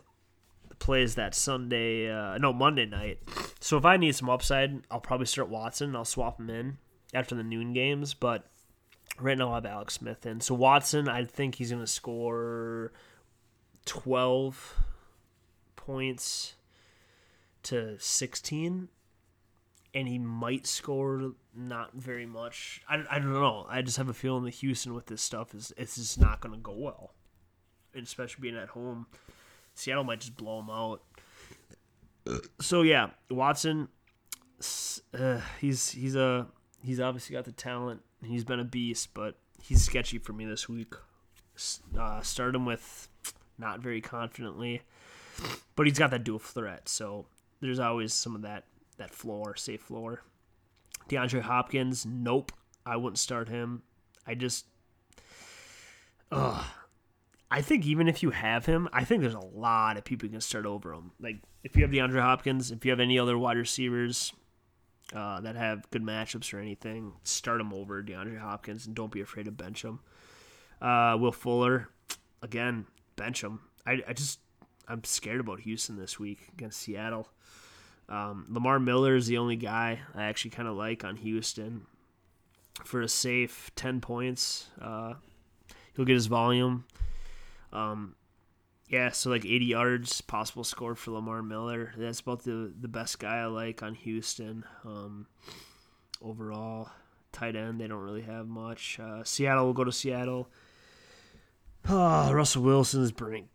plays 0.80 1.16
that 1.16 1.36
Sunday, 1.36 2.12
uh, 2.12 2.38
no 2.38 2.52
Monday 2.54 2.86
night. 2.86 3.20
So 3.60 3.78
if 3.78 3.86
I 3.86 3.98
need 3.98 4.16
some 4.16 4.30
upside, 4.30 4.82
I'll 4.90 5.00
probably 5.00 5.28
start 5.28 5.50
Watson. 5.50 5.96
I'll 5.96 6.06
swap 6.06 6.40
him 6.40 6.50
in 6.50 6.78
after 7.14 7.36
the 7.36 7.44
noon 7.44 7.74
games, 7.74 8.14
but 8.14 8.46
right 9.20 9.38
now 9.38 9.52
I 9.52 9.56
have 9.56 9.66
Alex 9.66 9.96
Smith 9.96 10.26
in. 10.26 10.42
So 10.42 10.56
Watson, 10.56 11.08
I 11.08 11.26
think 11.26 11.56
he's 11.56 11.70
going 11.70 11.84
to 11.84 11.88
score 11.88 12.92
12 13.86 14.76
points 15.76 16.56
to 17.64 17.96
16 18.00 18.88
and 19.94 20.08
he 20.08 20.18
might 20.18 20.66
score 20.66 21.34
not 21.56 21.94
very 21.94 22.26
much. 22.26 22.82
I, 22.88 23.04
I 23.10 23.20
don't 23.20 23.34
know. 23.34 23.66
I 23.70 23.82
just 23.82 23.98
have 23.98 24.10
a 24.10 24.14
feeling 24.14 24.46
that 24.46 24.56
Houston 24.56 24.94
with 24.94 25.08
this 25.08 25.22
stuff 25.22 25.54
is 25.54 25.74
it's 25.78 25.96
just 25.96 26.20
not 26.20 26.40
going 26.40 26.54
to 26.54 26.62
go 26.62 26.74
well, 26.74 27.14
especially 27.96 28.42
being 28.42 28.58
at 28.58 28.70
home. 28.70 29.08
Seattle 29.74 30.04
might 30.04 30.20
just 30.20 30.36
blow 30.36 30.58
them 30.58 30.70
out. 30.70 31.02
So 32.60 32.82
yeah, 32.82 33.10
Watson, 33.30 33.88
uh, 35.14 35.42
he's 35.60 35.90
he's 35.90 36.16
a 36.16 36.48
he's 36.84 37.00
obviously 37.00 37.34
got 37.34 37.46
the 37.46 37.52
talent. 37.52 38.02
He's 38.24 38.44
been 38.44 38.60
a 38.60 38.66
beast, 38.66 39.14
but 39.14 39.36
he's 39.62 39.84
sketchy 39.84 40.20
for 40.20 40.34
me 40.34 40.46
this 40.46 40.70
week. 40.70 40.94
Uh, 41.98 42.22
start 42.22 42.56
him 42.56 42.66
with 42.66 43.10
not 43.58 43.80
very 43.80 44.02
confidently. 44.02 44.82
But 45.76 45.88
he's 45.88 45.98
got 45.98 46.12
that 46.12 46.24
dual 46.24 46.40
threat, 46.40 46.88
so 46.90 47.26
there's 47.62 47.80
always 47.80 48.14
some 48.14 48.36
of 48.36 48.42
that 48.44 48.66
that 48.98 49.14
floor, 49.16 49.56
safe 49.56 49.82
floor. 49.82 50.22
DeAndre 51.10 51.42
Hopkins, 51.42 52.06
nope, 52.06 52.52
I 52.86 52.98
wouldn't 52.98 53.18
start 53.18 53.50
him. 53.50 53.82
I 54.28 54.36
just, 54.36 54.66
ugh. 56.32 56.64
I 57.54 57.62
think 57.62 57.86
even 57.86 58.08
if 58.08 58.24
you 58.24 58.30
have 58.32 58.66
him, 58.66 58.88
I 58.94 59.04
think 59.04 59.22
there's 59.22 59.34
a 59.34 59.40
lot 59.40 59.98
of 59.98 60.06
people 60.06 60.26
you 60.26 60.32
can 60.32 60.42
start 60.42 60.66
over 60.66 60.94
him. 60.94 61.12
Like 61.20 61.36
if 61.64 61.76
you 61.76 61.84
have 61.84 61.92
DeAndre 61.92 62.22
Hopkins, 62.22 62.72
if 62.72 62.86
you 62.86 62.92
have 62.92 63.02
any 63.02 63.20
other 63.20 63.38
wide 63.38 63.58
receivers 63.58 64.32
uh, 65.14 65.42
that 65.42 65.58
have 65.58 65.90
good 65.92 66.02
matchups 66.02 66.54
or 66.54 66.60
anything, 66.60 67.12
start 67.24 67.60
him 67.60 67.74
over 67.74 68.02
DeAndre 68.02 68.40
Hopkins 68.40 68.88
and 68.88 68.96
don't 68.96 69.12
be 69.12 69.20
afraid 69.20 69.46
to 69.46 69.52
bench 69.52 69.84
him. 69.84 70.00
Uh, 70.82 71.18
Will 71.20 71.34
Fuller, 71.34 71.90
again, 72.42 72.86
bench 73.18 73.44
him. 73.44 73.60
I, 73.86 74.02
I 74.08 74.14
just 74.14 74.40
I'm 74.88 75.04
scared 75.04 75.42
about 75.42 75.60
Houston 75.60 75.98
this 75.98 76.18
week 76.18 76.48
against 76.54 76.80
Seattle. 76.80 77.28
Um, 78.08 78.46
Lamar 78.50 78.80
Miller 78.80 79.16
is 79.16 79.28
the 79.28 79.38
only 79.38 79.58
guy 79.58 80.00
I 80.16 80.24
actually 80.24 80.52
kind 80.52 80.70
of 80.70 80.78
like 80.78 81.04
on 81.04 81.18
Houston 81.18 81.86
for 82.86 83.02
a 83.02 83.10
safe 83.10 83.72
10 83.76 84.00
points. 84.00 84.68
Uh, 84.82 85.16
he'll 85.96 86.06
get 86.06 86.14
his 86.14 86.28
volume. 86.28 86.86
Um, 87.74 88.16
yeah, 88.92 89.12
so 89.12 89.30
like 89.30 89.46
80 89.46 89.66
yards 89.66 90.22
possible 90.22 90.66
score 90.66 90.96
for 90.96 91.12
Lamar 91.12 91.42
Miller. 91.42 91.94
That's 91.98 92.20
about 92.20 92.44
the 92.44 92.74
the 92.80 92.90
best 92.90 93.20
guy 93.20 93.38
I 93.38 93.46
like 93.46 93.82
on 93.82 93.96
Houston. 93.96 94.66
Um, 94.84 95.28
overall, 96.22 96.90
tight 97.32 97.56
end 97.56 97.80
they 97.80 97.88
don't 97.88 98.04
really 98.04 98.24
have 98.24 98.48
much. 98.48 99.00
Uh, 99.00 99.24
Seattle 99.24 99.66
will 99.66 99.74
go 99.74 99.86
to 99.86 99.92
Seattle. 99.92 100.50
Oh, 101.88 102.32
Russell 102.34 102.64
Wilson's 102.64 103.12
bring, 103.12 103.48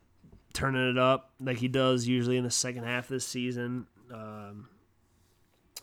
turning 0.52 0.90
it 0.90 0.98
up 0.98 1.32
like 1.38 1.58
he 1.58 1.68
does 1.68 2.06
usually 2.08 2.38
in 2.38 2.44
the 2.44 2.50
second 2.50 2.84
half 2.84 3.04
of 3.04 3.10
the 3.10 3.20
season. 3.20 3.86
Um, 4.12 4.68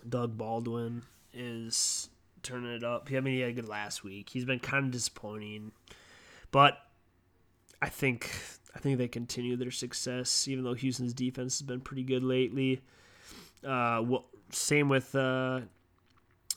Doug 0.08 0.36
Baldwin 0.36 1.04
is 1.32 2.10
turning 2.42 2.74
it 2.74 2.84
up. 2.84 3.08
I 3.12 3.20
mean, 3.20 3.36
he 3.36 3.40
had 3.42 3.52
a 3.52 3.54
good 3.54 3.70
last 3.70 4.04
week. 4.04 4.30
He's 4.30 4.46
been 4.46 4.60
kind 4.60 4.86
of 4.86 4.92
disappointing, 4.92 5.72
but 6.52 6.80
I 7.84 7.90
think 7.90 8.32
I 8.74 8.80
think 8.80 8.98
they 8.98 9.10
continue 9.10 9.58
their 9.58 9.70
success, 9.70 10.48
even 10.48 10.64
though 10.64 10.74
Houston's 10.74 11.14
defense 11.14 11.60
has 11.60 11.68
been 11.68 11.82
pretty 11.82 12.04
good 12.04 12.24
lately. 12.24 12.82
Uh, 13.62 14.02
well, 14.06 14.26
same 14.52 14.88
with 14.88 15.14
uh, 15.14 15.60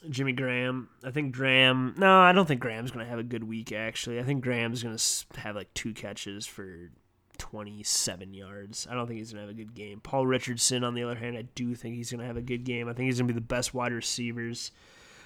Jimmy 0.08 0.32
Graham. 0.32 0.88
I 1.02 1.10
think 1.10 1.34
Graham. 1.34 1.96
No, 1.98 2.20
I 2.20 2.30
don't 2.30 2.46
think 2.46 2.60
Graham's 2.60 2.92
going 2.92 3.04
to 3.04 3.10
have 3.10 3.18
a 3.18 3.24
good 3.24 3.42
week. 3.42 3.72
Actually, 3.72 4.20
I 4.20 4.22
think 4.22 4.44
Graham's 4.44 4.84
going 4.84 4.96
to 4.96 5.40
have 5.40 5.56
like 5.56 5.74
two 5.74 5.92
catches 5.92 6.46
for 6.46 6.92
27 7.38 8.32
yards. 8.32 8.86
I 8.88 8.94
don't 8.94 9.08
think 9.08 9.18
he's 9.18 9.32
going 9.32 9.42
to 9.42 9.48
have 9.48 9.56
a 9.58 9.60
good 9.60 9.74
game. 9.74 9.98
Paul 9.98 10.28
Richardson, 10.28 10.84
on 10.84 10.94
the 10.94 11.02
other 11.02 11.16
hand, 11.16 11.36
I 11.36 11.42
do 11.56 11.74
think 11.74 11.96
he's 11.96 12.12
going 12.12 12.20
to 12.20 12.26
have 12.26 12.36
a 12.36 12.42
good 12.42 12.62
game. 12.62 12.88
I 12.88 12.92
think 12.92 13.06
he's 13.06 13.18
going 13.18 13.26
to 13.26 13.34
be 13.34 13.40
the 13.40 13.44
best 13.44 13.74
wide 13.74 13.92
receivers, 13.92 14.70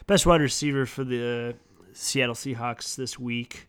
best 0.07 0.25
wide 0.25 0.41
receiver 0.41 0.87
for 0.87 1.05
the 1.05 1.57
Seattle 1.93 2.35
Seahawks 2.35 2.97
this 2.97 3.19
week. 3.19 3.67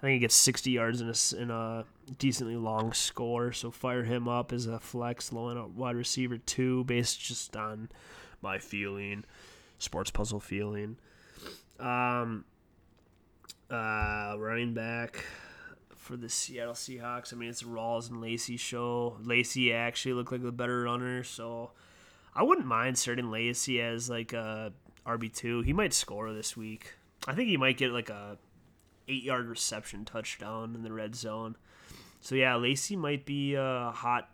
I 0.00 0.02
think 0.02 0.14
he 0.14 0.18
gets 0.20 0.34
60 0.34 0.70
yards 0.70 1.02
in 1.02 1.08
a, 1.08 1.42
in 1.42 1.50
a 1.50 1.84
decently 2.18 2.56
long 2.56 2.94
score. 2.94 3.52
So 3.52 3.70
fire 3.70 4.02
him 4.02 4.28
up 4.28 4.50
as 4.50 4.66
a 4.66 4.80
flex, 4.80 5.30
low 5.30 5.50
end 5.50 5.76
wide 5.76 5.94
receiver 5.94 6.38
too, 6.38 6.84
based 6.84 7.20
just 7.20 7.54
on 7.54 7.90
my 8.40 8.58
feeling 8.58 9.24
sports 9.78 10.10
puzzle 10.10 10.40
feeling. 10.40 10.96
Um, 11.78 12.46
uh, 13.70 14.36
running 14.38 14.72
back 14.72 15.24
for 15.96 16.16
the 16.16 16.28
Seattle 16.28 16.74
Seahawks. 16.74 17.32
I 17.32 17.36
mean, 17.36 17.50
it's 17.50 17.62
a 17.62 17.66
Rawls 17.66 18.10
and 18.10 18.20
Lacy 18.20 18.56
show. 18.56 19.18
Lacy 19.22 19.72
actually 19.72 20.14
looked 20.14 20.32
like 20.32 20.42
the 20.42 20.50
better 20.50 20.82
runner, 20.82 21.22
so 21.22 21.72
I 22.34 22.42
wouldn't 22.42 22.66
mind 22.66 22.98
starting 22.98 23.30
Lacy 23.30 23.80
as 23.80 24.08
like 24.08 24.32
a 24.32 24.72
RB 25.06 25.32
two. 25.32 25.62
He 25.62 25.72
might 25.72 25.92
score 25.92 26.32
this 26.32 26.56
week. 26.56 26.94
I 27.26 27.34
think 27.34 27.48
he 27.48 27.56
might 27.56 27.76
get 27.76 27.92
like 27.92 28.08
a 28.08 28.38
eight 29.10 29.22
yard 29.22 29.46
reception 29.46 30.04
touchdown 30.04 30.74
in 30.74 30.82
the 30.82 30.92
red 30.92 31.14
zone. 31.14 31.56
so 32.20 32.34
yeah, 32.34 32.54
Lacy 32.56 32.96
might 32.96 33.26
be 33.26 33.54
a 33.54 33.92
hot 33.94 34.30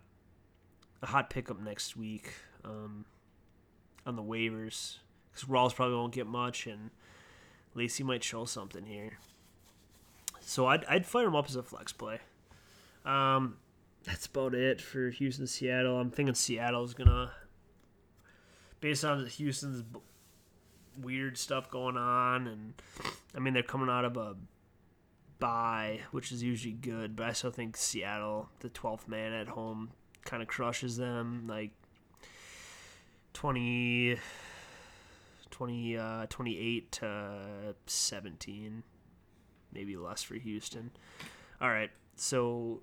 a 1.01 1.07
hot 1.07 1.29
pickup 1.29 1.59
next 1.59 1.95
week 1.95 2.33
um, 2.63 3.05
on 4.05 4.15
the 4.15 4.23
waivers 4.23 4.97
because 5.31 5.47
Rawls 5.49 5.75
probably 5.75 5.95
won't 5.95 6.13
get 6.13 6.27
much, 6.27 6.67
and 6.67 6.91
Lacy 7.75 8.03
might 8.03 8.23
show 8.23 8.45
something 8.45 8.85
here. 8.85 9.19
So 10.41 10.67
I'd 10.67 10.85
I'd 10.85 11.05
fire 11.05 11.27
him 11.27 11.35
up 11.35 11.47
as 11.47 11.55
a 11.55 11.63
flex 11.63 11.91
play. 11.91 12.19
Um, 13.05 13.57
that's 14.03 14.25
about 14.25 14.53
it 14.53 14.81
for 14.81 15.09
Houston 15.09 15.47
Seattle. 15.47 15.99
I'm 15.99 16.11
thinking 16.11 16.35
Seattle's 16.35 16.93
gonna, 16.93 17.31
based 18.79 19.05
on 19.05 19.25
Houston's 19.25 19.83
weird 20.99 21.37
stuff 21.37 21.69
going 21.69 21.97
on, 21.97 22.47
and 22.47 22.73
I 23.35 23.39
mean 23.39 23.53
they're 23.53 23.63
coming 23.63 23.89
out 23.89 24.05
of 24.05 24.17
a 24.17 24.35
bye, 25.39 26.01
which 26.11 26.31
is 26.31 26.43
usually 26.43 26.73
good, 26.73 27.15
but 27.15 27.27
I 27.27 27.33
still 27.33 27.51
think 27.51 27.77
Seattle, 27.77 28.49
the 28.59 28.69
12th 28.69 29.07
man 29.07 29.33
at 29.33 29.49
home, 29.49 29.91
kind 30.25 30.41
of 30.41 30.47
crushes 30.47 30.97
them. 30.97 31.45
Like 31.47 31.71
20, 33.33 34.17
20 35.49 35.97
uh, 35.97 36.25
28 36.29 36.91
to 36.91 37.75
17, 37.85 38.83
maybe 39.73 39.97
less 39.97 40.23
for 40.23 40.35
Houston. 40.35 40.91
All 41.61 41.69
right, 41.69 41.91
so 42.15 42.81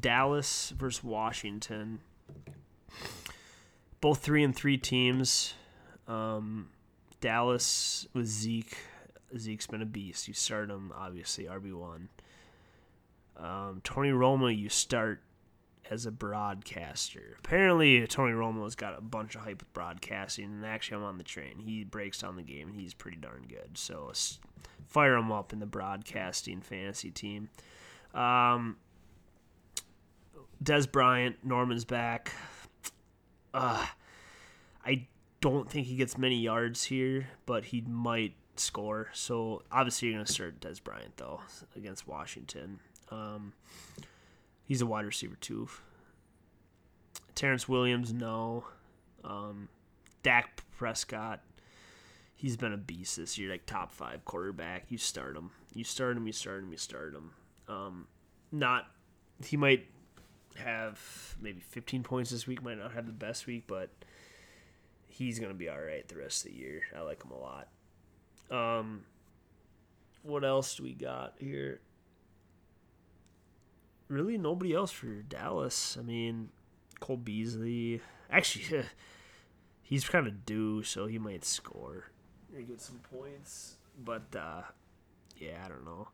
Dallas 0.00 0.70
versus 0.70 1.02
Washington. 1.02 2.00
Both 4.00 4.20
three 4.20 4.42
and 4.42 4.54
three 4.54 4.78
teams. 4.78 5.54
Um, 6.08 6.70
Dallas 7.20 8.08
with 8.14 8.26
Zeke. 8.26 8.76
Zeke's 9.38 9.66
been 9.66 9.82
a 9.82 9.86
beast. 9.86 10.28
You 10.28 10.34
start 10.34 10.70
him, 10.70 10.92
obviously, 10.96 11.44
RB1. 11.44 12.08
Um, 13.36 13.80
Tony 13.84 14.10
Romo, 14.10 14.56
you 14.56 14.68
start 14.68 15.22
as 15.90 16.06
a 16.06 16.10
broadcaster. 16.10 17.36
Apparently, 17.38 18.06
Tony 18.06 18.32
Romo's 18.32 18.74
got 18.74 18.98
a 18.98 19.00
bunch 19.00 19.34
of 19.34 19.42
hype 19.42 19.60
with 19.60 19.72
broadcasting, 19.72 20.44
and 20.44 20.64
actually, 20.64 20.98
I'm 20.98 21.04
on 21.04 21.18
the 21.18 21.24
train. 21.24 21.58
He 21.58 21.84
breaks 21.84 22.20
down 22.20 22.36
the 22.36 22.42
game, 22.42 22.68
and 22.68 22.80
he's 22.80 22.94
pretty 22.94 23.16
darn 23.16 23.46
good. 23.48 23.76
So, 23.76 24.12
fire 24.86 25.16
him 25.16 25.32
up 25.32 25.52
in 25.52 25.58
the 25.58 25.66
broadcasting 25.66 26.60
fantasy 26.60 27.10
team. 27.10 27.48
Um, 28.14 28.76
Dez 30.62 30.90
Bryant, 30.90 31.36
Norman's 31.44 31.84
back. 31.84 32.32
Uh, 33.54 33.86
I 34.84 35.06
don't 35.40 35.70
think 35.70 35.86
he 35.86 35.96
gets 35.96 36.18
many 36.18 36.38
yards 36.38 36.84
here, 36.84 37.28
but 37.46 37.66
he 37.66 37.80
might 37.80 38.34
score. 38.56 39.08
So 39.12 39.62
obviously 39.70 40.08
you're 40.08 40.16
going 40.16 40.26
to 40.26 40.32
start 40.32 40.60
Dez 40.60 40.82
Bryant 40.82 41.16
though 41.16 41.40
against 41.76 42.06
Washington. 42.06 42.80
Um, 43.10 43.52
he's 44.64 44.80
a 44.80 44.86
wide 44.86 45.04
receiver 45.04 45.36
too. 45.40 45.68
Terrance 47.34 47.68
Williams, 47.68 48.12
no. 48.12 48.64
Um, 49.24 49.68
Dak 50.22 50.62
Prescott, 50.76 51.40
he's 52.34 52.56
been 52.56 52.72
a 52.72 52.78
beast 52.78 53.16
this 53.16 53.38
year, 53.38 53.50
like 53.50 53.66
top 53.66 53.92
five 53.92 54.24
quarterback. 54.24 54.86
You 54.88 54.98
start 54.98 55.36
him. 55.36 55.50
You 55.74 55.84
start 55.84 56.16
him. 56.16 56.26
You 56.26 56.32
start 56.32 56.62
him. 56.62 56.70
You 56.72 56.78
start 56.78 57.14
him. 57.14 57.30
Um, 57.68 58.06
not 58.52 58.86
he 59.44 59.56
might 59.56 59.86
have 60.56 61.36
maybe 61.40 61.60
15 61.60 62.02
points 62.02 62.30
this 62.30 62.46
week. 62.46 62.62
Might 62.62 62.78
not 62.78 62.92
have 62.92 63.06
the 63.06 63.12
best 63.12 63.46
week, 63.46 63.64
but 63.66 63.90
he's 65.08 65.38
gonna 65.38 65.54
be 65.54 65.68
all 65.68 65.80
right 65.80 66.06
the 66.08 66.16
rest 66.16 66.44
of 66.44 66.52
the 66.52 66.58
year. 66.58 66.82
I 66.96 67.00
like 67.00 67.24
him 67.24 67.30
a 67.30 67.38
lot. 67.38 67.68
Um, 68.50 69.02
what 70.22 70.44
else 70.44 70.74
do 70.76 70.82
we 70.82 70.92
got 70.92 71.34
here? 71.38 71.80
Really, 74.08 74.36
nobody 74.36 74.74
else 74.74 74.90
for 74.90 75.06
Dallas. 75.06 75.96
I 75.98 76.02
mean, 76.02 76.48
Cole 76.98 77.16
Beasley. 77.16 78.00
Actually, 78.30 78.84
he's 79.82 80.08
kind 80.08 80.26
of 80.26 80.44
due, 80.44 80.82
so 80.82 81.06
he 81.06 81.18
might 81.18 81.44
score 81.44 82.06
and 82.56 82.66
get 82.66 82.80
some 82.80 83.00
points. 83.10 83.76
But 84.02 84.34
uh, 84.36 84.62
yeah, 85.36 85.62
I 85.64 85.68
don't 85.68 85.84
know. 85.84 86.08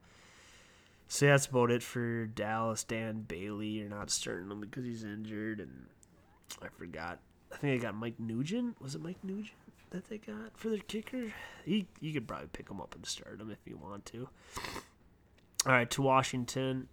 So 1.09 1.27
that's 1.27 1.47
about 1.47 1.71
it 1.71 1.83
for 1.83 2.27
Dallas. 2.27 2.85
Dan 2.85 3.23
Bailey, 3.23 3.69
you're 3.69 3.89
not 3.89 4.11
starting 4.11 4.51
him 4.51 4.61
because 4.61 4.85
he's 4.85 5.05
injured, 5.05 5.61
and 5.61 5.87
I 6.61 6.69
forgot. 6.69 7.21
I 7.53 7.57
think 7.57 7.81
I 7.81 7.83
got 7.83 7.95
Mike 7.95 8.19
Nugent. 8.19 8.81
Was 8.83 8.95
it 8.95 9.03
Mike 9.03 9.23
Nugent 9.23 9.57
that 9.97 10.09
they 10.09 10.19
got 10.19 10.57
for 10.57 10.69
their 10.69 10.79
kicker? 10.79 11.33
He 11.65 11.87
you 12.01 12.13
could 12.13 12.29
probably 12.29 12.49
pick 12.53 12.71
him 12.71 12.81
up 12.81 12.95
and 12.95 13.05
start 13.05 13.41
him 13.41 13.51
if 13.51 13.59
you 13.65 13.77
want 13.77 14.07
to. 14.07 14.29
All 15.67 15.73
right, 15.73 15.91
to 15.91 16.03
Washington. 16.03 16.89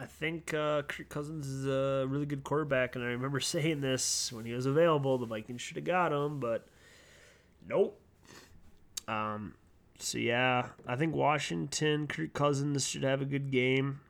I 0.00 0.06
think 0.06 0.54
uh, 0.54 0.82
Kirk 0.82 1.08
Cousins 1.08 1.46
is 1.46 1.66
a 1.66 2.06
really 2.08 2.26
good 2.26 2.44
quarterback, 2.44 2.94
and 2.94 3.04
I 3.04 3.08
remember 3.08 3.40
saying 3.40 3.80
this 3.80 4.32
when 4.32 4.44
he 4.44 4.52
was 4.52 4.66
available. 4.66 5.18
The 5.18 5.26
Vikings 5.26 5.60
should 5.60 5.76
have 5.76 5.84
got 5.84 6.12
him, 6.12 6.40
but 6.40 6.66
nope. 7.68 8.00
Um, 9.06 9.54
so 9.98 10.18
yeah, 10.18 10.68
I 10.86 10.96
think 10.96 11.14
Washington, 11.14 12.06
Kirk 12.06 12.32
Cousins 12.32 12.86
should 12.86 13.02
have 13.02 13.20
a 13.20 13.26
good 13.26 13.50
game. 13.50 14.00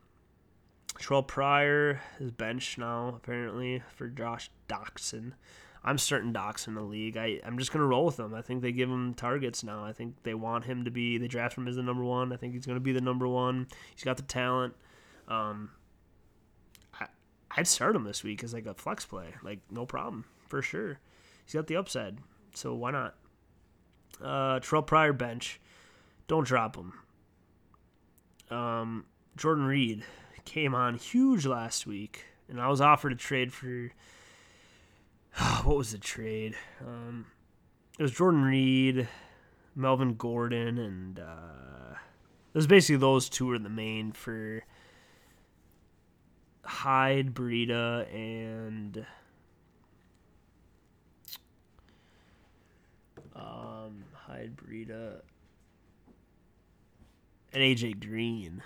Terrelle 0.99 1.25
Pryor 1.25 2.01
is 2.19 2.31
benched 2.31 2.77
now, 2.77 3.13
apparently, 3.15 3.81
for 3.95 4.07
Josh 4.07 4.51
Doctson. 4.67 5.33
I'm 5.83 5.97
certain 5.97 6.33
Doctson 6.33 6.69
in 6.69 6.75
the 6.75 6.81
league. 6.81 7.17
I, 7.17 7.39
I'm 7.45 7.57
just 7.57 7.71
going 7.71 7.81
to 7.81 7.87
roll 7.87 8.05
with 8.05 8.19
him. 8.19 8.33
I 8.33 8.41
think 8.41 8.61
they 8.61 8.71
give 8.71 8.89
him 8.89 9.13
targets 9.13 9.63
now. 9.63 9.83
I 9.85 9.93
think 9.93 10.15
they 10.23 10.33
want 10.33 10.65
him 10.65 10.85
to 10.85 10.91
be, 10.91 11.17
they 11.17 11.27
draft 11.27 11.57
him 11.57 11.67
as 11.67 11.77
the 11.77 11.83
number 11.83 12.03
one. 12.03 12.33
I 12.33 12.35
think 12.35 12.53
he's 12.53 12.65
going 12.65 12.75
to 12.75 12.81
be 12.81 12.91
the 12.91 13.01
number 13.01 13.27
one. 13.27 13.67
He's 13.95 14.03
got 14.03 14.17
the 14.17 14.23
talent. 14.23 14.75
Um, 15.27 15.71
I, 16.99 17.07
I'd 17.51 17.67
start 17.67 17.95
him 17.95 18.03
this 18.03 18.23
week 18.23 18.43
as 18.43 18.53
like 18.53 18.65
a 18.65 18.73
flex 18.73 19.05
play. 19.05 19.35
Like, 19.41 19.59
no 19.71 19.85
problem, 19.85 20.25
for 20.47 20.61
sure. 20.61 20.99
He's 21.45 21.53
got 21.53 21.67
the 21.67 21.77
upside. 21.77 22.17
So 22.53 22.73
why 22.73 22.91
not? 22.91 23.15
Uh, 24.21 24.59
Terrelle 24.59 24.85
Pryor 24.85 25.13
bench. 25.13 25.61
Don't 26.27 26.45
drop 26.45 26.75
him. 26.75 26.93
Um, 28.51 29.05
Jordan 29.37 29.65
Reed 29.65 30.03
came 30.43 30.75
on 30.75 30.95
huge 30.95 31.45
last 31.45 31.87
week, 31.87 32.25
and 32.49 32.59
I 32.59 32.67
was 32.67 32.81
offered 32.81 33.13
a 33.13 33.15
trade 33.15 33.53
for 33.53 33.91
what 35.63 35.77
was 35.77 35.91
the 35.91 35.97
trade? 35.97 36.55
Um, 36.85 37.27
it 37.97 38.01
was 38.01 38.11
Jordan 38.11 38.43
Reed, 38.43 39.07
Melvin 39.75 40.15
Gordon, 40.15 40.77
and 40.77 41.19
uh, 41.19 41.93
it 42.53 42.57
was 42.57 42.67
basically 42.67 42.97
those 42.97 43.29
two 43.29 43.47
were 43.47 43.59
the 43.59 43.69
main 43.69 44.11
for 44.11 44.63
Hyde, 46.63 47.33
Breida, 47.33 48.13
and 48.13 49.05
um, 53.35 54.03
Hyde, 54.13 54.55
Breida, 54.55 55.21
and 57.51 57.63
AJ 57.63 58.05
Green, 58.05 58.61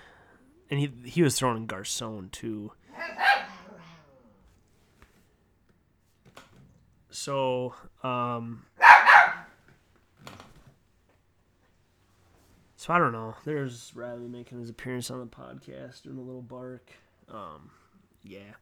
and 0.69 0.79
he 0.79 0.91
he 1.05 1.21
was 1.23 1.37
throwing 1.37 1.65
Garcon 1.65 2.29
too. 2.31 2.71
So, 7.13 7.75
um, 8.03 8.65
so 12.75 12.91
I 12.91 12.97
don't 12.97 13.11
know. 13.11 13.35
There's 13.45 13.91
Riley 13.93 14.27
making 14.27 14.59
his 14.59 14.71
appearance 14.71 15.11
on 15.11 15.19
the 15.19 15.27
podcast, 15.27 16.01
doing 16.01 16.17
a 16.17 16.21
little 16.21 16.41
bark. 16.41 16.91
Um, 17.29 17.69
yeah. 18.23 18.55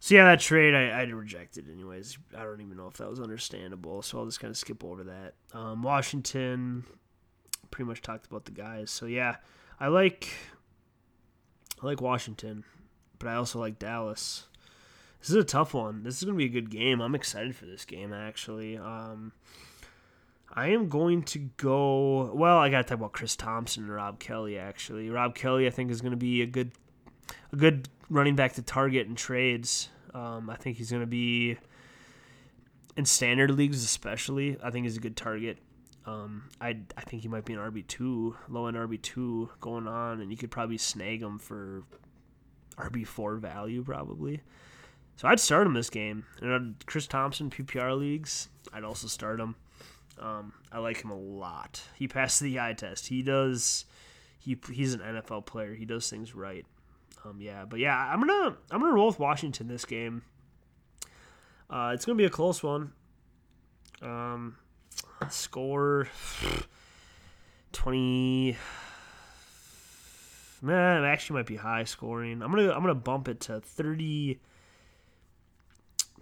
So 0.00 0.14
yeah, 0.14 0.24
that 0.24 0.40
trade 0.40 0.74
I, 0.74 0.88
I 0.88 1.02
rejected 1.02 1.68
anyways. 1.70 2.16
I 2.34 2.44
don't 2.44 2.62
even 2.62 2.78
know 2.78 2.86
if 2.86 2.94
that 2.94 3.10
was 3.10 3.20
understandable, 3.20 4.00
so 4.00 4.18
I'll 4.18 4.24
just 4.24 4.40
kind 4.40 4.50
of 4.50 4.56
skip 4.56 4.82
over 4.82 5.04
that. 5.04 5.34
Um, 5.52 5.82
Washington, 5.82 6.84
pretty 7.70 7.88
much 7.88 8.00
talked 8.00 8.26
about 8.26 8.46
the 8.46 8.52
guys. 8.52 8.90
So 8.90 9.04
yeah, 9.04 9.36
I 9.78 9.88
like 9.88 10.32
I 11.82 11.86
like 11.86 12.00
Washington, 12.00 12.64
but 13.18 13.28
I 13.28 13.34
also 13.34 13.58
like 13.58 13.78
Dallas. 13.78 14.46
This 15.20 15.30
is 15.30 15.36
a 15.36 15.44
tough 15.44 15.74
one. 15.74 16.04
This 16.04 16.18
is 16.18 16.24
going 16.24 16.36
to 16.36 16.38
be 16.38 16.44
a 16.44 16.60
good 16.60 16.70
game. 16.70 17.00
I'm 17.00 17.14
excited 17.14 17.56
for 17.56 17.66
this 17.66 17.84
game 17.84 18.12
actually. 18.12 18.78
Um, 18.78 19.32
I 20.52 20.68
am 20.68 20.88
going 20.88 21.22
to 21.24 21.38
go. 21.56 22.32
Well, 22.34 22.58
I 22.58 22.70
got 22.70 22.78
to 22.78 22.84
talk 22.84 22.98
about 22.98 23.12
Chris 23.12 23.36
Thompson 23.36 23.84
and 23.84 23.92
Rob 23.92 24.18
Kelley, 24.18 24.58
Actually, 24.58 25.10
Rob 25.10 25.34
Kelley, 25.34 25.66
I 25.66 25.70
think, 25.70 25.90
is 25.90 26.00
going 26.00 26.12
to 26.12 26.16
be 26.16 26.42
a 26.42 26.46
good, 26.46 26.72
a 27.52 27.56
good 27.56 27.88
running 28.08 28.34
back 28.34 28.54
to 28.54 28.62
target 28.62 29.06
in 29.06 29.14
trades. 29.14 29.88
Um, 30.14 30.48
I 30.48 30.56
think 30.56 30.78
he's 30.78 30.90
going 30.90 31.02
to 31.02 31.06
be 31.06 31.58
in 32.96 33.04
standard 33.04 33.50
leagues, 33.50 33.84
especially. 33.84 34.56
I 34.62 34.70
think 34.70 34.84
he's 34.84 34.96
a 34.96 35.00
good 35.00 35.16
target. 35.16 35.58
Um, 36.06 36.44
I 36.60 36.78
I 36.96 37.02
think 37.02 37.22
he 37.22 37.28
might 37.28 37.44
be 37.44 37.52
an 37.52 37.58
RB 37.58 37.86
two, 37.86 38.34
low 38.48 38.66
end 38.66 38.76
RB 38.76 39.00
two 39.02 39.50
going 39.60 39.86
on, 39.86 40.20
and 40.20 40.30
you 40.30 40.38
could 40.38 40.50
probably 40.50 40.78
snag 40.78 41.22
him 41.22 41.38
for 41.38 41.82
RB 42.78 43.06
four 43.06 43.36
value 43.36 43.84
probably. 43.84 44.40
So 45.18 45.26
I'd 45.26 45.40
start 45.40 45.66
him 45.66 45.74
this 45.74 45.90
game. 45.90 46.24
And 46.40 46.76
Chris 46.86 47.08
Thompson 47.08 47.50
PPR 47.50 47.98
leagues, 47.98 48.48
I'd 48.72 48.84
also 48.84 49.08
start 49.08 49.40
him. 49.40 49.56
Um, 50.20 50.52
I 50.70 50.78
like 50.78 51.02
him 51.02 51.10
a 51.10 51.18
lot. 51.18 51.82
He 51.96 52.06
passed 52.06 52.40
the 52.40 52.60
eye 52.60 52.72
test. 52.72 53.08
He 53.08 53.22
does. 53.22 53.84
He 54.38 54.56
he's 54.72 54.94
an 54.94 55.00
NFL 55.00 55.44
player. 55.44 55.74
He 55.74 55.84
does 55.84 56.08
things 56.08 56.36
right. 56.36 56.64
Um, 57.24 57.40
yeah, 57.40 57.64
but 57.64 57.80
yeah, 57.80 57.96
I'm 57.96 58.20
gonna 58.20 58.56
I'm 58.70 58.80
gonna 58.80 58.94
roll 58.94 59.08
with 59.08 59.18
Washington 59.18 59.66
this 59.66 59.84
game. 59.84 60.22
Uh, 61.68 61.90
it's 61.94 62.04
gonna 62.04 62.16
be 62.16 62.24
a 62.24 62.30
close 62.30 62.62
one. 62.62 62.92
Um, 64.00 64.56
score 65.30 66.06
twenty. 67.72 68.56
Man, 70.62 71.02
it 71.02 71.06
actually 71.08 71.40
might 71.40 71.46
be 71.46 71.56
high 71.56 71.84
scoring. 71.84 72.40
I'm 72.40 72.52
gonna 72.52 72.70
I'm 72.70 72.82
gonna 72.82 72.94
bump 72.94 73.26
it 73.26 73.40
to 73.42 73.60
30 73.60 74.38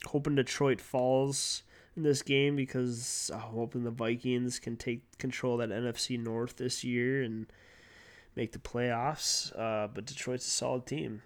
hoping 0.05 0.35
Detroit 0.35 0.81
falls 0.81 1.63
in 1.95 2.03
this 2.03 2.21
game 2.21 2.55
because 2.55 3.31
I'm 3.33 3.39
hoping 3.39 3.83
the 3.83 3.91
Vikings 3.91 4.59
can 4.59 4.75
take 4.75 5.17
control 5.17 5.59
of 5.59 5.69
that 5.69 5.75
NFC 5.75 6.19
North 6.19 6.57
this 6.57 6.83
year 6.83 7.23
and 7.23 7.47
make 8.35 8.51
the 8.51 8.59
playoffs. 8.59 9.57
Uh, 9.57 9.87
but 9.87 10.05
Detroit's 10.05 10.45
a 10.45 10.49
solid 10.49 10.85
team. 10.85 11.21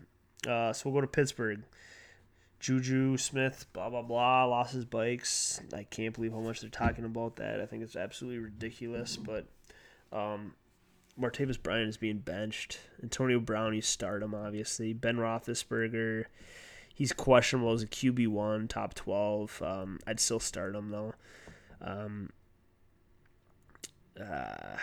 Uh, 0.48 0.72
so 0.74 0.90
we'll 0.90 1.00
go 1.00 1.02
to 1.02 1.08
Pittsburgh. 1.08 1.64
Juju 2.60 3.16
Smith, 3.16 3.66
blah 3.72 3.90
blah 3.90 4.02
blah, 4.02 4.46
lost 4.46 4.74
his 4.74 4.86
bikes. 4.86 5.62
I 5.74 5.84
can't 5.84 6.14
believe 6.14 6.34
how 6.34 6.40
much 6.40 6.60
they're 6.60 6.70
talking 6.70 7.06
about 7.06 7.38
that. 7.38 7.62
I 7.62 7.66
think 7.66 7.84
it's 7.84 7.96
absolutely 7.96 8.40
ridiculous. 8.40 9.16
But 9.16 9.46
um, 10.12 10.54
Martavis 11.20 11.62
Bryant 11.62 11.90
is 11.90 11.98
being 11.98 12.20
benched. 12.20 12.80
Antonio 13.04 13.40
Brown, 13.40 13.74
you 13.74 13.82
start 13.82 14.24
him 14.24 14.34
obviously. 14.34 14.94
Ben 14.94 15.18
Roethlisberger, 15.18 16.26
he's 16.94 17.12
questionable 17.12 17.74
as 17.74 17.84
a 17.84 17.88
QB 17.88 18.28
one, 18.30 18.68
top 18.68 18.94
twelve. 18.94 19.62
Um, 19.62 20.00
I'd 20.08 20.20
still 20.20 20.40
start 20.40 20.76
him 20.76 20.90
though. 20.90 21.14
Um, 21.82 22.30
uh, 24.20 24.78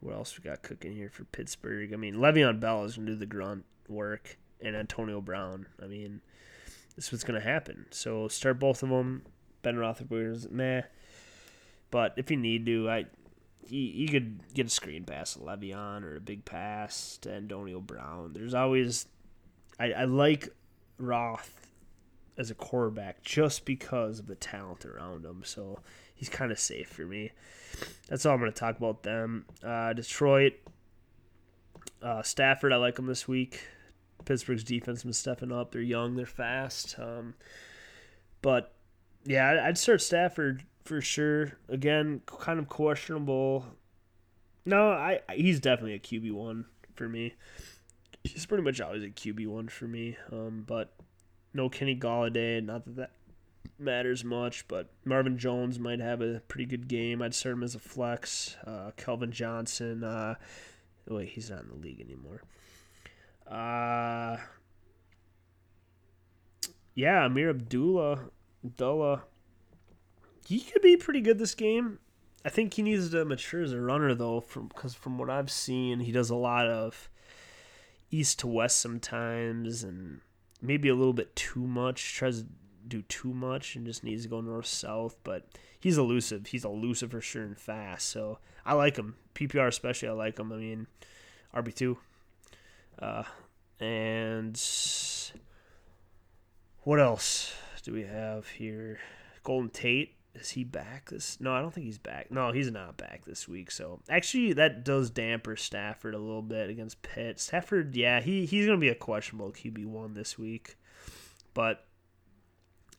what 0.00 0.14
else 0.14 0.38
we 0.38 0.48
got 0.48 0.62
cooking 0.62 0.92
here 0.92 1.08
for 1.10 1.24
Pittsburgh? 1.24 1.92
I 1.92 1.96
mean, 1.96 2.16
Le'Veon 2.16 2.60
Bell 2.60 2.84
is 2.84 2.96
gonna 2.96 3.06
do 3.12 3.16
the 3.16 3.26
grunt 3.26 3.64
work, 3.88 4.36
and 4.60 4.74
Antonio 4.74 5.20
Brown. 5.20 5.66
I 5.82 5.86
mean, 5.86 6.20
this 6.96 7.06
is 7.06 7.12
what's 7.12 7.24
gonna 7.24 7.40
happen. 7.40 7.86
So 7.90 8.28
start 8.28 8.58
both 8.58 8.82
of 8.82 8.88
them. 8.88 9.22
Ben 9.62 9.76
Roethlisberger's 9.76 10.50
meh, 10.50 10.82
but 11.92 12.14
if 12.16 12.32
you 12.32 12.36
need 12.36 12.66
to, 12.66 12.90
I 12.90 13.04
you, 13.68 13.80
you 13.80 14.08
could 14.08 14.40
get 14.54 14.66
a 14.66 14.70
screen 14.70 15.04
pass 15.04 15.34
to 15.34 15.40
Le'Veon 15.40 16.04
or 16.04 16.16
a 16.16 16.20
big 16.20 16.44
pass 16.44 17.18
to 17.22 17.32
Antonio 17.32 17.80
Brown. 17.80 18.32
There's 18.32 18.54
always 18.54 19.06
I, 19.78 19.92
I 19.92 20.04
like 20.04 20.48
Roth 20.98 21.70
as 22.38 22.50
a 22.50 22.54
quarterback 22.54 23.22
just 23.22 23.64
because 23.64 24.18
of 24.18 24.26
the 24.26 24.34
talent 24.34 24.84
around 24.84 25.24
him. 25.24 25.42
So 25.44 25.80
he's 26.14 26.28
kind 26.28 26.52
of 26.52 26.58
safe 26.58 26.88
for 26.88 27.04
me. 27.04 27.32
That's 28.08 28.24
all 28.24 28.34
I'm 28.34 28.40
going 28.40 28.52
to 28.52 28.58
talk 28.58 28.76
about 28.76 29.02
them. 29.02 29.46
Uh, 29.62 29.92
Detroit, 29.92 30.54
uh, 32.02 32.22
Stafford, 32.22 32.72
I 32.72 32.76
like 32.76 32.98
him 32.98 33.06
this 33.06 33.26
week. 33.26 33.66
Pittsburgh's 34.24 34.64
defense 34.64 35.02
been 35.02 35.12
stepping 35.12 35.52
up. 35.52 35.72
They're 35.72 35.82
young, 35.82 36.14
they're 36.14 36.26
fast. 36.26 36.96
Um, 36.98 37.34
but 38.40 38.72
yeah, 39.24 39.64
I'd 39.64 39.78
start 39.78 40.00
Stafford 40.00 40.62
for 40.84 41.00
sure. 41.00 41.52
Again, 41.68 42.22
kind 42.26 42.58
of 42.58 42.68
questionable. 42.68 43.66
No, 44.64 44.90
I 44.90 45.20
he's 45.32 45.60
definitely 45.60 45.94
a 45.94 45.98
QB 45.98 46.32
one 46.32 46.66
for 46.94 47.08
me. 47.08 47.34
He's 48.24 48.46
pretty 48.46 48.62
much 48.62 48.80
always 48.80 49.02
a 49.02 49.08
QB 49.08 49.46
one 49.48 49.68
for 49.68 49.86
me. 49.86 50.16
Um, 50.30 50.64
but 50.66 50.94
no 51.52 51.68
Kenny 51.68 51.96
Golladay. 51.96 52.64
Not 52.64 52.84
that 52.84 52.96
that 52.96 53.10
matters 53.78 54.24
much, 54.24 54.66
but 54.68 54.88
Marvin 55.04 55.38
Jones 55.38 55.78
might 55.78 56.00
have 56.00 56.20
a 56.20 56.40
pretty 56.48 56.66
good 56.66 56.88
game. 56.88 57.20
I'd 57.22 57.34
start 57.34 57.54
him 57.54 57.62
as 57.62 57.74
a 57.74 57.80
flex. 57.80 58.56
Uh, 58.66 58.92
Calvin 58.96 59.32
Johnson. 59.32 60.04
Uh, 60.04 60.34
wait, 61.08 61.30
he's 61.30 61.50
not 61.50 61.62
in 61.62 61.68
the 61.68 61.76
league 61.76 62.00
anymore. 62.00 62.42
Uh, 63.46 64.36
yeah, 66.94 67.26
Ameer 67.26 67.50
Abdullah. 67.50 68.30
Abdullah 68.64 69.24
he 70.46 70.60
could 70.60 70.82
be 70.82 70.96
pretty 70.96 71.20
good 71.20 71.38
this 71.38 71.54
game. 71.54 71.98
I 72.44 72.48
think 72.48 72.74
he 72.74 72.82
needs 72.82 73.10
to 73.10 73.24
mature 73.24 73.62
as 73.62 73.72
a 73.72 73.80
runner 73.80 74.14
though, 74.14 74.40
from 74.40 74.68
because 74.68 74.94
from 74.94 75.18
what 75.18 75.30
I've 75.30 75.50
seen, 75.50 76.00
he 76.00 76.12
does 76.12 76.30
a 76.30 76.36
lot 76.36 76.66
of 76.66 77.08
east 78.10 78.40
to 78.40 78.46
west 78.46 78.80
sometimes, 78.80 79.82
and 79.82 80.20
maybe 80.60 80.88
a 80.88 80.94
little 80.94 81.12
bit 81.12 81.34
too 81.36 81.66
much. 81.66 82.14
Tries 82.14 82.42
to 82.42 82.48
do 82.86 83.02
too 83.02 83.32
much 83.32 83.76
and 83.76 83.86
just 83.86 84.02
needs 84.02 84.24
to 84.24 84.28
go 84.28 84.40
north 84.40 84.66
south. 84.66 85.16
But 85.22 85.46
he's 85.78 85.98
elusive. 85.98 86.48
He's 86.48 86.64
elusive 86.64 87.12
for 87.12 87.20
sure 87.20 87.44
and 87.44 87.56
fast. 87.56 88.08
So 88.08 88.38
I 88.66 88.74
like 88.74 88.96
him. 88.96 89.14
PPR 89.34 89.68
especially, 89.68 90.08
I 90.08 90.12
like 90.12 90.38
him. 90.38 90.52
I 90.52 90.56
mean, 90.56 90.86
RB 91.54 91.74
two. 91.74 91.98
Uh, 92.98 93.22
and 93.78 94.60
what 96.80 97.00
else 97.00 97.54
do 97.84 97.92
we 97.92 98.02
have 98.02 98.48
here? 98.48 98.98
Golden 99.44 99.70
Tate 99.70 100.14
is 100.34 100.50
he 100.50 100.64
back 100.64 101.10
this? 101.10 101.40
No, 101.40 101.54
I 101.54 101.60
don't 101.60 101.72
think 101.72 101.86
he's 101.86 101.98
back. 101.98 102.30
No, 102.30 102.52
he's 102.52 102.70
not 102.70 102.96
back 102.96 103.24
this 103.26 103.46
week. 103.46 103.70
So 103.70 104.00
actually, 104.08 104.54
that 104.54 104.84
does 104.84 105.10
damper 105.10 105.56
Stafford 105.56 106.14
a 106.14 106.18
little 106.18 106.42
bit 106.42 106.70
against 106.70 107.02
Pitt. 107.02 107.38
Stafford, 107.38 107.94
yeah, 107.94 108.20
he 108.20 108.46
he's 108.46 108.66
gonna 108.66 108.78
be 108.78 108.88
a 108.88 108.94
questionable 108.94 109.52
QB 109.52 109.86
one 109.86 110.14
this 110.14 110.38
week, 110.38 110.76
but 111.52 111.84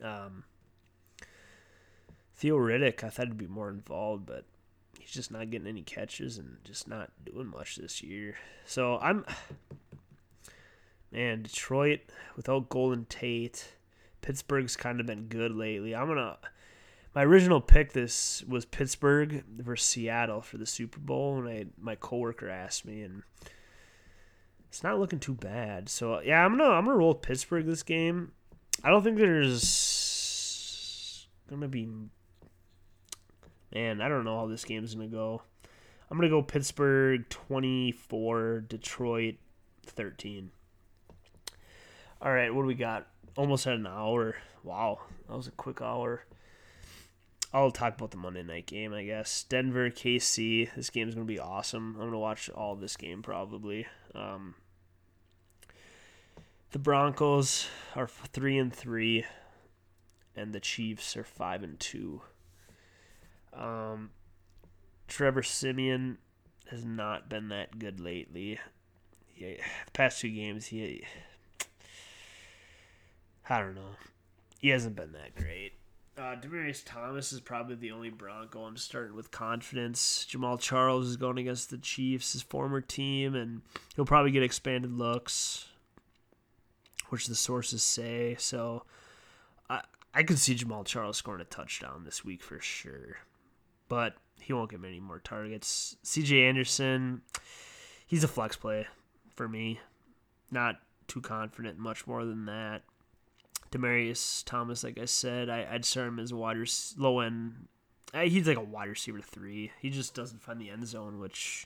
um, 0.02 0.44
Theo 2.36 2.58
Riddick, 2.58 3.04
I 3.04 3.10
thought 3.10 3.28
he'd 3.28 3.38
be 3.38 3.48
more 3.48 3.70
involved, 3.70 4.26
but 4.26 4.46
he's 5.00 5.12
just 5.12 5.32
not 5.32 5.50
getting 5.50 5.68
any 5.68 5.82
catches 5.82 6.38
and 6.38 6.58
just 6.64 6.88
not 6.88 7.12
doing 7.26 7.48
much 7.48 7.78
this 7.78 8.04
year. 8.04 8.36
So 8.66 9.00
I'm, 9.00 9.26
man, 11.12 11.44
Detroit 11.44 12.02
without 12.36 12.70
Golden 12.70 13.06
Tate. 13.06 13.76
Pittsburgh's 14.22 14.78
kind 14.78 15.00
of 15.00 15.06
been 15.06 15.26
good 15.26 15.54
lately. 15.54 15.96
I'm 15.96 16.08
gonna 16.08 16.38
my 17.16 17.24
original 17.24 17.62
pick 17.62 17.94
this 17.94 18.44
was 18.48 18.66
Pittsburgh 18.66 19.44
versus 19.58 19.88
Seattle 19.88 20.42
for 20.42 20.58
the 20.58 20.66
Super 20.66 21.00
Bowl, 21.00 21.38
and 21.38 21.48
I 21.48 21.66
my 21.80 21.96
coworker 21.96 22.50
asked 22.50 22.86
me, 22.86 23.02
and 23.02 23.24
it's 24.68 24.84
not 24.84 25.00
looking 25.00 25.20
too 25.20 25.36
bad. 25.36 25.90
So 25.90 26.20
yeah, 26.22 26.44
I'm 26.44 26.58
gonna 26.58 26.70
I'm 26.70 26.86
gonna 26.86 26.98
roll 26.98 27.14
Pittsburgh 27.14 27.66
this 27.66 27.84
game. 27.84 28.32
I 28.84 28.90
don't 28.90 29.04
think 29.04 29.18
there's 29.18 30.48
gonna 31.50 31.68
be 31.68 31.88
man. 33.74 34.02
I 34.02 34.08
don't 34.10 34.26
know 34.26 34.40
how 34.40 34.48
this 34.48 34.66
game's 34.66 34.96
gonna 34.96 35.08
go. 35.08 35.44
I'm 36.10 36.18
gonna 36.18 36.30
go 36.30 36.42
Pittsburgh 36.42 37.30
24, 37.30 38.66
Detroit 38.68 39.36
13. 39.86 40.52
All 42.22 42.32
right, 42.32 42.54
what 42.54 42.62
do 42.62 42.68
we 42.68 42.76
got? 42.76 43.08
Almost 43.36 43.68
at 43.68 43.74
an 43.74 43.88
hour. 43.88 44.36
Wow, 44.64 45.00
that 45.28 45.36
was 45.36 45.48
a 45.48 45.52
quick 45.52 45.82
hour. 45.82 46.24
I'll 47.54 47.70
talk 47.70 47.96
about 47.96 48.10
the 48.10 48.18
Monday 48.18 48.42
night 48.42 48.66
game, 48.66 48.94
I 48.94 49.04
guess. 49.04 49.46
Denver, 49.48 49.92
KC. 49.92 50.74
This 50.76 50.90
game's 50.90 51.14
going 51.14 51.28
to 51.28 51.32
be 51.32 51.40
awesome. 51.40 51.94
I'm 51.94 52.00
going 52.00 52.12
to 52.12 52.18
watch 52.18 52.50
all 52.50 52.76
this 52.76 52.98
game 52.98 53.22
probably. 53.22 53.86
Um, 54.16 54.56
the 56.72 56.80
Broncos 56.80 57.68
are 57.96 58.08
3 58.08 58.58
and 58.58 58.74
3 58.74 59.26
and 60.36 60.52
the 60.52 60.60
Chiefs 60.60 61.16
are 61.16 61.24
5 61.24 61.62
and 61.62 61.80
2. 61.80 62.22
Um, 63.54 64.10
Trevor 65.08 65.44
Siemian 65.44 66.18
has 66.72 66.84
not 66.84 67.30
been 67.30 67.50
that 67.50 67.78
good 67.78 68.00
lately. 68.00 68.60
He, 69.28 69.58
the 69.86 69.92
past 69.94 70.22
two 70.22 70.30
games, 70.30 70.68
he 70.68 71.04
I 73.48 73.60
don't 73.60 73.76
know. 73.76 73.96
He 74.58 74.70
hasn't 74.70 74.96
been 74.96 75.12
that 75.12 75.36
great. 75.36 75.74
Uh, 76.16 76.36
Demaryius 76.36 76.84
Thomas 76.86 77.34
is 77.34 77.40
probably 77.40 77.76
the 77.76 77.92
only 77.92 78.12
Bronco 78.12 78.66
I'm 78.66 78.78
starting 78.78 79.16
with 79.16 79.32
confidence. 79.32 80.28
Jamaal 80.30 80.60
Charles 80.60 81.08
is 81.08 81.18
going 81.18 81.40
against 81.40 81.72
the 81.72 81.78
Chiefs, 81.80 82.34
his 82.34 82.44
former 82.44 82.82
team, 82.82 83.34
and 83.34 83.62
he'll 83.96 84.06
probably 84.06 84.30
get 84.30 84.44
expanded 84.44 84.92
looks, 84.92 85.66
which 87.10 87.26
the 87.26 87.34
sources 87.34 87.82
say. 87.82 88.36
So 88.38 88.84
I 89.72 89.82
I 90.14 90.22
could 90.22 90.38
see 90.38 90.54
Jamaal 90.54 90.86
Charles 90.86 91.18
scoring 91.18 91.42
a 91.42 91.46
touchdown 91.46 92.04
this 92.06 92.24
week 92.24 92.44
for 92.44 92.60
sure, 92.60 93.18
but 93.90 94.16
he 94.40 94.54
won't 94.54 94.70
get 94.70 94.82
many 94.82 95.00
more 95.00 95.20
targets. 95.20 95.96
C.J. 96.04 96.46
Anderson, 96.46 97.24
he's 98.06 98.24
a 98.24 98.28
flex 98.28 98.56
play 98.56 98.86
for 99.36 99.48
me. 99.48 99.80
Not 100.52 100.76
too 101.08 101.22
confident, 101.22 101.80
much 101.80 102.06
more 102.06 102.24
than 102.24 102.46
that. 102.46 102.84
Demaryius 103.74 104.44
Thomas, 104.46 104.84
like 104.84 105.00
I 105.00 105.06
said, 105.06 105.50
I, 105.50 105.68
would 105.72 105.84
start 105.84 106.08
him 106.08 106.20
as 106.20 106.32
a 106.32 106.36
wide 106.36 106.58
res- 106.58 106.94
low 106.98 107.20
end. 107.22 107.68
He's 108.14 108.48
like 108.48 108.58
a 108.58 108.62
wide 108.62 108.90
receiver 108.90 109.20
three. 109.20 109.72
He 109.82 109.90
just 109.90 110.14
doesn't 110.14 110.44
find 110.44 110.62
the 110.62 110.70
end 110.70 110.86
zone, 110.88 111.20
which 111.20 111.66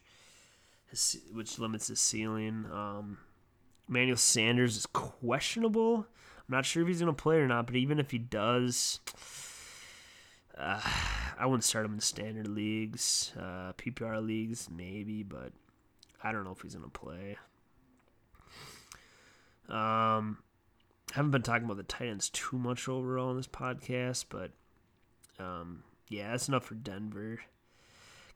which 1.33 1.59
limits 1.59 1.87
his 1.87 1.99
ceiling. 1.99 2.65
Um, 2.71 3.17
Emmanuel 3.89 4.15
Sanders 4.15 4.77
is 4.77 4.85
questionable. 4.85 6.07
I'm 6.07 6.55
not 6.55 6.65
sure 6.65 6.81
if 6.81 6.87
he's 6.87 7.01
going 7.01 7.13
to 7.13 7.21
play 7.21 7.37
or 7.37 7.47
not, 7.47 7.67
but 7.67 7.75
even 7.75 7.99
if 7.99 8.11
he 8.11 8.17
does, 8.17 9.01
uh, 10.57 10.79
I 11.37 11.45
wouldn't 11.45 11.65
start 11.65 11.85
him 11.85 11.95
in 11.95 11.99
standard 11.99 12.47
leagues, 12.47 13.33
uh, 13.37 13.73
PPR 13.73 14.25
leagues, 14.25 14.69
maybe, 14.73 15.23
but 15.23 15.51
I 16.23 16.31
don't 16.31 16.45
know 16.45 16.51
if 16.51 16.61
he's 16.61 16.75
going 16.75 16.89
to 16.89 16.99
play. 16.99 17.37
Um, 19.67 20.37
haven't 21.13 21.31
been 21.31 21.41
talking 21.41 21.65
about 21.65 21.77
the 21.77 21.83
Titans 21.83 22.29
too 22.29 22.57
much 22.57 22.87
overall 22.87 23.31
in 23.31 23.37
this 23.37 23.47
podcast, 23.47 24.25
but 24.29 24.51
um, 25.39 25.83
yeah, 26.09 26.31
that's 26.31 26.47
enough 26.47 26.65
for 26.65 26.75
Denver. 26.75 27.39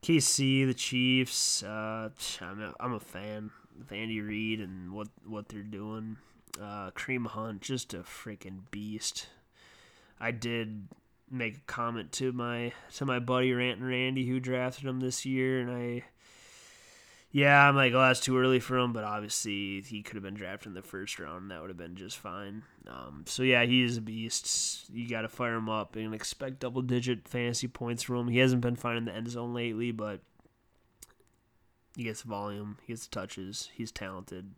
KC, 0.02 0.66
the 0.66 0.74
Chiefs. 0.74 1.64
Uh, 1.64 2.10
I'm 2.42 2.62
a, 2.62 2.74
I'm 2.80 2.94
a 2.94 3.00
fan 3.00 3.52
of 3.80 3.92
Andy 3.92 4.20
Reid 4.22 4.60
and 4.60 4.92
what 4.92 5.08
what 5.26 5.50
they're 5.50 5.62
doing. 5.62 6.18
Uh, 6.60 6.92
Kareem 6.92 7.28
Hunt, 7.28 7.62
just 7.62 7.94
a 7.94 8.00
freaking 8.00 8.62
beast. 8.72 9.28
I 10.20 10.32
did 10.32 10.88
make 11.30 11.58
a 11.58 11.62
comment 11.62 12.12
to 12.14 12.32
my 12.32 12.74
to 12.96 13.06
my 13.06 13.20
buddy 13.20 13.54
Rant 13.54 13.80
and 13.80 13.88
Randy 13.88 14.28
who 14.28 14.40
drafted 14.40 14.86
him 14.86 15.00
this 15.00 15.26
year, 15.26 15.60
and 15.60 15.72
I 15.72 16.04
yeah, 17.32 17.68
I'm 17.68 17.78
like, 17.78 17.94
oh, 17.94 18.02
that's 18.02 18.20
too 18.20 18.38
early 18.38 18.60
for 18.60 18.78
him, 18.78 18.92
but 18.92 19.06
obviously 19.06 19.82
he 19.82 20.04
could 20.04 20.16
have 20.16 20.24
been 20.24 20.34
drafted 20.34 20.68
in 20.68 20.74
the 20.74 20.82
first 20.82 21.18
round, 21.18 21.44
and 21.44 21.52
that 21.52 21.62
would 21.62 21.70
have 21.70 21.78
been 21.78 21.96
just 21.96 22.18
fine. 22.18 22.64
Um, 22.88 23.24
so 23.26 23.44
yeah, 23.44 23.64
he 23.64 23.84
is 23.84 23.98
a 23.98 24.02
beast. 24.02 24.90
You 24.92 25.08
got 25.08 25.22
to 25.22 25.30
fire 25.30 25.56
him 25.56 25.70
up 25.70 25.96
and 25.96 26.14
expect 26.14 26.60
double-digit 26.60 27.30
fantasy 27.30 27.70
points 27.70 28.04
from 28.04 28.18
him. 28.18 28.28
He 28.28 28.40
hasn't 28.40 28.62
been 28.62 28.76
finding 28.76 29.06
the 29.06 29.16
end 29.16 29.30
zone 29.30 29.54
lately, 29.54 29.92
but 29.92 30.20
he 31.96 32.04
gets 32.04 32.22
volume, 32.22 32.78
he 32.86 32.92
gets 32.92 33.08
touches, 33.08 33.70
he's 33.74 33.92
talented, 33.92 34.52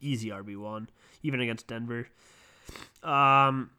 easy 0.00 0.30
RB 0.30 0.56
one, 0.56 0.90
even 1.22 1.40
against 1.40 1.68
Denver. 1.68 2.08
Um, 3.04 3.70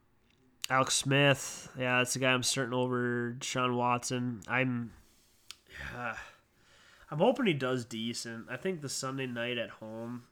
Alex 0.70 0.96
Smith, 0.96 1.70
yeah, 1.78 1.98
that's 1.98 2.14
the 2.14 2.20
guy 2.20 2.32
I'm 2.32 2.44
starting 2.44 2.74
over 2.74 3.36
Deshaun 3.38 3.76
Watson. 3.76 4.42
I'm. 4.48 4.92
Yeah, 5.94 6.16
I'm 7.12 7.20
hoping 7.20 7.48
he 7.48 7.54
does 7.54 7.86
decent. 7.86 8.48
I 8.50 8.58
think 8.58 8.82
the 8.82 8.90
Sunday 8.90 9.26
night 9.26 9.58
at 9.58 9.70
home, 9.70 10.24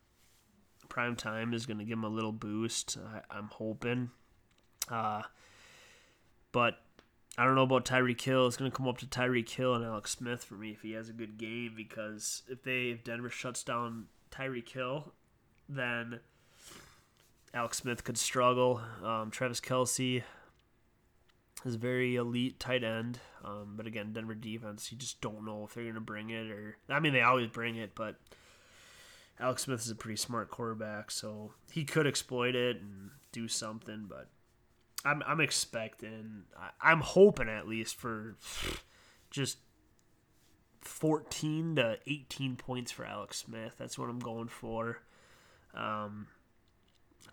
prime 0.90 1.16
time 1.16 1.54
is 1.54 1.66
going 1.66 1.80
to 1.80 1.84
give 1.84 1.98
him 1.98 2.04
a 2.04 2.10
little 2.10 2.32
boost. 2.32 2.98
I, 3.32 3.38
am 3.38 3.50
hoping. 3.52 4.12
Uh, 4.90 5.24
but 6.52 6.80
I 7.38 7.46
don't 7.46 7.56
know 7.56 7.64
about 7.64 7.86
Tyreek 7.86 8.22
Hill. 8.22 8.48
It's 8.48 8.58
going 8.58 8.70
to 8.70 8.76
come 8.76 8.88
up 8.88 8.98
to 9.00 9.06
Tyreek 9.06 9.50
Hill 9.50 9.74
and 9.74 9.86
Alex 9.86 10.12
Smith 10.12 10.44
for 10.44 10.56
me 10.56 10.72
if 10.72 10.82
he 10.82 10.92
has 10.94 11.10
a 11.10 11.14
good 11.14 11.38
game 11.38 11.74
because 11.76 12.44
if 12.48 12.64
they 12.64 12.90
if 12.90 13.04
Denver 13.04 13.30
shuts 13.30 13.64
down 13.64 14.06
Tyreek 14.32 14.70
Hill, 14.70 15.14
then 15.68 16.20
Alex 17.54 17.78
Smith 17.78 18.04
could 18.04 18.18
struggle. 18.18 18.82
Um, 19.04 19.32
Travis 19.32 19.60
Kelce 19.60 20.24
is 21.68 21.76
very 21.76 22.16
elite 22.16 22.60
tight 22.60 22.84
end. 22.84 23.20
Um, 23.44 23.74
but 23.76 23.86
again, 23.86 24.14
Denver 24.14 24.36
defense, 24.36 24.92
you 24.92 24.98
just 24.98 25.22
don't 25.22 25.46
know 25.46 25.66
if 25.66 25.74
they're 25.74 25.84
going 25.84 25.96
to 25.96 26.02
bring 26.02 26.30
it 26.30 26.50
or. 26.50 26.78
I 26.90 27.00
mean, 27.00 27.14
they 27.14 27.22
always 27.22 27.48
bring 27.48 27.76
it, 27.76 27.92
but 27.94 28.16
Alex 29.40 29.64
Smith 29.64 29.82
is 29.82 29.92
a 29.92 29.96
pretty 29.96 30.18
smart 30.18 30.50
quarterback, 30.50 31.12
so 31.12 31.54
he 31.72 31.84
could 31.84 32.08
exploit 32.08 32.56
it 32.56 32.82
and 32.82 33.12
do 33.32 33.48
something. 33.48 34.06
But 34.10 34.28
I'm 35.06 35.22
I'm 35.28 35.42
expecting, 35.42 36.44
I'm 36.82 37.02
hoping 37.02 37.50
at 37.50 37.68
least 37.68 37.96
for 37.96 38.36
just 39.30 39.60
14 40.82 41.76
to 41.76 42.00
18 42.08 42.56
points 42.56 42.92
for 42.92 43.06
Alex 43.06 43.38
Smith. 43.38 43.76
That's 43.78 43.98
what 43.98 44.10
I'm 44.10 44.20
going 44.20 44.48
for. 44.48 45.02
Um, 45.76 46.28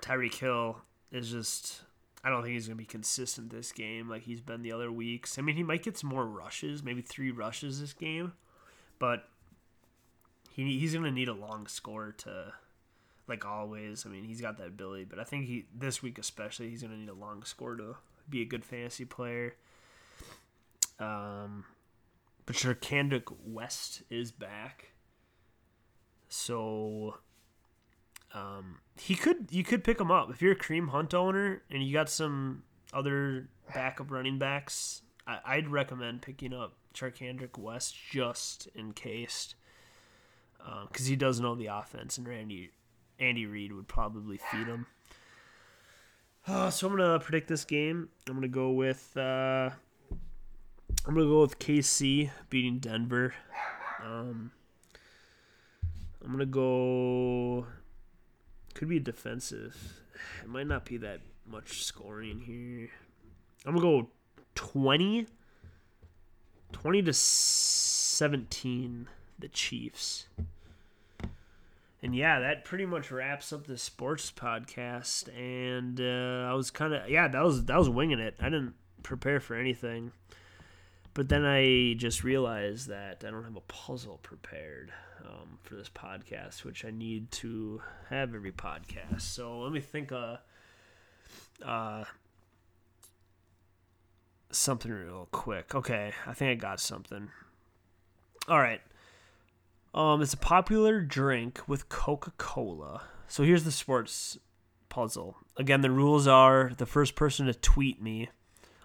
Tyreek 0.02 0.34
Hill 0.34 0.78
is 1.10 1.30
just 1.30 1.82
I 2.24 2.30
don't 2.30 2.42
think 2.42 2.54
he's 2.54 2.66
going 2.66 2.78
to 2.78 2.82
be 2.82 2.86
consistent 2.86 3.50
this 3.50 3.70
game 3.70 4.08
like 4.08 4.22
he's 4.22 4.40
been 4.40 4.62
the 4.62 4.72
other 4.72 4.90
weeks. 4.90 5.38
I 5.38 5.42
mean, 5.42 5.56
he 5.56 5.62
might 5.62 5.82
get 5.82 5.98
some 5.98 6.08
more 6.08 6.24
rushes, 6.24 6.82
maybe 6.82 7.02
three 7.02 7.30
rushes 7.30 7.80
this 7.80 7.92
game, 7.92 8.32
but 8.98 9.28
he 10.50 10.78
he's 10.78 10.92
going 10.92 11.04
to 11.04 11.10
need 11.10 11.28
a 11.28 11.34
long 11.34 11.66
score 11.66 12.12
to, 12.18 12.54
like 13.28 13.44
always. 13.44 14.06
I 14.06 14.08
mean, 14.08 14.24
he's 14.24 14.40
got 14.40 14.56
that 14.56 14.68
ability, 14.68 15.04
but 15.04 15.18
I 15.18 15.24
think 15.24 15.44
he 15.46 15.66
this 15.74 16.02
week 16.02 16.18
especially 16.18 16.70
he's 16.70 16.80
going 16.80 16.94
to 16.94 16.98
need 16.98 17.10
a 17.10 17.14
long 17.14 17.44
score 17.44 17.76
to 17.76 17.96
be 18.30 18.40
a 18.40 18.46
good 18.46 18.64
fantasy 18.64 19.04
player. 19.04 19.56
Um, 20.98 21.66
but 22.46 22.56
Charcandrick 22.56 23.34
West 23.44 24.02
is 24.08 24.32
back, 24.32 24.92
so 26.28 27.18
um, 28.34 28.78
he 28.96 29.14
could 29.14 29.48
you 29.50 29.62
could 29.62 29.84
pick 29.84 30.00
him 30.00 30.10
up 30.10 30.28
if 30.30 30.42
you're 30.42 30.52
a 30.52 30.56
Kareem 30.56 30.88
Hunt 30.88 31.14
owner 31.14 31.62
and 31.70 31.82
you 31.82 31.92
got 31.92 32.10
some 32.10 32.64
other 32.92 33.48
backup 33.72 34.10
running 34.10 34.38
backs. 34.38 35.02
I, 35.26 35.56
would 35.56 35.68
recommend 35.68 36.20
picking 36.20 36.52
up 36.52 36.74
Charcandrick 36.94 37.56
West 37.56 37.96
just 38.10 38.68
in 38.74 38.92
case, 38.92 39.54
because 40.58 41.06
um, 41.06 41.06
he 41.06 41.16
does 41.16 41.40
know 41.40 41.54
the 41.54 41.68
offense, 41.68 42.18
and 42.18 42.28
Randy 42.28 42.72
Andy 43.18 43.46
Reid 43.46 43.72
would 43.72 43.88
probably 43.88 44.36
feed 44.36 44.66
him. 44.66 44.86
Uh, 46.46 46.68
so 46.68 46.86
I'm 46.86 46.96
gonna 46.96 47.18
predict 47.20 47.48
this 47.48 47.64
game. 47.64 48.10
I'm 48.28 48.34
gonna 48.34 48.48
go 48.48 48.72
with 48.72 49.16
uh, 49.16 49.70
I'm 51.06 51.14
gonna 51.14 51.26
go 51.26 51.40
with 51.40 51.58
KC 51.58 52.30
beating 52.50 52.80
Denver. 52.80 53.34
Um, 54.04 54.50
I'm 56.22 56.32
gonna 56.32 56.44
go 56.44 57.66
could 58.74 58.88
be 58.88 58.98
defensive. 58.98 60.02
It 60.42 60.48
might 60.48 60.66
not 60.66 60.84
be 60.84 60.96
that 60.98 61.20
much 61.46 61.84
scoring 61.84 62.40
here. 62.40 62.90
I'm 63.66 63.76
going 63.76 64.02
to 64.02 64.02
go 64.02 64.10
20. 64.54 65.26
20 66.72 67.02
to 67.02 67.12
17, 67.12 69.08
the 69.38 69.48
Chiefs. 69.48 70.26
And 72.02 72.14
yeah, 72.14 72.40
that 72.40 72.66
pretty 72.66 72.84
much 72.84 73.10
wraps 73.10 73.52
up 73.52 73.66
the 73.66 73.78
sports 73.78 74.30
podcast. 74.30 75.28
And 75.34 76.00
uh, 76.00 76.50
I 76.50 76.54
was 76.54 76.70
kind 76.70 76.92
of 76.92 77.08
yeah, 77.08 77.28
that 77.28 77.42
was 77.42 77.64
that 77.64 77.78
was 77.78 77.88
winging 77.88 78.18
it. 78.18 78.36
I 78.40 78.44
didn't 78.44 78.74
prepare 79.02 79.40
for 79.40 79.54
anything. 79.54 80.12
But 81.14 81.28
then 81.28 81.44
I 81.44 81.94
just 81.94 82.24
realized 82.24 82.88
that 82.88 83.24
I 83.26 83.30
don't 83.30 83.44
have 83.44 83.56
a 83.56 83.60
puzzle 83.60 84.18
prepared 84.22 84.92
um, 85.24 85.58
for 85.62 85.76
this 85.76 85.88
podcast, 85.88 86.64
which 86.64 86.84
I 86.84 86.90
need 86.90 87.30
to 87.32 87.80
have 88.10 88.34
every 88.34 88.52
podcast. 88.52 89.22
So 89.22 89.60
let 89.60 89.72
me 89.72 89.80
think. 89.80 90.12
Uh, 90.12 90.36
uh, 91.64 92.04
something 94.50 94.90
real 94.90 95.28
quick. 95.32 95.74
Okay, 95.74 96.12
I 96.26 96.32
think 96.32 96.50
I 96.50 96.54
got 96.54 96.80
something. 96.80 97.30
All 98.48 98.58
right. 98.58 98.80
Um, 99.92 100.22
it's 100.22 100.34
a 100.34 100.38
popular 100.38 101.00
drink 101.00 101.60
with 101.66 101.88
Coca 101.88 102.32
Cola. 102.36 103.02
So 103.28 103.42
here's 103.42 103.64
the 103.64 103.72
sports 103.72 104.38
puzzle. 104.88 105.36
Again, 105.56 105.80
the 105.80 105.90
rules 105.90 106.26
are 106.26 106.72
the 106.76 106.86
first 106.86 107.14
person 107.14 107.46
to 107.46 107.54
tweet 107.54 108.02
me 108.02 108.28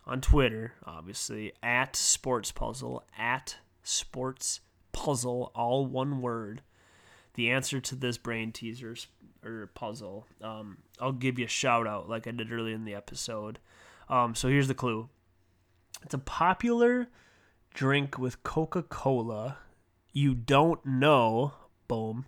on 0.06 0.22
Twitter, 0.22 0.74
obviously, 0.86 1.54
at 1.62 1.95
Sports 1.95 2.52
Puzzle, 2.52 3.04
at 3.18 3.58
Sports 3.84 4.62
Puzzle, 4.91 5.52
all 5.56 5.86
one 5.86 6.22
word. 6.22 6.62
The 7.36 7.52
answer 7.52 7.80
to 7.80 7.95
this 7.95 8.18
brain 8.18 8.52
teaser 8.52 8.95
or 9.45 9.68
puzzle. 9.74 10.26
Um, 10.41 10.78
I'll 11.00 11.12
give 11.12 11.39
you 11.39 11.45
a 11.45 11.50
shout 11.50 11.88
out 11.88 12.10
like 12.10 12.28
I 12.28 12.32
did 12.32 12.52
earlier 12.52 12.76
in 12.76 12.86
the 12.86 12.95
episode. 12.95 13.60
Um, 14.10 14.36
so 14.36 14.47
here's 14.47 14.68
the 14.68 14.74
clue 14.74 15.10
it's 16.04 16.14
a 16.14 16.20
popular 16.20 17.08
drink 17.74 18.18
with 18.18 18.43
Coca 18.43 18.84
Cola. 18.84 19.58
You 20.12 20.34
don't 20.34 20.84
know. 20.86 21.54
Boom. 21.88 22.26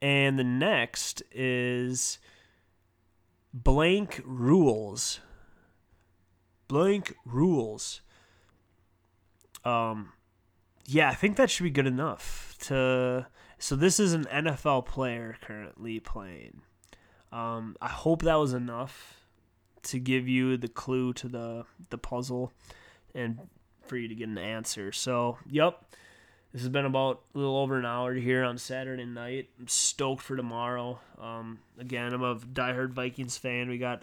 And 0.00 0.38
the 0.38 0.44
next 0.44 1.22
is 1.32 2.18
blank 3.52 4.22
rules 4.24 5.20
blank 6.74 7.14
rules. 7.24 8.00
Um, 9.64 10.12
yeah, 10.86 11.08
I 11.08 11.14
think 11.14 11.36
that 11.36 11.48
should 11.48 11.62
be 11.62 11.70
good 11.70 11.86
enough 11.86 12.56
to. 12.62 13.28
So 13.60 13.76
this 13.76 14.00
is 14.00 14.12
an 14.12 14.24
NFL 14.24 14.86
player 14.86 15.36
currently 15.40 16.00
playing. 16.00 16.62
Um, 17.30 17.76
I 17.80 17.86
hope 17.86 18.22
that 18.22 18.34
was 18.34 18.52
enough 18.52 19.20
to 19.84 20.00
give 20.00 20.26
you 20.26 20.56
the 20.56 20.66
clue 20.66 21.12
to 21.12 21.28
the 21.28 21.64
the 21.90 21.98
puzzle 21.98 22.52
and 23.14 23.38
for 23.82 23.96
you 23.96 24.08
to 24.08 24.14
get 24.16 24.28
an 24.28 24.38
answer. 24.38 24.90
So, 24.90 25.38
yep, 25.48 25.80
this 26.52 26.62
has 26.62 26.70
been 26.70 26.86
about 26.86 27.22
a 27.36 27.38
little 27.38 27.56
over 27.56 27.78
an 27.78 27.86
hour 27.86 28.14
here 28.14 28.42
on 28.42 28.58
Saturday 28.58 29.04
night. 29.04 29.48
I'm 29.60 29.68
stoked 29.68 30.22
for 30.22 30.36
tomorrow. 30.36 30.98
Um, 31.20 31.60
again, 31.78 32.12
I'm 32.12 32.24
a 32.24 32.34
diehard 32.34 32.90
Vikings 32.90 33.38
fan. 33.38 33.68
We 33.68 33.78
got 33.78 34.02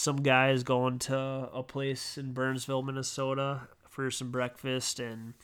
some 0.00 0.16
guys 0.16 0.62
going 0.62 0.98
to 0.98 1.14
a 1.52 1.62
place 1.62 2.16
in 2.16 2.32
Burnsville, 2.32 2.80
Minnesota 2.80 3.68
for 3.90 4.10
some 4.10 4.30
breakfast 4.30 4.98
and 4.98 5.34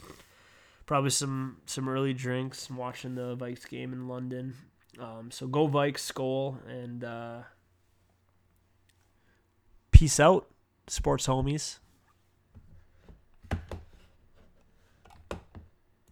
probably 0.86 1.10
some 1.10 1.58
some 1.66 1.86
early 1.86 2.14
drinks. 2.14 2.70
I'm 2.70 2.78
watching 2.78 3.16
the 3.16 3.36
Vikes 3.36 3.68
game 3.68 3.92
in 3.92 4.08
London. 4.08 4.54
Um, 4.98 5.30
so 5.30 5.46
go 5.46 5.68
Vikes, 5.68 6.10
Skol, 6.10 6.56
and 6.66 7.04
uh, 7.04 7.42
peace 9.90 10.18
out, 10.18 10.46
sports 10.86 11.26
homies. 11.26 11.80